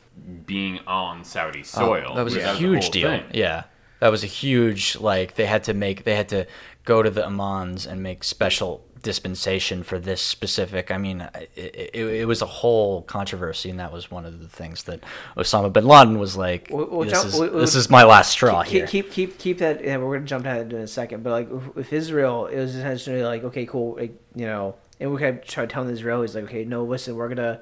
being 0.47 0.81
on 0.87 1.25
Saudi 1.25 1.61
oh, 1.61 1.63
soil. 1.63 2.07
Oh, 2.11 2.17
that 2.17 2.25
was 2.25 2.37
a 2.37 2.41
the 2.41 2.55
huge 2.55 2.85
whole 2.85 2.91
deal. 2.91 3.09
thing. 3.09 3.25
Yeah, 3.33 3.65
that 4.01 4.11
was 4.11 4.25
a 4.25 4.29
huge 4.29 4.97
like 4.97 5.35
they 5.35 5.47
had 5.47 5.65
to 5.65 5.75
make 5.75 6.05
they 6.05 6.17
had 6.17 6.29
to 6.31 6.47
go 6.85 7.03
to 7.03 7.11
the 7.11 7.25
imams 7.25 7.87
and 7.87 8.03
make 8.03 8.25
special 8.25 8.85
dispensation 9.03 9.83
for 9.83 9.99
this 9.99 10.21
specific. 10.21 10.91
I 10.91 10.99
mean, 10.99 11.29
it, 11.57 11.91
it, 11.95 11.95
it 11.95 12.27
was 12.27 12.43
a 12.43 12.47
whole 12.47 13.03
controversy, 13.03 13.71
and 13.71 13.79
that 13.79 13.93
was 13.93 14.11
one 14.11 14.25
of 14.25 14.41
the 14.41 14.49
things 14.49 14.85
that 14.85 15.01
Osama 15.37 15.73
bin 15.73 15.87
Laden 15.87 16.19
was 16.19 16.37
like, 16.37 16.69
Well, 16.71 16.89
well, 16.91 17.01
"This 17.03 17.13
jump- 17.13 17.27
is 17.27 17.39
well, 17.39 17.51
well, 17.51 17.61
this 17.61 17.75
is 17.75 17.91
my 17.91 18.05
last 18.05 18.31
straw 18.31 18.63
keep, 18.63 18.73
here." 18.73 18.87
keep 18.87 19.11
keep 19.11 19.39
keep 19.39 19.59
that. 19.59 19.83
Yeah, 19.83 19.97
we're 19.99 20.17
gonna 20.17 20.27
jump 20.27 20.45
to 20.45 20.51
that 20.51 20.73
in 20.73 20.81
a 20.81 20.87
second. 20.87 21.23
But 21.23 21.31
like 21.31 21.51
with, 21.51 21.75
with 21.75 21.93
Israel, 21.93 22.47
it 22.47 22.59
was 22.59 22.75
essentially 22.75 23.23
like, 23.23 23.45
okay, 23.45 23.67
cool, 23.67 23.97
like, 23.97 24.15
you 24.35 24.47
know, 24.47 24.77
and 24.99 25.13
we 25.13 25.19
kept 25.19 25.49
trying 25.49 25.69
telling 25.69 25.93
the 25.93 26.01
Israelis 26.01 26.35
like, 26.35 26.45
okay, 26.45 26.65
no, 26.65 26.85
listen, 26.85 27.17
we're 27.17 27.29
gonna 27.29 27.61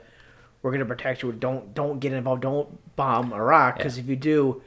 we're 0.62 0.72
gonna 0.72 0.84
protect 0.84 1.22
you. 1.22 1.32
Don't 1.32 1.74
don't 1.74 2.00
get 2.00 2.12
involved. 2.12 2.42
Don't 2.42 2.96
bomb 2.96 3.32
Iraq 3.32 3.76
because 3.76 3.98
if 3.98 4.08
you 4.08 4.16
do, 4.16 4.62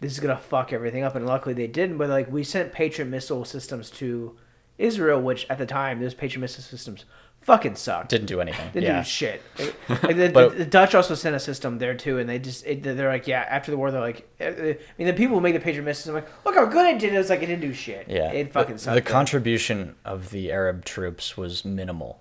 this 0.00 0.12
is 0.12 0.20
gonna 0.20 0.36
fuck 0.36 0.72
everything 0.72 1.02
up. 1.02 1.14
And 1.14 1.26
luckily 1.26 1.54
they 1.54 1.66
didn't. 1.66 1.98
But 1.98 2.08
like 2.08 2.30
we 2.30 2.44
sent 2.44 2.72
Patriot 2.72 3.08
missile 3.08 3.44
systems 3.44 3.90
to 3.92 4.36
Israel, 4.78 5.20
which 5.20 5.46
at 5.50 5.58
the 5.58 5.66
time 5.66 6.00
those 6.00 6.14
Patriot 6.14 6.40
missile 6.40 6.62
systems 6.62 7.04
fucking 7.42 7.76
sucked. 7.76 8.10
Didn't 8.10 8.26
do 8.26 8.40
anything. 8.40 8.70
Didn't 8.72 8.88
yeah. 8.88 9.00
do 9.00 9.08
shit. 9.08 9.42
Like, 9.88 10.16
the, 10.16 10.28
But- 10.28 10.58
the 10.58 10.66
Dutch 10.66 10.94
also 10.94 11.14
sent 11.14 11.34
a 11.34 11.40
system 11.40 11.78
there 11.78 11.94
too, 11.94 12.18
and 12.18 12.28
they 12.28 12.38
just 12.38 12.66
it, 12.66 12.82
they're 12.82 13.08
like, 13.08 13.26
yeah. 13.26 13.46
After 13.48 13.70
the 13.70 13.78
war, 13.78 13.90
they're 13.90 14.00
like, 14.00 14.28
uh, 14.38 14.44
I 14.44 14.76
mean, 14.98 15.06
the 15.06 15.14
people 15.14 15.36
who 15.36 15.40
made 15.40 15.54
the 15.54 15.60
Patriot 15.60 15.84
missiles, 15.84 16.08
I'm 16.08 16.14
like, 16.22 16.44
look 16.44 16.54
how 16.54 16.66
good 16.66 16.94
it 16.94 16.98
did. 16.98 17.14
It 17.14 17.18
was 17.18 17.30
like 17.30 17.42
it 17.42 17.46
didn't 17.46 17.62
do 17.62 17.72
shit. 17.72 18.06
Yeah, 18.08 18.30
it 18.32 18.52
fucking 18.52 18.74
the, 18.74 18.78
sucked. 18.78 18.94
The 18.94 19.02
contribution 19.02 19.94
of 20.04 20.30
the 20.30 20.52
Arab 20.52 20.84
troops 20.84 21.36
was 21.36 21.64
minimal 21.64 22.20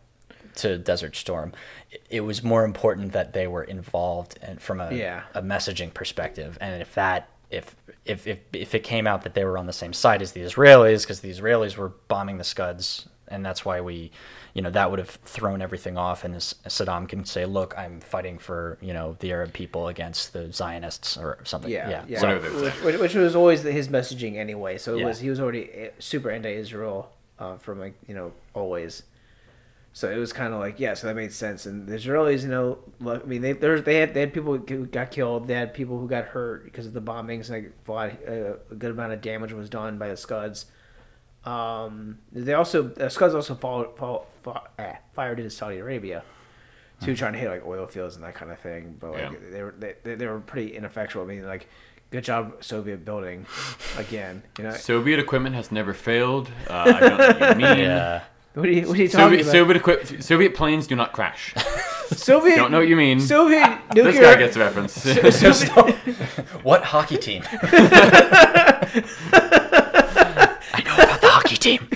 to 0.58 0.78
Desert 0.78 1.16
Storm. 1.16 1.54
It- 1.92 2.02
It 2.10 2.22
was 2.22 2.44
more 2.44 2.64
important 2.66 3.14
that 3.14 3.34
they 3.34 3.48
were 3.48 3.64
involved 3.64 4.38
and 4.42 4.62
from 4.62 4.80
a 4.82 4.92
Yeah. 4.92 5.24
a 5.34 5.42
messaging 5.42 5.94
perspective. 5.94 6.58
And 6.62 6.82
if 6.82 6.94
that 6.96 7.30
if 7.50 7.76
if 8.06 8.28
if 8.28 8.40
if 8.54 8.76
it 8.76 8.84
came 8.84 9.08
out 9.08 9.22
that 9.24 9.34
they 9.34 9.46
were 9.46 9.58
on 9.58 9.68
the 9.68 9.74
same 9.74 9.94
side 9.94 10.22
as 10.22 10.34
the 10.34 10.42
Israelis 10.42 11.02
because 11.04 11.22
the 11.22 11.32
Israelis 11.32 11.78
were 11.78 11.94
bombing 12.10 12.38
the 12.38 12.44
Scuds 12.44 13.08
and 13.30 13.46
that's 13.46 13.64
why 13.66 13.80
we 13.82 14.12
you 14.54 14.62
know 14.62 14.70
that 14.70 14.90
would 14.90 15.00
have 15.00 15.10
thrown 15.10 15.62
everything 15.62 15.98
off 15.98 16.24
and 16.26 16.36
as 16.36 16.56
Saddam 16.68 17.08
can 17.08 17.24
say 17.26 17.46
look 17.46 17.74
I'm 17.78 18.00
fighting 18.02 18.38
for 18.38 18.78
you 18.82 18.94
know 18.94 19.16
the 19.20 19.32
Arab 19.32 19.54
people 19.54 19.88
against 19.88 20.34
the 20.34 20.52
Zionists 20.52 21.16
or 21.18 21.38
something 21.44 21.72
yeah, 21.72 21.90
yeah, 21.90 22.04
yeah. 22.08 22.20
So- 22.20 22.40
which, 22.40 22.74
which, 22.84 22.98
which 23.00 23.16
was 23.16 23.34
always 23.36 23.64
the, 23.64 23.72
his 23.72 23.88
messaging 23.88 24.36
anyway. 24.38 24.78
So 24.78 24.96
it 24.96 25.00
Yeah. 25.00 25.06
was 25.06 25.20
he 25.20 25.30
was 25.30 25.40
already 25.40 25.64
uh, 25.72 25.90
super 26.00 26.30
anti-Israel 26.32 27.10
uh, 27.40 27.56
from 27.58 27.80
like 27.80 27.94
you 28.10 28.16
know 28.16 28.32
always. 28.54 29.04
So 29.98 30.08
it 30.12 30.18
was 30.18 30.32
kind 30.32 30.54
of 30.54 30.60
like 30.60 30.80
yeah, 30.80 30.94
so 30.94 31.08
that 31.08 31.16
made 31.16 31.34
sense. 31.34 31.66
And 31.66 31.88
the 31.88 31.96
Israelis, 31.96 32.44
you 32.44 32.50
know, 32.50 32.78
look, 33.00 33.24
I 33.24 33.26
mean 33.26 33.42
they 33.42 33.54
there's 33.54 33.82
they 33.82 33.96
had 33.96 34.14
they 34.14 34.20
had 34.20 34.32
people 34.32 34.56
who 34.56 34.86
got 34.86 35.10
killed, 35.10 35.48
they 35.48 35.56
had 35.56 35.74
people 35.74 35.98
who 35.98 36.08
got 36.08 36.26
hurt 36.26 36.66
because 36.66 36.86
of 36.86 36.94
the 36.94 37.02
bombings. 37.02 37.50
and 37.50 37.64
Like 37.64 37.72
a, 37.88 37.92
lot, 37.92 38.12
uh, 38.28 38.54
a 38.70 38.76
good 38.78 38.92
amount 38.92 39.14
of 39.14 39.22
damage 39.22 39.54
was 39.54 39.70
done 39.72 39.98
by 39.98 40.10
the 40.10 40.16
Scuds. 40.18 40.68
Um, 41.46 42.20
they 42.32 42.54
also 42.54 42.84
the 42.84 43.10
Scuds 43.10 43.34
also 43.34 43.56
followed, 43.56 43.98
followed, 43.98 44.28
eh, 44.78 44.98
fired 45.16 45.40
into 45.40 45.50
Saudi 45.50 45.78
Arabia, 45.78 46.24
too, 47.02 47.16
trying 47.16 47.34
to 47.34 47.40
hit 47.40 47.50
like 47.50 47.66
oil 47.66 47.88
fields 47.88 48.16
and 48.16 48.24
that 48.24 48.36
kind 48.36 48.52
of 48.52 48.60
thing. 48.60 48.98
But 49.00 49.14
like 49.14 49.22
Yeah. 49.22 49.34
they 49.52 49.64
were 49.64 49.76
they, 49.80 49.96
they, 50.04 50.14
they 50.16 50.28
were 50.28 50.40
pretty 50.42 50.76
ineffectual. 50.76 51.24
I 51.24 51.26
mean, 51.26 51.44
like 51.44 51.68
good 52.12 52.24
job 52.24 52.64
Soviet 52.64 53.04
building 53.04 53.48
again. 53.98 54.44
You 54.60 54.66
know, 54.66 54.72
Soviet 54.74 55.20
equipment 55.20 55.56
has 55.56 55.72
never 55.72 55.96
failed. 55.96 56.52
Uh, 56.70 56.74
I 56.74 57.00
don't 57.00 57.18
know 57.18 57.28
what 57.28 57.40
you 57.50 57.56
mean. 57.66 57.80
yeah. 57.80 58.24
What 58.58 58.70
are 58.70 58.72
you 58.72 58.88
what 58.88 58.98
are 58.98 59.02
you 59.04 59.08
talking 59.08 59.40
Soviet, 59.40 59.42
about? 59.42 59.52
Soviet, 59.52 60.06
equi- 60.08 60.22
Soviet 60.22 60.56
planes 60.56 60.88
do 60.88 60.96
not 60.96 61.14
crash. 61.14 61.54
Soviet 62.08 62.56
don't 62.56 62.72
know 62.72 62.80
what 62.80 62.88
you 62.88 62.96
mean. 62.96 63.20
Soviet 63.20 63.80
this 63.94 64.20
guy 64.20 64.36
gets 64.36 64.56
a 64.56 64.60
reference. 64.60 64.94
Soviet, 65.36 65.96
What 66.64 66.84
hockey 66.84 67.18
team? 67.18 67.44
I 67.52 67.62
know 70.84 70.96
about 70.96 71.22
the 71.22 71.28
hockey 71.30 71.58
team. 71.58 71.88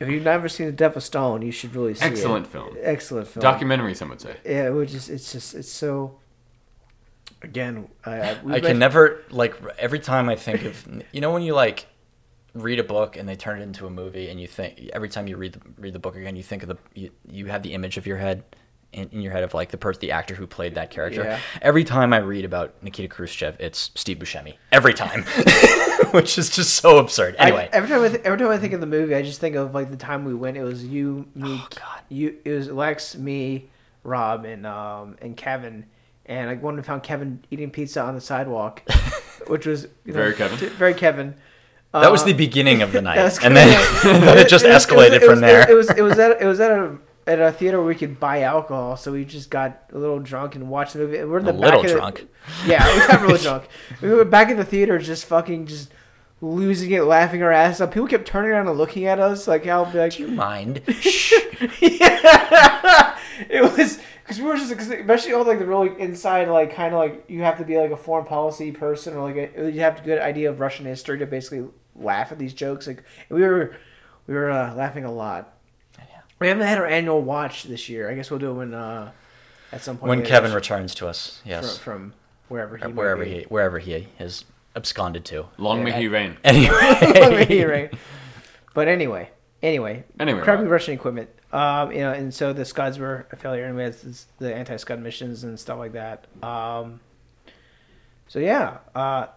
if 0.00 0.08
you've 0.08 0.24
never 0.24 0.48
seen 0.48 0.66
The 0.66 0.72
Death 0.72 0.96
of 0.96 1.04
Stalin, 1.04 1.42
you 1.42 1.52
should 1.52 1.74
really 1.76 1.94
see 1.94 2.04
it. 2.04 2.08
Excellent 2.10 2.46
it. 2.46 2.50
film. 2.50 2.76
Excellent 2.80 3.28
film. 3.28 3.42
Documentary, 3.42 3.94
some 3.94 4.08
would 4.08 4.20
say. 4.20 4.36
Yeah, 4.44 4.70
which 4.70 4.92
is 4.92 5.08
it's 5.08 5.30
just 5.32 5.54
it's 5.54 5.70
so. 5.70 6.18
Again, 7.42 7.86
I, 8.04 8.20
I, 8.20 8.38
I 8.54 8.60
can 8.60 8.80
never 8.80 9.22
like 9.30 9.54
every 9.78 10.00
time 10.00 10.28
I 10.28 10.34
think 10.34 10.64
of 10.64 10.88
you 11.12 11.20
know 11.20 11.30
when 11.32 11.42
you 11.42 11.54
like 11.54 11.86
read 12.54 12.78
a 12.80 12.84
book 12.84 13.16
and 13.16 13.28
they 13.28 13.36
turn 13.36 13.60
it 13.60 13.62
into 13.62 13.86
a 13.86 13.90
movie 13.90 14.28
and 14.30 14.40
you 14.40 14.46
think 14.46 14.90
every 14.92 15.08
time 15.08 15.26
you 15.28 15.36
read 15.36 15.52
the 15.52 15.60
read 15.78 15.92
the 15.92 15.98
book 15.98 16.16
again 16.16 16.34
you 16.34 16.42
think 16.42 16.62
of 16.62 16.68
the 16.68 16.76
you, 16.94 17.10
you 17.30 17.46
have 17.46 17.62
the 17.62 17.74
image 17.74 17.96
of 17.98 18.06
your 18.06 18.16
head 18.16 18.42
in, 18.92 19.06
in 19.12 19.20
your 19.20 19.32
head 19.32 19.44
of 19.44 19.52
like 19.52 19.68
the 19.70 19.76
person 19.76 20.00
the 20.00 20.12
actor 20.12 20.34
who 20.34 20.46
played 20.46 20.74
that 20.76 20.90
character. 20.90 21.22
Yeah. 21.22 21.40
Every 21.60 21.84
time 21.84 22.12
I 22.14 22.18
read 22.18 22.46
about 22.46 22.82
Nikita 22.82 23.08
Khrushchev, 23.08 23.56
it's 23.60 23.90
Steve 23.94 24.18
Buscemi. 24.18 24.54
Every 24.72 24.94
time, 24.94 25.24
which 26.12 26.38
is 26.38 26.48
just 26.48 26.74
so 26.76 26.96
absurd. 26.98 27.36
Anyway, 27.38 27.68
I, 27.70 27.76
every 27.76 27.88
time 27.90 28.02
I 28.02 28.08
th- 28.08 28.22
every 28.24 28.38
time 28.38 28.48
I 28.48 28.56
think 28.56 28.72
of 28.72 28.80
the 28.80 28.86
movie, 28.86 29.14
I 29.14 29.20
just 29.20 29.40
think 29.40 29.56
of 29.56 29.74
like 29.74 29.90
the 29.90 29.96
time 29.98 30.24
we 30.24 30.32
went. 30.34 30.56
It 30.56 30.62
was 30.62 30.84
you, 30.86 31.26
me, 31.34 31.58
Oh, 31.60 31.68
God. 31.74 32.00
you. 32.08 32.38
It 32.46 32.50
was 32.52 32.70
Lex, 32.70 33.14
me, 33.16 33.68
Rob, 34.04 34.46
and 34.46 34.66
um 34.66 35.16
and 35.20 35.36
Kevin. 35.36 35.84
And 36.24 36.48
I 36.50 36.54
went 36.54 36.78
and 36.78 36.86
found 36.86 37.02
Kevin 37.02 37.44
eating 37.50 37.70
pizza 37.70 38.00
on 38.02 38.14
the 38.14 38.20
sidewalk, 38.22 38.82
which 39.48 39.66
was 39.66 39.82
you 40.04 40.12
know, 40.12 40.14
Very 40.14 40.34
Kevin. 40.34 40.68
very 40.70 40.94
Kevin. 40.94 41.34
That 41.92 42.10
was 42.12 42.22
Uh, 42.22 42.26
the 42.26 42.32
beginning 42.34 42.82
of 42.82 42.92
the 42.92 43.00
night, 43.10 43.18
and 43.44 43.56
then, 43.56 43.68
it 44.38 44.48
just 44.48 44.64
escalated 44.64 45.24
from 45.24 45.40
there. 45.40 45.68
It 45.70 45.74
was 45.74 45.90
it 45.90 46.02
was 46.02 46.18
at 46.18 46.40
it 46.40 46.46
was 46.46 46.60
at 46.60 46.70
a 46.70 46.96
at 47.26 47.40
a 47.40 47.52
theater 47.52 47.78
where 47.78 47.86
we 47.86 47.94
could 47.94 48.18
buy 48.18 48.42
alcohol, 48.42 48.96
so 48.96 49.12
we 49.12 49.24
just 49.24 49.50
got 49.50 49.82
a 49.92 49.98
little 49.98 50.18
drunk 50.18 50.54
and 50.54 50.70
watched 50.70 50.94
the 50.94 51.00
movie. 51.00 51.22
We're 51.24 51.38
in 51.40 51.48
A 51.48 51.52
the 51.52 51.58
little 51.58 51.80
back 51.82 51.90
of 51.90 51.92
the- 51.92 51.98
drunk. 51.98 52.26
yeah, 52.66 52.86
we 52.94 53.06
got 53.06 53.20
really 53.22 53.38
drunk. 53.38 53.68
We 54.02 54.08
were 54.10 54.24
back 54.24 54.50
in 54.50 54.56
the 54.56 54.64
theater, 54.64 54.98
just 54.98 55.24
fucking 55.26 55.66
just 55.66 55.90
losing 56.40 56.90
it, 56.92 57.02
laughing 57.02 57.42
our 57.42 57.50
ass 57.52 57.80
off. 57.80 57.90
People 57.90 58.08
kept 58.08 58.26
turning 58.26 58.52
around 58.52 58.68
and 58.68 58.78
looking 58.78 59.06
at 59.06 59.18
us, 59.18 59.46
like 59.48 59.66
how 59.66 59.84
like 59.92 60.12
Do 60.16 60.22
you 60.22 60.28
mind? 60.28 60.80
yeah. 61.80 63.18
it 63.48 63.62
was 63.76 63.98
because 64.28 64.42
we 64.42 64.46
were 64.46 64.56
just 64.56 64.76
cause 64.76 64.90
especially 64.90 65.32
all 65.32 65.42
like 65.44 65.58
the 65.58 65.64
really 65.66 65.98
inside 65.98 66.48
like 66.48 66.74
kind 66.74 66.92
of 66.92 67.00
like 67.00 67.24
you 67.28 67.40
have 67.42 67.56
to 67.56 67.64
be 67.64 67.78
like 67.78 67.90
a 67.90 67.96
foreign 67.96 68.26
policy 68.26 68.70
person 68.70 69.14
or 69.16 69.22
like 69.32 69.54
a, 69.56 69.70
you 69.70 69.80
have 69.80 70.00
a 70.00 70.02
good 70.04 70.18
idea 70.18 70.50
of 70.50 70.60
Russian 70.60 70.84
history 70.84 71.18
to 71.18 71.26
basically 71.26 71.66
laugh 71.96 72.30
at 72.30 72.38
these 72.38 72.52
jokes. 72.52 72.86
Like 72.86 73.02
we 73.30 73.40
were 73.40 73.74
we 74.26 74.34
were 74.34 74.50
uh, 74.50 74.74
laughing 74.74 75.04
a 75.04 75.10
lot. 75.12 75.54
We 76.40 76.46
haven't 76.48 76.66
had 76.66 76.76
our 76.78 76.86
annual 76.86 77.22
watch 77.22 77.64
this 77.64 77.88
year. 77.88 78.10
I 78.10 78.14
guess 78.14 78.30
we'll 78.30 78.38
do 78.38 78.50
it 78.50 78.54
when 78.54 78.74
uh, 78.74 79.10
at 79.72 79.82
some 79.82 79.96
point 79.96 80.10
when 80.10 80.18
later 80.18 80.28
Kevin 80.30 80.52
returns 80.52 80.94
to 80.96 81.08
us, 81.08 81.40
yes, 81.44 81.78
from, 81.78 82.12
wherever 82.48 82.76
he 82.76 82.84
Or 82.84 82.88
might 82.88 82.96
wherever 82.96 83.24
be. 83.24 83.30
he 83.30 83.40
wherever 83.48 83.78
he 83.78 84.08
has 84.18 84.44
absconded 84.76 85.24
to. 85.24 85.46
Long 85.56 85.82
may 85.82 85.92
he 85.92 86.06
reign. 86.06 86.36
Anyway, 86.44 87.64
right. 87.64 87.92
But 88.74 88.86
anyway, 88.88 89.30
anyway, 89.62 90.04
Anyway, 90.20 90.42
crappy 90.42 90.62
Rob. 90.62 90.70
Russian 90.70 90.94
equipment. 90.94 91.28
Um, 91.52 91.92
you 91.92 91.98
know, 91.98 92.12
and 92.12 92.32
so 92.32 92.52
the 92.52 92.64
Scuds 92.64 92.98
were 92.98 93.26
a 93.32 93.36
failure, 93.36 93.64
and 93.64 93.74
we 93.74 93.82
had 93.82 93.96
the 94.38 94.54
anti-Scud 94.54 95.00
missions 95.00 95.44
and 95.44 95.58
stuff 95.58 95.78
like 95.78 95.92
that. 95.92 96.26
Um, 96.42 97.00
so 98.26 98.38
yeah, 98.38 98.78
uh, 98.94 99.28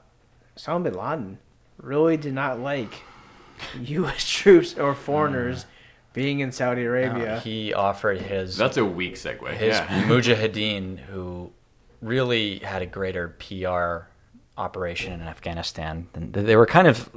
Osama 0.57 0.83
bin 0.83 0.93
Laden 0.93 1.37
really 1.77 2.17
did 2.17 2.33
not 2.33 2.59
like 2.59 2.93
U.S. 3.81 4.27
troops 4.27 4.77
or 4.77 4.93
foreigners 4.93 5.65
being 6.13 6.41
in 6.41 6.51
Saudi 6.51 6.83
Arabia. 6.83 7.35
Uh, 7.35 7.39
he 7.39 7.73
offered 7.73 8.19
his 8.19 8.57
That's 8.57 8.77
a 8.77 8.85
weak 8.85 9.15
segue. 9.15 9.49
his 9.53 9.75
yeah. 9.75 10.03
mujahideen 10.07 10.99
who 10.99 11.51
really 12.01 12.59
had 12.59 12.81
a 12.81 12.85
greater 12.85 13.29
PR 13.39 14.09
operation 14.59 15.13
in 15.13 15.21
Afghanistan. 15.21 16.07
And 16.13 16.33
they 16.33 16.55
were 16.55 16.65
kind 16.65 16.87
of 16.87 17.09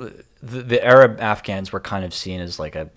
the, 0.43 0.63
the 0.63 0.85
Arab 0.85 1.21
Afghans 1.21 1.73
were 1.73 1.81
kind 1.81 2.05
of 2.05 2.15
seen 2.15 2.41
as 2.41 2.59
like 2.59 2.77
a 2.77 2.91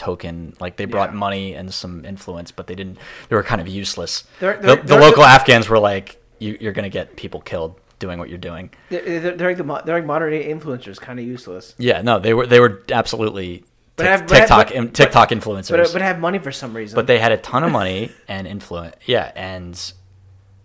token, 0.00 0.54
like 0.60 0.76
they 0.76 0.86
brought 0.86 1.10
Yeah. 1.10 1.16
money 1.18 1.54
and 1.54 1.72
some 1.72 2.04
influence, 2.04 2.50
but 2.50 2.66
they 2.66 2.74
didn't. 2.74 2.98
They 3.28 3.36
were 3.36 3.42
kind 3.42 3.60
of 3.60 3.68
useless. 3.68 4.24
They're- 4.40 4.56
the, 4.56 4.66
they're- 4.66 4.76
the 4.76 4.82
they're- 4.82 5.00
local 5.00 5.22
Afghans 5.24 5.68
were 5.68 5.78
like, 5.78 6.20
you, 6.38 6.56
"You're 6.60 6.72
going 6.72 6.84
to 6.84 6.96
get 6.98 7.16
people 7.16 7.40
killed 7.40 7.74
doing 7.98 8.18
what 8.18 8.28
you're 8.30 8.38
doing." 8.38 8.70
They're, 8.88 9.36
like 9.36 9.56
the 9.58 9.82
they're 9.84 9.96
like 9.96 10.04
modern 10.06 10.30
day 10.32 10.50
influencers, 10.52 10.98
kind 11.00 11.18
of 11.20 11.26
useless. 11.26 11.74
Yeah, 11.78 12.00
no, 12.02 12.18
they 12.18 12.32
were 12.34 12.46
they 12.46 12.58
were 12.60 12.82
absolutely 12.90 13.62
But 13.96 14.06
have- 14.06 14.26
TikTok 14.26 14.72
but- 14.74 14.94
TikTok 14.94 15.28
influencers. 15.30 15.70
But 15.70 15.92
but 15.92 16.00
have 16.02 16.18
money 16.18 16.38
for 16.38 16.50
some 16.52 16.74
reason. 16.74 16.94
But 16.96 17.06
they 17.06 17.18
had 17.18 17.30
a 17.32 17.36
ton 17.36 17.62
of 17.62 17.70
money 17.70 18.10
and 18.26 18.46
influence. 18.46 18.96
Yeah, 19.06 19.30
and 19.36 19.74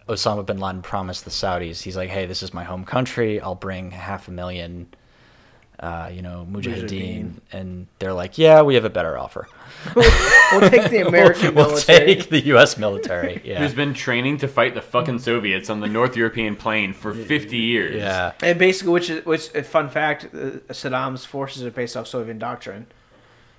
Osama 0.08 0.46
bin 0.46 0.60
Laden 0.60 0.82
promised 0.82 1.26
the 1.26 1.32
Saudis, 1.32 1.82
he's 1.82 1.98
like, 1.98 2.10
"Hey, 2.10 2.26
this 2.26 2.42
is 2.44 2.54
my 2.54 2.64
home 2.64 2.86
country. 2.86 3.42
I'll 3.42 3.56
bring 3.56 3.92
half 3.92 4.28
a 4.28 4.32
million, 4.32 4.88
uh, 5.80 6.10
you 6.14 6.22
know, 6.22 6.48
mujahideen." 6.50 6.86
Mujahideen. 6.90 7.32
And 7.52 7.88
they're 8.00 8.14
like, 8.14 8.38
"Yeah, 8.38 8.62
we 8.62 8.76
have 8.76 8.86
a 8.86 8.90
better 8.90 9.18
offer. 9.18 9.48
we'll 9.96 10.70
take 10.70 10.90
the 10.90 11.04
American 11.08 11.54
we'll 11.56 11.68
military. 11.70 12.16
take 12.16 12.30
the 12.30 12.42
U.S. 12.48 12.78
military." 12.78 13.42
Yeah, 13.46 13.60
Who's 13.60 13.74
been 13.74 13.94
training 13.94 14.38
to 14.40 14.48
fight 14.48 14.74
the 14.74 14.82
fucking 14.82 15.20
Soviets 15.20 15.70
on 15.70 15.80
the 15.82 15.88
North 15.88 16.16
European 16.18 16.56
plain 16.56 16.94
for 16.94 17.14
50 17.14 17.58
years. 17.58 17.96
yeah. 17.96 18.32
And 18.42 18.58
basically, 18.58 18.94
which 18.94 19.10
is 19.10 19.26
which 19.26 19.50
fun 19.66 19.90
fact, 19.90 20.26
uh, 20.34 20.38
Saddam's 20.74 21.26
forces 21.26 21.64
are 21.64 21.72
based 21.72 21.96
off 21.98 22.08
Soviet 22.08 22.40
doctrine. 22.40 22.88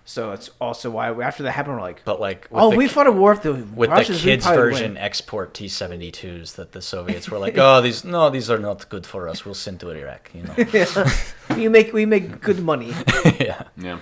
So 0.08 0.30
it's 0.30 0.50
also 0.60 0.88
why 0.90 1.10
we, 1.10 1.24
after 1.24 1.42
that 1.42 1.50
happened, 1.50 1.74
we're 1.76 1.82
like, 1.82 2.02
But 2.04 2.20
like, 2.20 2.46
oh, 2.52 2.70
the, 2.70 2.76
we 2.76 2.86
fought 2.86 3.08
a 3.08 3.12
war 3.12 3.32
with 3.32 3.42
the 3.42 3.54
with 3.74 3.90
Russians. 3.90 4.22
the 4.22 4.30
kids 4.30 4.46
version 4.46 4.94
win. 4.94 5.02
export 5.02 5.52
T-72s 5.52 6.54
that 6.54 6.70
the 6.70 6.80
Soviets 6.80 7.28
were 7.28 7.38
like, 7.38 7.58
"Oh, 7.66 7.80
these 7.80 8.04
no, 8.04 8.30
these 8.30 8.48
are 8.48 8.58
not 8.58 8.88
good 8.88 9.04
for 9.04 9.28
us. 9.28 9.44
We'll 9.44 9.54
send 9.54 9.80
to 9.80 9.90
Iraq." 9.90 10.30
You 10.32 10.44
know. 10.44 10.54
Yeah. 10.72 11.10
you 11.56 11.70
make 11.70 11.92
we 11.92 12.06
make 12.06 12.40
good 12.40 12.60
money. 12.62 12.94
yeah. 13.24 13.32
Yeah. 13.40 13.62
Yeah. 13.76 13.98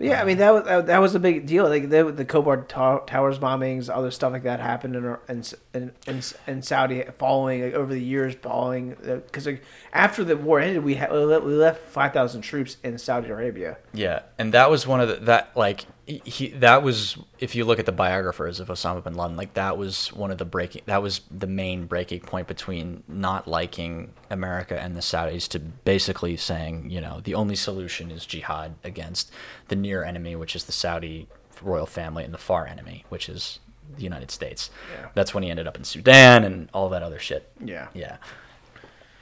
Yeah, 0.00 0.18
I 0.18 0.20
um, 0.20 0.26
mean 0.28 0.38
that 0.38 0.50
was 0.54 0.64
that, 0.64 0.86
that 0.86 0.98
was 0.98 1.14
a 1.14 1.20
big 1.20 1.46
deal. 1.46 1.68
Like 1.68 1.90
the 1.90 2.04
the 2.12 2.24
Khobar 2.24 2.68
to- 2.68 3.02
Towers 3.06 3.38
bombings, 3.38 3.92
other 3.92 4.10
stuff 4.10 4.32
like 4.32 4.44
that 4.44 4.60
happened 4.60 4.96
in 4.96 5.16
in 5.28 5.92
in, 6.06 6.22
in, 6.46 6.62
Saudi 6.62 7.04
following 7.18 7.62
like, 7.62 7.74
over 7.74 7.92
the 7.92 8.00
years 8.00 8.34
following 8.34 8.96
because 9.00 9.46
like, 9.46 9.62
after 9.92 10.22
the 10.22 10.36
war 10.36 10.60
ended, 10.60 10.84
we 10.84 10.94
left, 10.94 11.44
we 11.44 11.52
left 11.52 11.80
five 11.88 12.12
thousand 12.12 12.42
troops 12.42 12.76
in 12.84 12.96
Saudi 12.98 13.28
Arabia. 13.28 13.78
Yeah, 13.92 14.22
and 14.38 14.54
that 14.54 14.70
was 14.70 14.86
one 14.86 15.00
of 15.00 15.08
the 15.08 15.16
that 15.16 15.50
like 15.56 15.86
he, 16.08 16.22
he 16.24 16.48
that 16.48 16.82
was 16.82 17.18
if 17.38 17.54
you 17.54 17.66
look 17.66 17.78
at 17.78 17.84
the 17.84 17.92
biographers 17.92 18.60
of 18.60 18.68
Osama 18.68 19.04
bin 19.04 19.14
Laden, 19.14 19.36
like 19.36 19.52
that 19.54 19.76
was 19.76 20.10
one 20.12 20.30
of 20.30 20.38
the 20.38 20.46
breaking 20.46 20.82
that 20.86 21.02
was 21.02 21.20
the 21.30 21.46
main 21.46 21.84
breaking 21.84 22.20
point 22.20 22.48
between 22.48 23.02
not 23.06 23.46
liking 23.46 24.14
America 24.30 24.80
and 24.80 24.96
the 24.96 25.00
Saudis 25.00 25.46
to 25.48 25.58
basically 25.58 26.36
saying 26.36 26.88
you 26.90 27.00
know 27.00 27.20
the 27.22 27.34
only 27.34 27.54
solution 27.54 28.10
is 28.10 28.24
jihad 28.24 28.74
against 28.82 29.30
the 29.68 29.76
near 29.76 30.02
enemy, 30.02 30.34
which 30.34 30.56
is 30.56 30.64
the 30.64 30.72
Saudi 30.72 31.28
royal 31.60 31.86
family, 31.86 32.24
and 32.24 32.32
the 32.32 32.38
far 32.38 32.66
enemy, 32.66 33.04
which 33.10 33.28
is 33.28 33.58
the 33.96 34.02
United 34.02 34.30
States. 34.30 34.70
Yeah. 34.94 35.08
That's 35.14 35.34
when 35.34 35.42
he 35.42 35.50
ended 35.50 35.66
up 35.66 35.76
in 35.76 35.84
Sudan 35.84 36.44
and 36.44 36.70
all 36.72 36.88
that 36.90 37.02
other 37.02 37.18
shit. 37.18 37.50
Yeah. 37.62 37.88
Yeah. 37.94 38.16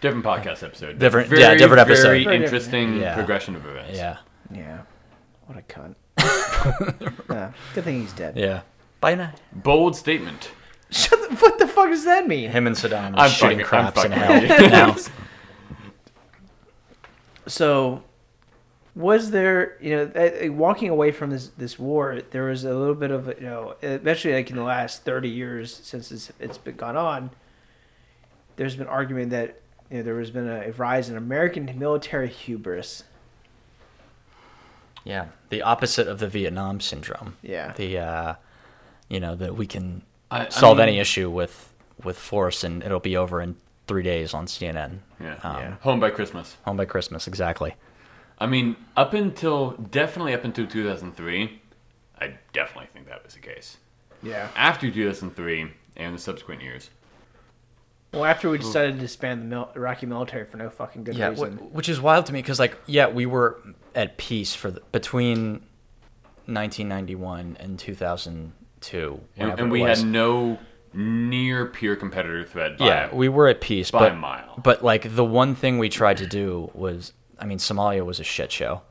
Different 0.01 0.25
podcast 0.25 0.63
episode. 0.63 0.99
Different- 0.99 1.29
very, 1.31 1.41
yeah, 1.41 1.55
different 1.55 1.81
episode. 1.81 2.03
Very 2.09 2.25
Very 2.25 2.37
interesting 2.37 3.01
yeah. 3.01 3.15
progression 3.15 3.57
of 3.57 3.65
events. 3.67 3.97
Yeah. 3.97 4.19
Yeah. 4.53 4.83
What 5.47 5.59
a 5.59 5.63
cunt. 5.63 5.95
yeah. 7.31 7.53
Good 7.75 7.85
thing 7.85 8.01
he's 8.01 8.13
dead. 8.13 8.37
Yeah. 8.37 8.63
Bye 9.01 9.15
now. 9.15 9.33
Bold 9.53 9.97
statement. 9.97 10.51
Shut 10.91 11.19
the, 11.29 11.37
what 11.37 11.59
the 11.59 11.67
fuck 11.67 11.89
does 11.89 12.05
that 12.05 12.27
mean? 12.29 12.51
Him 12.51 12.67
and 12.67 12.77
Saddam 12.77 13.15
are 13.17 13.21
I'm 13.21 13.31
shooting 13.31 13.59
fucking- 13.65 13.79
I'm 13.79 13.93
craps 13.93 14.05
in 14.05 14.13
fucking 14.13 14.71
hell 14.71 14.95
now. 14.95 14.97
So, 17.47 18.03
was 18.95 19.31
there, 19.31 19.77
you 19.81 19.95
know, 19.97 20.11
uh, 20.17 20.47
uh, 20.47 20.53
walking 20.53 20.89
away 20.89 21.13
from 21.13 21.31
this 21.31 21.49
this 21.59 21.79
war, 21.79 22.21
there 22.31 22.45
was 22.45 22.65
a 22.65 22.75
little 22.75 22.95
bit 22.95 23.11
of, 23.11 23.27
you 23.39 23.47
know, 23.47 23.75
especially 23.83 24.33
like 24.35 24.51
in 24.51 24.57
the 24.57 24.63
last 24.65 25.05
thirty 25.05 25.29
years 25.29 25.75
since 25.75 26.11
it's 26.11 26.33
it's 26.41 26.59
been 26.59 26.77
gone 26.77 26.97
on. 26.97 27.31
There's 28.57 28.75
been 28.75 28.87
argument 28.87 29.31
that 29.31 29.61
you 29.91 29.99
know 29.99 30.03
there 30.03 30.19
has 30.19 30.31
been 30.31 30.49
a 30.49 30.71
rise 30.73 31.09
in 31.11 31.17
American 31.17 31.71
military 31.79 32.29
hubris. 32.29 33.05
Yeah, 35.07 35.27
the 35.51 35.63
opposite 35.63 36.09
of 36.09 36.19
the 36.19 36.29
Vietnam 36.29 36.81
syndrome. 36.81 37.37
Yeah. 37.43 37.73
The 37.73 37.99
uh, 37.99 38.35
you 39.09 39.21
know 39.21 39.35
that 39.37 39.55
we 39.57 39.67
can 39.67 40.03
I- 40.31 40.47
I 40.47 40.49
solve 40.49 40.79
mean- 40.79 40.89
any 40.89 40.99
issue 40.99 41.31
with 41.31 41.73
with 42.05 42.19
force 42.19 42.63
and 42.65 42.83
it'll 42.83 43.01
be 43.01 43.17
over 43.17 43.41
in 43.41 43.57
three 43.87 44.03
days 44.03 44.35
on 44.35 44.47
CNN. 44.47 44.99
Yeah. 45.21 45.39
Um, 45.43 45.57
Yeah. 45.57 45.75
Home 45.83 46.01
by 46.01 46.11
Christmas. 46.11 46.57
Home 46.65 46.77
by 46.77 46.85
Christmas, 46.85 47.27
exactly. 47.29 47.75
I 48.39 48.47
mean, 48.47 48.77
up 48.97 49.15
until 49.15 49.71
definitely 49.71 50.35
up 50.35 50.45
until 50.45 50.67
2003, 50.67 51.63
I 52.21 52.35
definitely 52.53 52.89
think 52.93 53.07
that 53.09 53.25
was 53.25 53.35
the 53.35 53.41
case. 53.41 53.79
Yeah. 54.23 54.49
After 54.57 54.91
2003 54.91 55.73
and 55.97 56.15
the 56.15 56.19
subsequent 56.19 56.61
years, 56.63 56.91
Well, 58.13 58.25
after 58.25 58.49
we 58.49 58.59
decided 58.59 58.95
to 58.95 59.01
disband 59.01 59.43
the 59.43 59.47
mil- 59.47 59.71
Iraqi 59.77 60.07
military 60.07 60.45
for 60.47 60.57
no 60.57 60.71
fucking 60.71 61.05
good 61.05 61.17
Yeah, 61.17 61.29
reason. 61.29 61.59
wh- 61.59 61.75
which 61.75 61.89
is 61.89 62.01
wild 62.01 62.27
to 62.27 62.33
me 62.33 62.41
because 62.41 62.59
like 62.59 62.77
yeah, 62.87 63.09
we 63.09 63.27
were 63.27 63.61
at 63.95 64.17
peace 64.17 64.55
for 64.55 64.71
the, 64.71 64.81
between 64.93 65.63
1991 66.47 67.57
and 67.61 67.79
2002. 67.79 68.99
and, 69.09 69.21
whenever 69.37 69.63
and 69.63 69.69
it 69.71 69.73
we 69.73 69.83
was. 69.83 69.99
had 70.01 70.09
no 70.09 70.59
near 70.95 71.67
peer 71.67 71.97
competitor 71.97 72.45
threat. 72.45 72.79
By 72.79 72.87
yeah, 72.87 73.15
we 73.15 73.29
were 73.29 73.49
at 73.49 73.61
peace, 73.61 73.91
by 73.91 73.99
but 74.01 74.13
a 74.13 74.17
mile. 74.17 74.55
but 74.63 74.83
like 74.83 75.15
the 75.15 75.25
one 75.25 75.55
thing 75.55 75.79
we 75.79 75.89
tried 75.89 76.17
to 76.19 76.27
do 76.27 76.71
was, 76.75 77.13
I 77.39 77.45
mean, 77.45 77.59
Somalia 77.59 78.05
was 78.05 78.21
a 78.21 78.25
shit 78.25 78.51
show. 78.53 78.83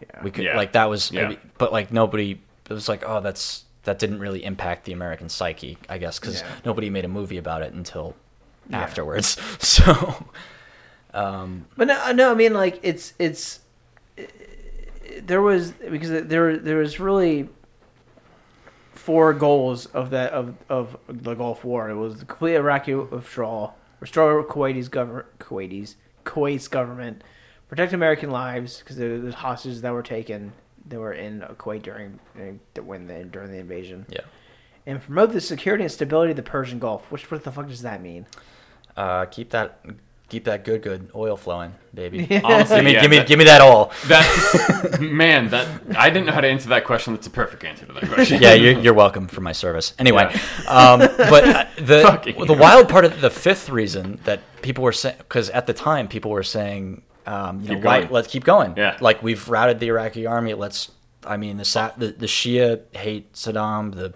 yeah. 0.00 0.22
We 0.22 0.30
could 0.30 0.44
Yeah. 0.44 0.56
like 0.56 0.72
that 0.72 0.88
was, 0.88 1.10
Yeah. 1.10 1.34
but 1.56 1.72
like 1.72 1.92
nobody. 1.92 2.40
It 2.70 2.74
was 2.74 2.88
like, 2.88 3.02
oh, 3.06 3.20
that's 3.20 3.64
that 3.84 3.98
didn't 3.98 4.20
really 4.20 4.44
impact 4.44 4.84
the 4.84 4.92
American 4.92 5.30
psyche, 5.30 5.78
I 5.88 5.96
guess, 5.98 6.18
because 6.20 6.42
Yeah. 6.42 6.46
nobody 6.66 6.90
made 6.90 7.06
a 7.06 7.08
movie 7.08 7.38
about 7.38 7.62
it 7.62 7.72
until 7.72 8.14
Yeah. 8.68 8.80
afterwards. 8.80 9.36
So, 9.60 10.26
um, 11.14 11.66
But 11.76 11.88
no, 11.88 12.12
no, 12.12 12.30
I 12.30 12.34
mean 12.34 12.52
like 12.54 12.80
it's 12.82 13.14
it's 13.18 13.60
there 15.20 15.42
was 15.42 15.72
because 15.72 16.10
there 16.10 16.56
there 16.56 16.76
was 16.78 17.00
really 17.00 17.48
four 18.92 19.32
goals 19.32 19.86
of 19.86 20.10
that 20.10 20.32
of 20.32 20.54
of 20.68 20.96
the 21.08 21.34
Gulf 21.34 21.64
War. 21.64 21.88
It 21.90 21.96
was 21.96 22.18
the 22.20 22.24
complete 22.24 22.54
Iraqi 22.56 22.94
withdrawal, 22.94 23.76
restore 24.00 24.44
Kuwaiti's 24.44 24.88
government, 24.88 25.26
Kuwaiti's 25.38 25.96
Kuwait's 26.24 26.68
government, 26.68 27.22
protect 27.68 27.92
American 27.92 28.30
lives 28.30 28.78
because 28.78 28.96
there 28.96 29.18
was 29.18 29.34
hostages 29.34 29.80
that 29.82 29.92
were 29.92 30.02
taken 30.02 30.52
that 30.86 30.98
were 30.98 31.12
in 31.12 31.40
Kuwait 31.58 31.82
during 31.82 32.18
when 32.82 33.06
the, 33.06 33.24
during 33.24 33.50
the 33.50 33.58
invasion, 33.58 34.06
yeah. 34.08 34.20
and 34.86 35.02
promote 35.02 35.32
the 35.32 35.40
security 35.40 35.84
and 35.84 35.92
stability 35.92 36.30
of 36.30 36.36
the 36.36 36.42
Persian 36.42 36.78
Gulf. 36.78 37.10
Which 37.10 37.30
what 37.30 37.44
the 37.44 37.52
fuck 37.52 37.68
does 37.68 37.82
that 37.82 38.02
mean? 38.02 38.26
Uh, 38.98 39.26
keep 39.26 39.50
that 39.50 39.80
keep 40.28 40.44
that 40.44 40.64
good 40.64 40.82
good 40.82 41.08
oil 41.14 41.36
flowing, 41.36 41.72
baby. 41.94 42.18
Honestly, 42.44 42.76
give 42.76 42.84
me 42.84 42.92
yeah, 42.92 43.00
give 43.02 43.10
me 43.10 43.16
that- 43.18 43.28
give 43.28 43.38
me 43.38 43.44
that 43.44 43.60
oil. 43.62 43.92
That 44.08 44.98
man, 45.22 45.48
that 45.50 45.68
I 45.96 46.10
didn't 46.10 46.26
know 46.26 46.32
how 46.32 46.40
to 46.40 46.48
answer 46.48 46.68
that 46.70 46.84
question. 46.84 47.14
That's 47.14 47.28
a 47.28 47.30
perfect 47.30 47.62
answer 47.64 47.86
to 47.86 47.92
that 47.92 48.08
question. 48.12 48.42
yeah, 48.42 48.54
you're, 48.54 48.78
you're 48.78 48.94
welcome 48.94 49.28
for 49.28 49.40
my 49.40 49.52
service. 49.52 49.94
Anyway, 50.00 50.24
um, 50.66 50.98
but 50.98 51.44
uh, 51.48 51.66
the 51.76 52.02
Fucking 52.02 52.44
the 52.46 52.54
wild 52.54 52.88
part 52.88 53.04
of 53.04 53.20
the 53.20 53.30
fifth 53.30 53.70
reason 53.70 54.18
that 54.24 54.40
people 54.62 54.82
were 54.82 54.92
saying 54.92 55.16
because 55.18 55.48
at 55.50 55.66
the 55.68 55.74
time 55.74 56.08
people 56.08 56.32
were 56.32 56.42
saying, 56.42 57.02
um, 57.26 57.60
you 57.60 57.68
Keep 57.68 57.78
know, 57.78 57.86
why, 57.86 58.08
let's 58.10 58.26
keep 58.28 58.42
going. 58.42 58.74
Yeah. 58.76 58.96
like 59.00 59.22
we've 59.22 59.48
routed 59.48 59.78
the 59.78 59.86
Iraqi 59.88 60.26
army. 60.26 60.54
Let's 60.54 60.90
I 61.24 61.36
mean, 61.36 61.56
the 61.56 61.64
Sa- 61.64 61.92
the, 61.96 62.08
the 62.08 62.26
Shia 62.26 62.80
hate 62.96 63.32
Saddam. 63.34 63.94
The 63.94 64.12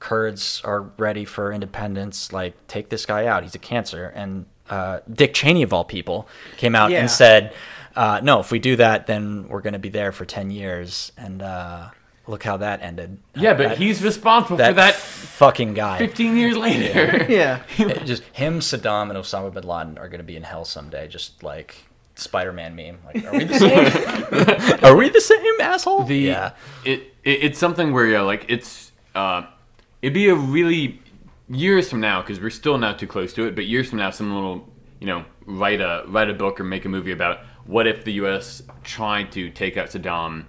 Kurds 0.00 0.60
are 0.64 0.82
ready 0.98 1.24
for 1.24 1.52
independence. 1.52 2.32
Like, 2.32 2.54
take 2.66 2.88
this 2.88 3.06
guy 3.06 3.26
out. 3.26 3.42
He's 3.44 3.54
a 3.54 3.58
cancer. 3.58 4.06
And 4.14 4.46
uh, 4.68 5.00
Dick 5.12 5.34
Cheney, 5.34 5.62
of 5.62 5.72
all 5.72 5.84
people, 5.84 6.26
came 6.56 6.74
out 6.74 6.90
Yeah. 6.90 7.00
and 7.00 7.10
said, 7.10 7.52
uh, 7.94 8.20
"No, 8.22 8.40
if 8.40 8.50
we 8.50 8.58
do 8.58 8.76
that, 8.76 9.06
then 9.06 9.46
we're 9.48 9.60
going 9.60 9.74
to 9.74 9.78
be 9.78 9.88
there 9.90 10.10
for 10.12 10.24
ten 10.24 10.50
years." 10.50 11.12
And 11.18 11.42
uh, 11.42 11.90
look 12.26 12.42
how 12.42 12.56
that 12.58 12.80
ended. 12.82 13.18
Yeah, 13.34 13.54
but 13.54 13.68
That- 13.70 13.78
he's 13.78 14.02
responsible 14.02 14.56
that 14.58 14.68
for 14.70 14.74
that 14.74 14.94
fucking 14.94 15.74
guy. 15.74 15.98
15 15.98 16.36
years 16.36 16.56
later. 16.56 17.26
Yeah. 17.28 17.62
It 17.78 18.04
just 18.06 18.22
him, 18.32 18.60
Saddam, 18.60 19.10
and 19.10 19.18
Osama 19.18 19.52
bin 19.52 19.64
Laden 19.64 19.98
are 19.98 20.08
going 20.08 20.18
to 20.20 20.24
be 20.24 20.36
in 20.36 20.42
hell 20.44 20.64
someday. 20.64 21.08
Just 21.08 21.42
like 21.42 21.74
Spider-Man 22.14 22.74
meme. 22.74 22.98
Like, 23.04 23.24
are 23.26 23.32
we 23.32 23.44
the 23.44 23.58
same? 23.58 24.78
are 24.84 24.96
we 24.96 25.08
the 25.10 25.20
same 25.20 25.60
asshole? 25.60 26.04
The 26.04 26.16
yeah. 26.16 26.52
it, 26.84 27.12
it 27.24 27.44
it's 27.44 27.58
something 27.58 27.92
where 27.92 28.06
yeah, 28.06 28.22
like 28.22 28.46
it's 28.48 28.92
uh, 29.14 29.42
it'd 30.02 30.14
be 30.14 30.28
a 30.28 30.34
really 30.34 31.00
years 31.48 31.88
from 31.90 32.00
now 32.00 32.20
because 32.22 32.40
we're 32.40 32.50
still 32.50 32.78
not 32.78 32.98
too 32.98 33.06
close 33.06 33.32
to 33.34 33.46
it, 33.46 33.54
but 33.54 33.66
years 33.66 33.88
from 33.90 33.98
now, 33.98 34.10
someone 34.10 34.42
will 34.42 34.68
you 35.00 35.06
know 35.06 35.24
write 35.46 35.80
a 35.80 36.04
write 36.08 36.30
a 36.30 36.34
book 36.34 36.60
or 36.60 36.64
make 36.64 36.84
a 36.84 36.88
movie 36.88 37.12
about 37.12 37.40
what 37.66 37.86
if 37.86 38.04
the 38.04 38.12
U.S. 38.14 38.62
tried 38.84 39.32
to 39.32 39.50
take 39.50 39.76
out 39.76 39.88
Saddam 39.88 40.44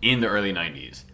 in 0.00 0.20
the 0.20 0.28
early 0.28 0.52
'90s. 0.52 1.04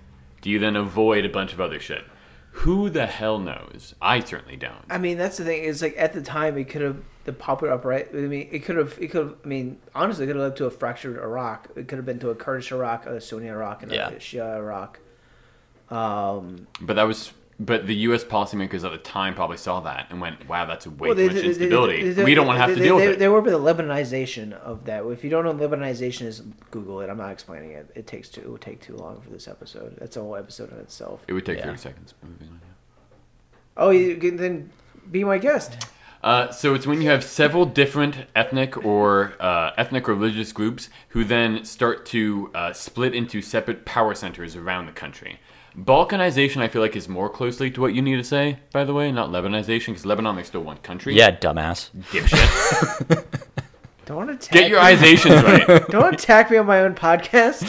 Do 0.41 0.51
you 0.51 0.59
then 0.59 0.76
avoid 0.76 1.24
a 1.24 1.28
bunch 1.28 1.53
of 1.53 1.61
other 1.61 1.80
shit? 1.80 2.05
Who 2.53 2.91
the 2.91 3.07
hell 3.07 3.39
knows? 3.39 3.95
I 4.01 4.20
certainly 4.20 4.57
don't. 4.57 4.84
I 4.91 4.99
mean, 4.99 5.16
that's 5.16 5.36
the 5.36 5.45
thing. 5.45 5.62
Is 5.62 5.82
like 5.82 5.95
at 5.97 6.12
the 6.12 6.22
time, 6.22 6.59
it 6.59 6.64
could 6.68 6.82
have 6.82 6.97
the 7.24 7.32
popular 7.32 7.74
upright. 7.74 8.09
I 8.12 8.16
mean, 8.16 8.49
it 8.51 8.61
could 8.64 8.76
have. 8.76 8.97
It 9.01 9.09
could 9.09 9.26
have. 9.26 9.34
I 9.45 9.47
mean, 9.47 9.78
honestly, 9.95 10.24
it 10.24 10.28
could 10.28 10.36
have 10.36 10.45
led 10.45 10.57
to 10.57 10.66
a 10.66 10.70
fractured 10.70 11.18
Iraq. 11.18 11.68
It 11.76 11.86
could 11.86 11.99
have 11.99 12.07
been 12.07 12.18
to 12.20 12.30
a 12.30 12.34
Kurdish 12.34 12.72
Iraq, 12.72 13.07
a 13.07 13.20
Sunni 13.20 13.49
Iraq, 13.49 13.82
and 13.84 13.93
Yeah. 13.93 14.09
a 14.09 14.12
Shia 14.16 14.57
Iraq. 14.57 14.99
Um, 15.91 16.66
But 16.80 16.97
that 16.97 17.05
was. 17.05 17.32
But 17.61 17.89
the 17.89 17.95
U.S. 17.97 18.23
policymakers 18.23 18.85
at 18.85 18.93
the 18.93 18.99
time 18.99 19.35
probably 19.35 19.57
saw 19.57 19.81
that 19.81 20.07
and 20.11 20.21
went, 20.21 20.49
"Wow, 20.49 20.67
that's 20.67 20.87
a 20.87 20.91
way 20.91 21.09
well, 21.09 21.17
too 21.17 21.27
much 21.27 21.37
instability. 21.37 22.15
we 22.23 22.35
don't 22.35 22.47
want 22.47 22.57
to 22.57 22.61
have 22.61 22.77
to 22.77 22.81
deal 22.81 22.99
they, 22.99 23.07
with 23.09 23.17
it." 23.17 23.19
There 23.19 23.33
were 23.33 23.43
the 23.43 23.59
Lebanization 23.59 24.53
of 24.53 24.85
that. 24.85 25.05
If 25.05 25.25
you 25.25 25.31
don't 25.31 25.45
know 25.45 25.53
what 25.53 25.71
Lebanization 25.71 26.27
is, 26.27 26.43
Google 26.71 27.01
it. 27.01 27.11
I'm 27.11 27.17
not 27.17 27.33
explaining 27.33 27.73
it. 27.73 27.91
It 27.97 28.07
takes 28.07 28.29
too. 28.29 28.43
It 28.43 28.51
would 28.51 28.61
take 28.61 28.81
too 28.81 28.97
long 28.97 29.21
for 29.21 29.31
this 29.31 29.49
episode. 29.49 29.97
That's 29.99 30.17
a 30.17 30.21
whole 30.21 30.37
episode 30.37 30.73
in 30.73 30.79
itself. 30.79 31.25
It 31.27 31.33
would 31.33 31.45
take 31.45 31.59
Yeah. 31.59 31.67
30 31.67 31.79
seconds. 31.79 32.15
Moving 32.23 32.47
on, 32.47 32.61
yeah. 32.63 32.69
Oh, 33.77 33.91
you 33.91 34.17
can 34.17 34.37
then 34.37 34.71
be 35.11 35.25
my 35.25 35.39
guest. 35.39 35.89
Uh, 36.23 36.51
so 36.51 36.75
it's 36.75 36.87
when 36.87 37.01
you 37.01 37.09
have 37.09 37.23
several 37.23 37.65
different 37.65 38.27
ethnic 38.35 38.85
or 38.85 39.35
uh, 39.41 39.73
ethnic 39.77 40.09
or 40.09 40.15
religious 40.15 40.53
groups 40.53 40.91
who 41.11 41.25
then 41.25 41.65
start 41.65 42.07
to 42.07 42.51
uh, 42.55 42.73
split 42.73 43.15
into 43.15 43.41
separate 43.41 43.85
power 43.85 44.15
centers 44.15 44.57
around 44.57 44.87
the 44.87 44.93
country. 44.93 45.41
Balkanization, 45.79 46.61
I 46.61 46.68
feel 46.68 46.83
like, 46.83 46.97
is 46.97 47.09
more 47.09 47.29
closely 47.29 47.70
to 47.70 47.81
what 47.81 47.95
you 47.95 48.03
need 48.03 48.16
to 48.16 48.24
say. 48.24 48.59
By 48.72 48.85
the 48.85 48.93
way, 48.93 49.12
not 49.12 49.31
Lebanization, 49.31 49.89
because 49.89 50.05
Lebanon 50.05 50.35
there's 50.35 50.49
still 50.49 50.62
one 50.62 50.79
country. 50.79 51.14
Yeah, 51.14 51.31
dumbass. 51.31 51.91
dipshit. 52.11 53.24
Don't 54.07 54.31
attack. 54.31 54.51
Get 54.51 54.70
your 54.70 54.83
me. 54.83 54.97
izations 54.97 55.43
right. 55.43 55.87
Don't 55.91 56.14
attack 56.14 56.51
me 56.51 56.57
on 56.57 56.66
my 56.66 56.81
own 56.81 56.95
podcast. 56.95 57.62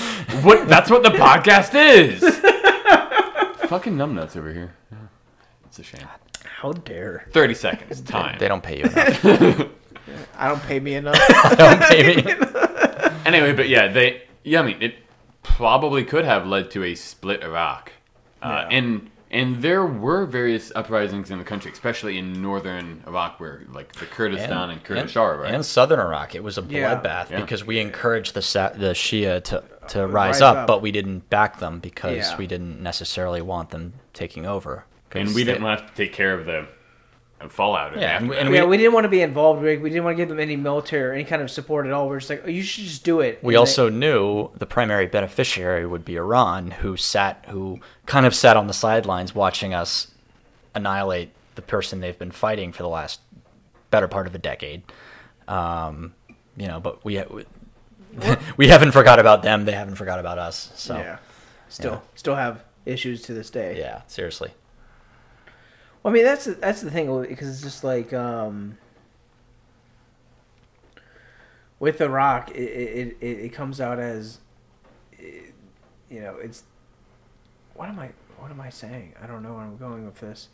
What? 0.43 0.68
That's 0.70 0.89
what 0.89 1.03
the 1.03 1.10
podcast 1.10 1.76
is. 1.76 2.22
Fucking 3.70 3.93
numbnuts 3.95 4.38
over 4.38 4.53
here. 4.53 4.74
Yeah. 4.91 4.97
It's 5.66 5.80
a 5.80 5.84
shame. 5.84 6.07
How 6.45 6.72
dare! 6.72 7.28
Thirty 7.32 7.53
seconds 7.53 8.01
time. 8.01 8.39
They 8.39 8.47
don't 8.47 8.64
pay 8.64 8.78
you 8.80 8.86
enough. 8.86 9.26
I 10.38 10.47
don't 10.47 10.64
pay 10.64 10.80
me 10.80 10.95
enough. 10.95 11.20
don't 11.57 11.82
pay 11.82 12.16
me. 12.16 12.34
Anyway, 13.26 13.53
but 13.53 13.68
yeah, 13.70 13.88
they. 13.89 14.24
Yeah, 14.43 14.62
I 14.62 14.64
mean, 14.64 14.82
it 14.82 14.95
probably 15.43 16.03
could 16.05 16.26
have 16.26 16.47
led 16.47 16.72
to 16.72 16.84
a 16.86 16.95
split 16.95 17.43
Iraq, 17.43 17.91
uh, 18.42 18.66
Yeah. 18.70 18.78
and 18.78 19.10
and 19.32 19.62
there 19.62 19.86
were 19.86 20.26
various 20.26 20.72
uprisings 20.74 21.30
in 21.30 21.38
the 21.38 21.44
country, 21.44 21.72
especially 21.72 22.18
in 22.18 22.42
northern 22.42 23.04
Iraq, 23.06 23.40
where 23.40 23.62
like 23.72 23.94
the 23.94 24.08
Kurdistan 24.08 24.72
and, 24.72 24.84
Kurdish 24.84 25.16
are, 25.16 25.38
right? 25.38 25.54
and 25.54 25.64
southern 25.64 26.00
Iraq. 26.00 26.34
It 26.34 26.44
was 26.44 26.58
a 26.58 26.64
bloodbath 26.64 27.30
Yeah. 27.30 27.40
because 27.42 27.64
we 27.64 27.80
encouraged 27.80 28.34
the 28.34 28.42
Sa- 28.42 28.70
the 28.70 28.94
Shia 28.94 29.44
to 29.46 29.64
to 29.90 30.08
rise, 30.08 30.14
rise 30.14 30.42
up, 30.42 30.58
up. 30.58 30.68
but 30.68 30.82
we 30.82 30.92
didn't 30.92 31.30
back 31.30 31.60
them 31.60 31.80
because 31.80 32.32
Yeah. 32.32 32.38
we 32.38 32.48
didn't 32.48 32.82
necessarily 32.82 33.42
want 33.42 33.70
them 33.70 33.94
taking 34.14 34.46
over. 34.48 34.86
And 35.12 35.34
we 35.36 35.44
didn't 35.44 35.64
they- 35.64 35.70
have 35.70 35.88
to 35.88 35.94
take 35.96 36.14
care 36.14 36.34
of 36.34 36.46
the 36.48 36.66
uh, 37.42 37.48
fallout. 37.50 37.96
Yeah, 38.00 38.18
and 38.18 38.26
after 38.26 38.28
we- 38.30 38.38
and 38.38 38.54
yeah, 38.56 38.64
we 38.66 38.78
didn't 38.78 38.94
want 38.94 39.06
to 39.06 39.10
be 39.10 39.22
involved. 39.22 39.62
We, 39.62 39.78
we 39.78 39.90
didn't 39.90 40.04
want 40.04 40.18
to 40.18 40.22
give 40.22 40.30
them 40.30 40.40
any 40.40 40.56
military 40.56 41.04
or 41.10 41.14
any 41.14 41.24
kind 41.24 41.42
of 41.42 41.50
support 41.50 41.86
at 41.86 41.92
all. 41.92 42.10
We're 42.10 42.20
just 42.20 42.30
like, 42.30 42.44
oh, 42.46 42.50
you 42.50 42.62
should 42.64 42.84
just 42.86 43.04
do 43.04 43.22
it. 43.22 43.40
We 43.44 43.54
And 43.56 43.60
also 43.60 43.90
knew 43.90 44.50
the 44.58 44.66
primary 44.66 45.06
beneficiary 45.08 45.86
would 45.86 46.04
be 46.06 46.16
Iran, 46.16 46.72
who 46.72 46.98
sat, 46.98 47.46
who 47.50 47.80
kind 48.06 48.26
of 48.26 48.34
sat 48.36 48.58
on 48.58 48.68
the 48.68 48.74
sidelines 48.74 49.34
watching 49.36 49.74
us 49.74 50.08
annihilate 50.76 51.32
the 51.56 51.62
person 51.62 52.00
they've 52.00 52.20
been 52.20 52.32
fighting 52.32 52.72
for 52.72 52.84
the 52.84 52.90
last 52.90 53.20
better 53.92 54.08
part 54.08 54.28
of 54.28 54.36
a 54.36 54.38
decade. 54.38 54.84
Um, 55.48 56.14
you 56.58 56.68
know, 56.68 56.80
but 56.80 57.04
we 57.04 57.22
we 58.58 58.68
haven't 58.68 58.92
forgot 58.92 59.20
about 59.20 59.44
them. 59.44 59.66
They 59.66 59.72
haven't 59.72 59.96
forgot 59.96 60.20
about 60.20 60.38
us. 60.38 60.72
So 60.76 60.96
yeah, 60.96 61.02
yeah, 61.04 61.18
still 61.70 61.92
Yeah. 61.94 62.00
still 62.16 62.36
have 62.36 62.64
issues 62.86 63.22
to 63.24 63.34
this 63.34 63.50
day. 63.50 63.78
Yeah, 63.80 64.02
seriously. 64.08 64.52
Well, 66.04 66.14
I 66.14 66.16
mean, 66.16 66.24
that's 66.24 66.45
that's 66.45 66.82
the 66.82 66.91
thing 66.91 67.22
because 67.24 67.50
it's 67.50 67.62
just 67.62 67.84
like 67.84 68.14
um, 68.14 68.78
with 71.80 72.00
Iraq, 72.02 72.52
it 72.52 72.60
it, 72.62 73.18
it 73.20 73.39
it 73.45 73.50
comes 73.50 73.82
out 73.82 74.00
as 74.00 74.39
it, 75.14 75.54
you 76.10 76.22
know, 76.22 76.36
it's 76.41 76.64
what 77.74 77.89
am 77.89 78.00
I 78.00 78.12
what 78.38 78.52
am 78.52 78.62
I 78.62 78.70
saying? 78.70 79.14
I 79.22 79.28
don't 79.28 79.43
know 79.43 79.54
where 79.54 79.64
I'm 79.64 79.78
going 79.78 80.06
with 80.06 80.20
this. 80.20 80.47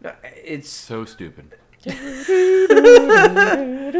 No, 0.00 0.12
it's 0.24 0.70
so 0.70 1.04
stupid. 1.04 1.56
no, 1.86 1.92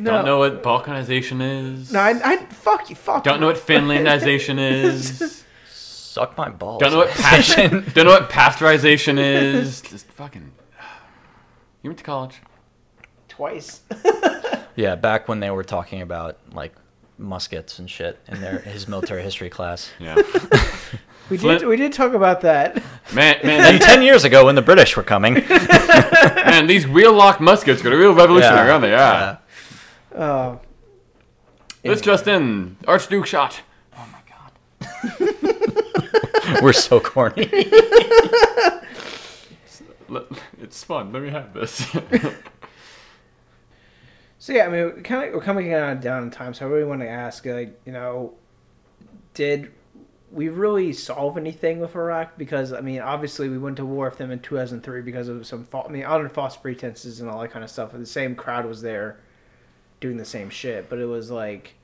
Don't 0.00 0.24
know 0.24 0.38
what 0.38 0.62
balkanization 0.62 1.40
is. 1.42 1.92
No, 1.92 2.00
I, 2.00 2.20
I 2.24 2.36
fuck 2.46 2.88
you, 2.88 2.96
fuck. 2.96 3.24
don't 3.24 3.34
you. 3.34 3.40
know 3.40 3.46
what 3.48 3.56
Finlandization 3.66 4.58
is. 4.58 5.44
Suck 6.08 6.36
my 6.38 6.48
balls. 6.48 6.80
don't 6.80 6.92
know 6.92 6.98
what 6.98 7.10
pas- 7.16 7.54
don't 7.56 7.96
know 7.96 8.06
what 8.12 8.30
pasteurization 8.30 9.18
is. 9.18 9.80
Just 9.90 10.06
fucking. 10.12 10.52
You 11.82 11.90
went 11.90 11.98
to 11.98 12.04
college. 12.04 12.36
twice. 13.28 13.82
Yeah, 14.74 14.96
back 14.96 15.28
when 15.28 15.38
they 15.40 15.50
were 15.50 15.62
talking 15.62 16.02
about 16.02 16.38
like 16.52 16.74
muskets 17.18 17.78
and 17.78 17.88
shit 17.88 18.18
in 18.26 18.40
their 18.40 18.58
his 18.58 18.88
military 18.88 19.22
history 19.22 19.48
class. 19.48 19.88
Yeah. 20.00 20.16
We 21.30 21.36
Flint- 21.38 21.60
did 21.60 21.68
we 21.68 21.76
did 21.76 21.92
talk 21.92 22.14
about 22.14 22.40
that. 22.40 22.76
Man, 23.12 23.36
man, 23.44 23.74
And 23.74 23.80
ten 23.82 24.02
years 24.02 24.24
ago, 24.24 24.46
when 24.46 24.54
the 24.56 24.62
British 24.62 24.96
were 24.96 25.02
coming, 25.04 25.34
man, 25.34 26.66
these 26.66 26.86
wheel 26.88 27.12
lock 27.12 27.40
muskets 27.40 27.80
got 27.82 27.92
a 27.92 27.96
real 27.96 28.12
revolutionary, 28.14 28.66
Yeah. 28.66 28.72
aren't 28.72 28.82
they? 28.82 28.90
Yeah. 28.90 29.36
Uh, 30.16 30.56
This 31.82 32.00
just 32.00 32.26
in, 32.26 32.76
Archduke 32.88 33.26
shot. 33.26 33.60
Oh 33.96 34.06
my 34.12 34.18
god. 34.28 35.47
we're 36.62 36.72
so 36.72 37.00
corny. 37.00 37.48
It's 40.60 40.82
fun. 40.84 41.12
Let 41.12 41.22
me 41.22 41.28
have 41.30 41.52
this. 41.52 41.86
So 44.40 44.52
yeah, 44.52 44.66
I 44.66 44.68
mean, 44.68 44.84
we're 44.84 45.02
kind 45.02 45.28
of 45.28 45.34
we're 45.34 45.42
coming 45.42 45.68
down 45.68 46.00
down 46.00 46.22
in 46.22 46.30
time, 46.30 46.54
so 46.54 46.64
I 46.64 46.70
really 46.70 46.84
want 46.84 47.00
to 47.00 47.08
ask, 47.08 47.44
like, 47.44 47.78
you 47.84 47.92
know, 47.92 48.34
did 49.34 49.72
we 50.30 50.48
really 50.48 50.92
solve 50.92 51.36
anything 51.36 51.80
with 51.80 51.94
Iraq? 51.94 52.38
Because 52.38 52.72
I 52.72 52.80
mean, 52.80 53.00
obviously, 53.00 53.48
we 53.48 53.58
went 53.58 53.76
to 53.76 53.84
war 53.84 54.08
with 54.08 54.16
them 54.16 54.30
in 54.30 54.38
2003 54.38 55.02
because 55.02 55.28
of 55.28 55.44
some, 55.46 55.64
fa- 55.64 55.82
I 55.86 55.88
mean, 55.88 56.04
under 56.04 56.28
false 56.28 56.56
pretenses 56.56 57.20
and 57.20 57.28
all 57.28 57.40
that 57.40 57.50
kind 57.50 57.64
of 57.64 57.70
stuff. 57.70 57.92
And 57.92 58.00
the 58.00 58.06
same 58.06 58.34
crowd 58.36 58.64
was 58.64 58.80
there, 58.80 59.20
doing 60.00 60.16
the 60.16 60.24
same 60.24 60.48
shit, 60.50 60.88
but 60.88 60.98
it 61.00 61.06
was 61.06 61.30
like, 61.30 61.74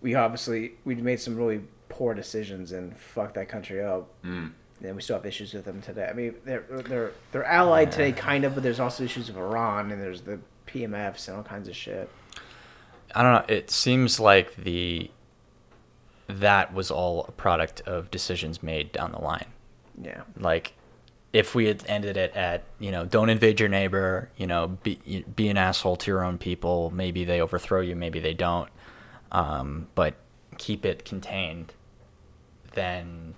we 0.00 0.14
obviously 0.14 0.72
we 0.84 0.94
made 0.96 1.20
some 1.20 1.36
really 1.36 1.60
poor 1.88 2.14
decisions 2.14 2.72
and 2.72 2.96
fucked 2.96 3.34
that 3.34 3.48
country 3.48 3.82
up. 3.82 4.08
Mm. 4.24 4.52
And 4.82 4.94
we 4.94 5.00
still 5.00 5.16
have 5.16 5.24
issues 5.24 5.54
with 5.54 5.64
them 5.64 5.80
today. 5.80 6.06
I 6.08 6.12
mean, 6.12 6.34
they're 6.44 6.64
they're 6.86 7.12
they're 7.32 7.46
allied 7.46 7.92
today, 7.92 8.12
kind 8.12 8.44
of, 8.44 8.54
but 8.54 8.62
there's 8.62 8.80
also 8.80 9.04
issues 9.04 9.28
with 9.28 9.38
Iran 9.38 9.90
and 9.90 10.00
there's 10.00 10.20
the 10.20 10.38
PMFs 10.66 11.28
and 11.28 11.38
all 11.38 11.42
kinds 11.42 11.68
of 11.68 11.74
shit. 11.74 12.10
I 13.14 13.22
don't 13.22 13.32
know. 13.32 13.54
It 13.54 13.70
seems 13.70 14.20
like 14.20 14.54
the 14.56 15.10
that 16.28 16.74
was 16.74 16.90
all 16.90 17.24
a 17.28 17.32
product 17.32 17.80
of 17.82 18.10
decisions 18.10 18.62
made 18.62 18.92
down 18.92 19.12
the 19.12 19.20
line. 19.20 19.46
Yeah. 20.00 20.22
Like 20.38 20.74
if 21.32 21.54
we 21.54 21.66
had 21.66 21.84
ended 21.86 22.16
it 22.16 22.34
at 22.34 22.64
you 22.78 22.90
know 22.90 23.04
don't 23.04 23.30
invade 23.30 23.60
your 23.60 23.68
neighbor, 23.68 24.30
you 24.36 24.46
know 24.46 24.78
be 24.82 25.24
be 25.34 25.48
an 25.48 25.56
asshole 25.56 25.96
to 25.96 26.10
your 26.10 26.24
own 26.24 26.38
people. 26.38 26.90
Maybe 26.90 27.24
they 27.24 27.40
overthrow 27.40 27.80
you, 27.80 27.96
maybe 27.96 28.20
they 28.20 28.34
don't. 28.34 28.68
Um, 29.32 29.88
but 29.94 30.14
keep 30.58 30.84
it 30.84 31.04
contained. 31.04 31.72
Then 32.76 33.34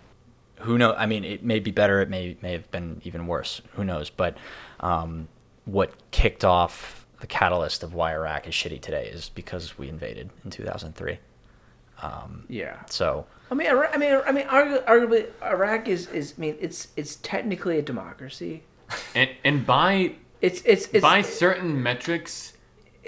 who 0.56 0.76
knows? 0.76 0.96
I 0.98 1.06
mean, 1.06 1.24
it 1.24 1.42
may 1.44 1.60
be 1.60 1.70
better. 1.70 2.02
It 2.02 2.10
may 2.10 2.36
may 2.42 2.52
have 2.52 2.70
been 2.70 3.00
even 3.04 3.26
worse. 3.26 3.62
Who 3.76 3.84
knows? 3.84 4.10
But 4.10 4.36
um, 4.80 5.28
what 5.64 5.92
kicked 6.10 6.44
off 6.44 7.06
the 7.20 7.26
catalyst 7.26 7.82
of 7.82 7.94
why 7.94 8.12
Iraq 8.14 8.46
is 8.48 8.54
shitty 8.54 8.80
today 8.80 9.06
is 9.06 9.28
because 9.30 9.78
we 9.78 9.88
invaded 9.88 10.30
in 10.44 10.50
2003. 10.50 11.18
Um, 12.02 12.44
Yeah. 12.48 12.76
so 12.90 13.26
I 13.50 13.54
mean, 13.54 13.68
I 13.70 13.96
mean, 13.96 14.20
I 14.26 14.32
mean, 14.32 14.46
argu- 14.46 14.84
arguably, 14.84 15.28
Iraq 15.42 15.88
is 15.88 16.08
is. 16.08 16.34
I 16.36 16.40
mean, 16.40 16.56
it's 16.60 16.88
it's 16.96 17.16
technically 17.16 17.78
a 17.78 17.82
democracy. 17.82 18.62
And 19.14 19.30
and 19.44 19.64
by 19.66 20.14
It's 20.40 20.62
it's 20.64 20.88
it's 20.92 21.02
by 21.02 21.22
certain 21.22 21.82
metrics, 21.82 22.54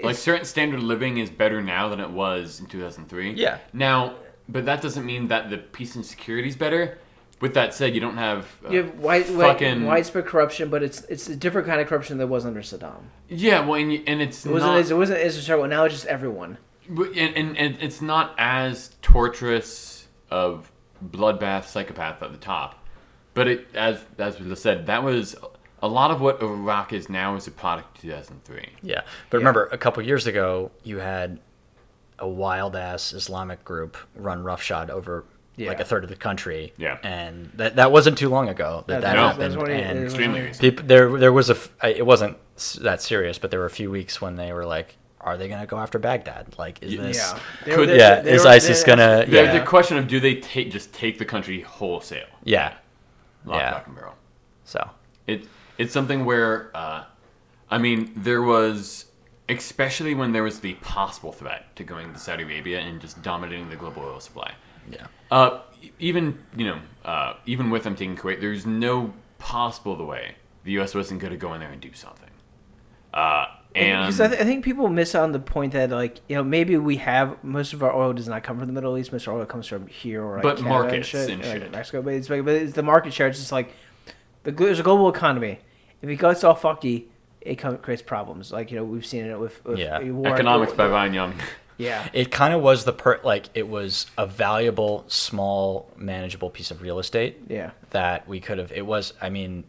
like 0.03 0.15
certain 0.15 0.45
standard 0.45 0.77
of 0.77 0.83
living 0.83 1.17
is 1.17 1.29
better 1.29 1.61
now 1.61 1.89
than 1.89 1.99
it 1.99 2.09
was 2.09 2.59
in 2.61 2.65
2003. 2.67 3.31
Yeah. 3.33 3.57
Now, 3.73 4.15
but 4.51 4.65
that 4.65 4.81
doesn't 4.81 5.05
mean 5.05 5.27
that 5.29 5.49
the 5.49 5.57
peace 5.57 5.95
and 5.95 6.05
security 6.05 6.47
is 6.47 6.55
better. 6.55 6.97
With 7.39 7.55
that 7.55 7.73
said, 7.73 7.95
you 7.95 8.01
don't 8.01 8.17
have. 8.17 8.45
Uh, 8.63 8.69
you 8.69 8.83
have 8.83 8.99
white, 8.99 9.27
white, 9.31 9.53
fucking- 9.53 9.85
widespread 9.85 10.25
corruption, 10.27 10.69
but 10.69 10.83
it's 10.83 11.01
it's 11.05 11.27
a 11.27 11.35
different 11.35 11.67
kind 11.67 11.81
of 11.81 11.87
corruption 11.87 12.17
that 12.19 12.27
was 12.27 12.45
under 12.45 12.61
Saddam. 12.61 13.01
yeah, 13.29 13.65
well, 13.65 13.79
and, 13.81 13.91
and 14.07 14.21
it's 14.21 14.45
It 14.45 14.51
wasn't 14.51 14.73
not. 14.73 14.91
it 14.91 14.93
wasn't 14.93 15.19
as 15.19 15.43
terrible. 15.45 15.67
Now 15.67 15.85
it's 15.85 15.95
just 15.95 16.05
everyone. 16.05 16.57
And, 16.87 17.15
and, 17.35 17.57
and 17.57 17.77
it's 17.81 18.01
not 18.01 18.35
as 18.37 18.95
torturous 19.01 20.07
of 20.29 20.71
bloodbath 21.03 21.65
psychopath 21.65 22.21
at 22.21 22.31
the 22.31 22.37
top, 22.37 22.85
but 23.33 23.47
it 23.47 23.67
as 23.73 24.03
as 24.19 24.39
we 24.39 24.53
said, 24.55 24.85
that 24.87 25.01
was 25.03 25.35
a 25.81 25.87
lot 25.87 26.11
of 26.11 26.21
what 26.21 26.43
Iraq 26.43 26.93
is 26.93 27.09
now 27.09 27.35
is 27.35 27.47
a 27.47 27.51
product 27.51 27.97
of 27.97 28.01
2003. 28.03 28.69
Yeah, 28.83 29.01
but 29.31 29.37
remember, 29.39 29.65
a 29.71 29.77
couple 29.79 30.03
years 30.03 30.27
ago, 30.27 30.69
you 30.83 30.99
had 30.99 31.39
a 32.21 32.27
wild 32.27 32.75
ass 32.75 33.11
Islamic 33.13 33.63
group 33.65 33.97
run 34.15 34.43
roughshod 34.43 34.89
over 34.89 35.25
like 35.57 35.79
a 35.79 35.85
third 35.85 36.03
of 36.03 36.09
the 36.09 36.15
country. 36.15 36.73
Yeah. 36.77 36.97
and 37.03 37.51
that 37.55 37.75
that 37.75 37.91
wasn't 37.91 38.17
too 38.17 38.29
long 38.29 38.49
ago 38.49 38.83
that 38.87 39.01
that 39.01 39.15
No. 39.15 39.27
happened. 39.27 39.41
That's 39.43 39.55
what 39.57 39.69
he- 39.69 39.75
and 39.75 39.99
it 39.99 40.03
Extremely 40.05 40.41
recent. 40.41 40.61
people, 40.61 40.85
there 40.87 41.17
there 41.19 41.33
was 41.33 41.49
a 41.49 41.57
it 41.87 42.05
wasn't 42.05 42.37
that 42.81 43.01
serious, 43.01 43.37
but 43.37 43.51
there 43.51 43.59
were 43.59 43.65
a 43.67 43.69
few 43.81 43.91
weeks 43.91 44.19
when 44.21 44.37
they 44.37 44.53
were 44.53 44.65
like, 44.65 44.95
"Are 45.19 45.37
they 45.37 45.47
going 45.47 45.59
to 45.61 45.67
go 45.67 45.77
after 45.77 45.99
Baghdad? 45.99 46.55
Like, 46.57 46.81
is 46.81 46.93
Yeah. 46.95 47.01
this?" 47.01 47.17
Yeah. 47.17 47.39
They 47.65 47.77
were- 47.77 47.83
Yeah, 47.93 48.21
is 48.23 48.45
ISIS 48.45 48.83
gonna- 48.83 49.25
Yeah. 49.27 49.51
the 49.59 49.63
question 49.65 49.97
of 49.97 50.07
do 50.07 50.19
they 50.19 50.35
take 50.35 50.71
just 50.71 50.93
take 50.93 51.19
the 51.19 51.25
country 51.25 51.61
wholesale, 51.61 52.25
Yeah, 52.43 52.73
lock, 53.45 53.59
Yeah. 53.59 53.69
stock, 53.71 53.87
and 53.87 53.95
barrel. 53.95 54.15
so 54.65 54.89
It 55.27 55.45
it's 55.77 55.93
something 55.93 56.25
where 56.25 56.71
uh, 56.73 57.03
I 57.69 57.77
mean 57.77 58.11
there 58.15 58.41
was 58.41 59.05
especially 59.57 60.13
when 60.15 60.31
there 60.31 60.43
was 60.43 60.59
the 60.59 60.73
possible 60.75 61.31
threat 61.31 61.75
to 61.75 61.83
going 61.83 62.11
to 62.13 62.19
Saudi 62.19 62.43
Arabia 62.43 62.79
and 62.79 62.99
just 63.01 63.21
dominating 63.21 63.69
the 63.69 63.75
global 63.75 64.03
oil 64.03 64.19
supply. 64.19 64.53
yeah, 64.91 65.07
Uh, 65.29 65.59
even 65.99 66.37
you 66.55 66.65
know, 66.65 66.79
uh, 67.05 67.33
even 67.45 67.69
with 67.69 67.83
them 67.83 67.95
taking 67.95 68.15
Kuwait, 68.15 68.39
there's 68.41 68.65
no 68.65 69.13
possible 69.39 69.95
the 69.95 70.03
way 70.03 70.35
the 70.63 70.71
U.S. 70.73 70.93
wasn't 70.93 71.19
going 71.19 71.31
to 71.31 71.37
go 71.37 71.53
in 71.53 71.59
there 71.59 71.71
and 71.71 71.81
do 71.81 71.93
something. 71.93 72.29
Uh, 73.13 73.45
and 73.73 74.05
Because 74.05 74.21
I, 74.21 74.27
th- 74.27 74.41
I 74.41 74.43
think 74.43 74.63
people 74.65 74.87
miss 74.89 75.15
on 75.15 75.31
the 75.31 75.39
point 75.39 75.73
that 75.73 75.89
like 75.91 76.19
you 76.27 76.35
know 76.35 76.43
maybe 76.43 76.75
we 76.77 76.97
have 76.97 77.41
most 77.43 77.73
of 77.73 77.81
our 77.83 77.93
oil 77.95 78.13
does 78.13 78.27
not 78.27 78.43
come 78.43 78.57
from 78.59 78.67
the 78.67 78.73
Middle 78.73 78.97
East. 78.97 79.11
Most 79.11 79.27
of 79.27 79.33
our 79.33 79.39
oil 79.39 79.45
comes 79.45 79.65
from 79.67 79.87
here 79.87 80.23
or 80.23 80.35
like, 80.35 80.43
But 80.43 80.57
Canada 80.57 80.69
markets 80.69 81.13
and 81.13 81.27
shit, 81.27 81.29
and 81.31 81.41
like 81.45 81.61
shit. 81.61 81.71
Mexico. 81.71 82.01
But 82.01 82.13
it's 82.15 82.29
like, 82.29 82.43
but 82.45 82.55
it's 82.55 82.73
the 82.73 82.83
market 82.83 83.13
share. 83.13 83.27
It's 83.27 83.39
just 83.39 83.51
like 83.51 83.73
the 84.43 84.51
there's 84.51 84.79
a 84.79 84.83
global 84.83 85.09
economy. 85.09 85.59
If 86.01 86.09
it 86.09 86.17
gets 86.17 86.43
all 86.43 86.55
fucky, 86.55 87.05
it 87.41 87.55
come, 87.55 87.77
creates 87.77 88.01
problems. 88.01 88.51
Like 88.51 88.71
you 88.71 88.77
know 88.77 88.83
we've 88.83 89.05
seen 89.05 89.25
it 89.25 89.39
with, 89.39 89.63
with 89.65 89.79
Yeah. 89.79 89.99
war- 90.11 90.33
economics 90.33 90.73
by 90.73 90.87
Ryan 90.87 91.13
Young. 91.13 91.33
Yeah, 91.77 92.07
it 92.13 92.31
kind 92.31 92.53
of 92.53 92.61
was 92.61 92.85
the 92.85 92.93
per 92.93 93.19
like 93.23 93.49
it 93.53 93.67
was 93.67 94.05
a 94.17 94.25
valuable, 94.27 95.03
small, 95.07 95.89
manageable 95.97 96.49
piece 96.49 96.71
of 96.71 96.81
real 96.81 96.99
estate. 96.99 97.41
yeah. 97.49 97.71
that 97.91 98.27
we 98.27 98.39
could 98.39 98.57
have. 98.57 98.71
It 98.71 98.85
was. 98.85 99.13
I 99.21 99.29
mean, 99.29 99.63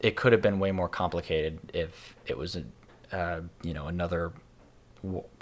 it 0.00 0.16
could 0.16 0.32
have 0.32 0.42
been 0.42 0.58
way 0.58 0.72
more 0.72 0.88
complicated 0.88 1.58
if 1.74 2.14
it 2.26 2.38
was 2.38 2.56
a, 2.56 3.16
uh, 3.16 3.40
you 3.62 3.74
know, 3.74 3.86
another 3.88 4.32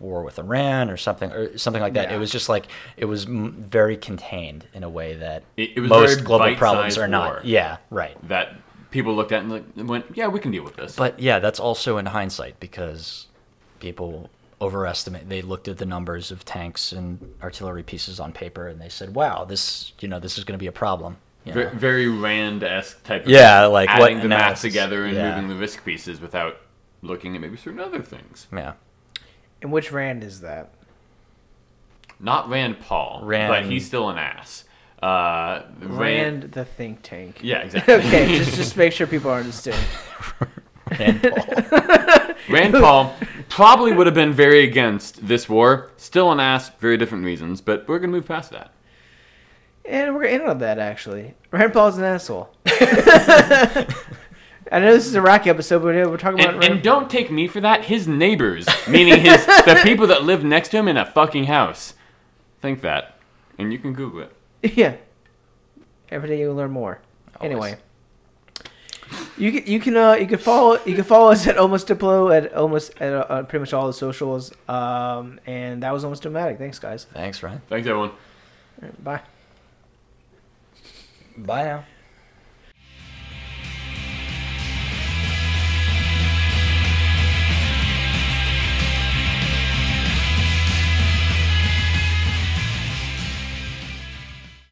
war 0.01 0.23
with 0.23 0.39
Iran 0.39 0.91
or 0.91 0.97
something 0.97 1.31
or 1.31 1.57
something 1.57 1.81
like 1.81 1.95
that. 1.95 2.11
Yeah. 2.11 2.17
It 2.17 2.19
was 2.19 2.31
just 2.31 2.49
like 2.49 2.67
it 2.97 3.05
was 3.07 3.25
m- 3.27 3.53
very 3.53 3.97
contained 3.97 4.67
in 4.75 4.83
a 4.85 4.89
way 4.91 5.15
that 5.15 5.43
It- 5.57 5.77
it 5.77 5.81
was 5.81 5.89
most 5.91 6.25
global 6.25 6.55
problems 6.57 6.97
bite-sized 6.97 6.99
are 6.99 7.09
not. 7.09 7.45
Yeah, 7.47 7.79
right. 7.91 8.17
That 8.29 8.55
people 8.95 9.13
looked 9.15 9.33
at 9.33 9.43
and 9.43 9.51
like, 9.51 9.65
went, 9.77 10.07
yeah, 10.15 10.29
we 10.29 10.39
can 10.39 10.53
deal 10.53 10.63
with 10.63 10.77
this. 10.77 10.95
But 10.95 11.19
yeah, 11.19 11.41
that's 11.41 11.59
also 11.59 11.99
in 11.99 12.07
hindsight 12.07 12.61
because 12.61 13.27
people 13.81 14.31
overestimate. 14.61 15.29
They 15.29 15.43
looked 15.43 15.67
at 15.67 15.79
the 15.79 15.85
numbers 15.85 16.31
of 16.31 16.45
tanks 16.45 16.93
and 16.93 17.35
artillery 17.43 17.83
pieces 17.83 18.21
on 18.21 18.33
paper 18.33 18.69
and 18.69 18.81
they 18.81 18.89
said, 18.89 19.15
"Wow, 19.15 19.45
this 19.45 19.93
you 19.99 20.07
know 20.07 20.21
this 20.21 20.39
is 20.39 20.45
going 20.45 20.57
to 20.57 20.63
be 20.63 20.69
a 20.69 20.73
problem." 20.73 21.17
You 21.45 21.55
know? 21.55 21.71
Very 21.75 22.09
Rand-esque 22.09 23.03
type. 23.03 23.25
Of 23.25 23.29
Yeah, 23.29 23.67
like 23.67 23.89
what 23.89 24.13
adding 24.13 24.21
the 24.21 24.29
math 24.29 24.63
together 24.63 25.05
and 25.05 25.15
yeah. 25.15 25.35
moving 25.35 25.49
the 25.49 25.57
risk 25.57 25.85
pieces 25.85 26.21
without 26.21 26.61
looking 27.03 27.35
at 27.35 27.41
maybe 27.43 27.57
certain 27.57 27.81
other 27.81 28.01
things. 28.01 28.47
yeah. 28.51 28.75
And 29.61 29.73
which 29.73 29.91
Rand 29.91 30.23
is 30.23 30.41
that? 30.41 30.71
Not 32.21 32.49
Rand 32.49 32.81
Paul, 32.81 33.23
Rand- 33.25 33.51
but 33.51 33.71
he's 33.71 33.85
still 33.87 34.09
an 34.09 34.19
ass. 34.19 34.65
Uh, 35.05 35.67
Rand, 35.81 35.99
Rand 35.99 36.43
the 36.53 36.65
think 36.65 37.01
tank. 37.03 37.41
yeah, 37.43 37.59
exactly. 37.65 37.93
okay, 37.93 38.39
just 38.39 38.57
just 38.57 38.75
make 38.75 38.91
sure 38.91 39.07
people 39.07 39.31
understand. 39.31 39.77
Rand 40.99 41.23
Paul. 41.23 42.35
Rand 42.49 42.73
Paul 42.73 43.15
probably 43.51 43.93
would 43.93 44.07
have 44.07 44.15
been 44.15 44.33
very 44.33 44.65
against 44.65 45.29
this 45.29 45.47
war. 45.47 45.91
Still 45.99 46.33
an 46.33 46.41
ass, 46.41 46.71
very 46.79 46.97
different 46.97 47.27
reasons, 47.27 47.61
but 47.61 47.87
we're 47.87 47.99
gonna 47.99 48.13
move 48.13 48.27
past 48.27 48.51
that. 48.53 48.73
And 49.85 50.15
we're 50.15 50.23
gonna 50.23 50.37
end 50.37 50.49
on 50.49 50.59
that 50.61 50.79
actually. 50.79 51.35
Rand 51.51 51.75
Paul's 51.75 51.99
an 51.99 52.05
asshole. 52.05 52.49
I 52.65 53.87
know 54.81 54.91
this 54.91 55.07
is 55.07 55.15
a 55.15 55.21
Rocky 55.21 55.51
episode, 55.51 55.81
but 55.81 55.95
we're 55.95 56.17
talking 56.17 56.41
about 56.41 56.55
And, 56.55 56.65
and 56.65 56.83
don't 56.83 57.11
take 57.11 57.31
me 57.31 57.47
for 57.47 57.61
that. 57.61 57.85
His 57.85 58.09
neighbors, 58.09 58.67
meaning 58.89 59.21
his 59.21 59.45
the 59.45 59.81
people 59.83 60.07
that 60.07 60.25
live 60.25 60.43
next 60.43 60.71
to 60.71 60.79
him 60.79 60.89
in 60.89 60.97
a 60.97 61.05
fucking 61.05 61.45
house, 61.45 61.93
think 62.63 62.81
that, 62.81 63.19
and 63.59 63.71
you 63.71 63.79
can 63.79 63.93
Google 63.93 64.21
it. 64.21 64.35
yeah. 64.75 64.97
Every 66.11 66.29
day 66.29 66.41
you 66.41 66.53
learn 66.53 66.71
more. 66.71 67.01
Anyway, 67.41 67.77
you 69.37 69.53
can 69.53 69.67
you 69.67 69.81
can 69.81 69.97
uh 69.97 70.15
you 70.15 70.27
can 70.27 70.39
follow 70.39 70.79
you 70.85 70.95
can 70.95 71.05
follow 71.05 71.31
us 71.33 71.47
at 71.47 71.59
almost 71.59 71.89
diplo 71.89 72.35
at 72.35 72.55
almost 72.55 72.93
at 73.01 73.13
uh, 73.13 73.43
pretty 73.43 73.61
much 73.61 73.73
all 73.73 73.87
the 73.87 73.93
socials. 73.93 74.53
Um, 74.69 75.41
and 75.47 75.83
that 75.83 75.93
was 75.93 76.05
almost 76.05 76.23
dramatic. 76.23 76.59
Thanks, 76.59 76.79
guys. 76.79 77.05
Thanks, 77.13 77.43
Ryan. 77.43 77.61
Thanks, 77.69 77.87
everyone. 77.87 78.11
All 78.11 78.17
right, 78.83 79.05
bye. 79.05 79.21
Bye 81.37 81.65
now. 81.65 81.85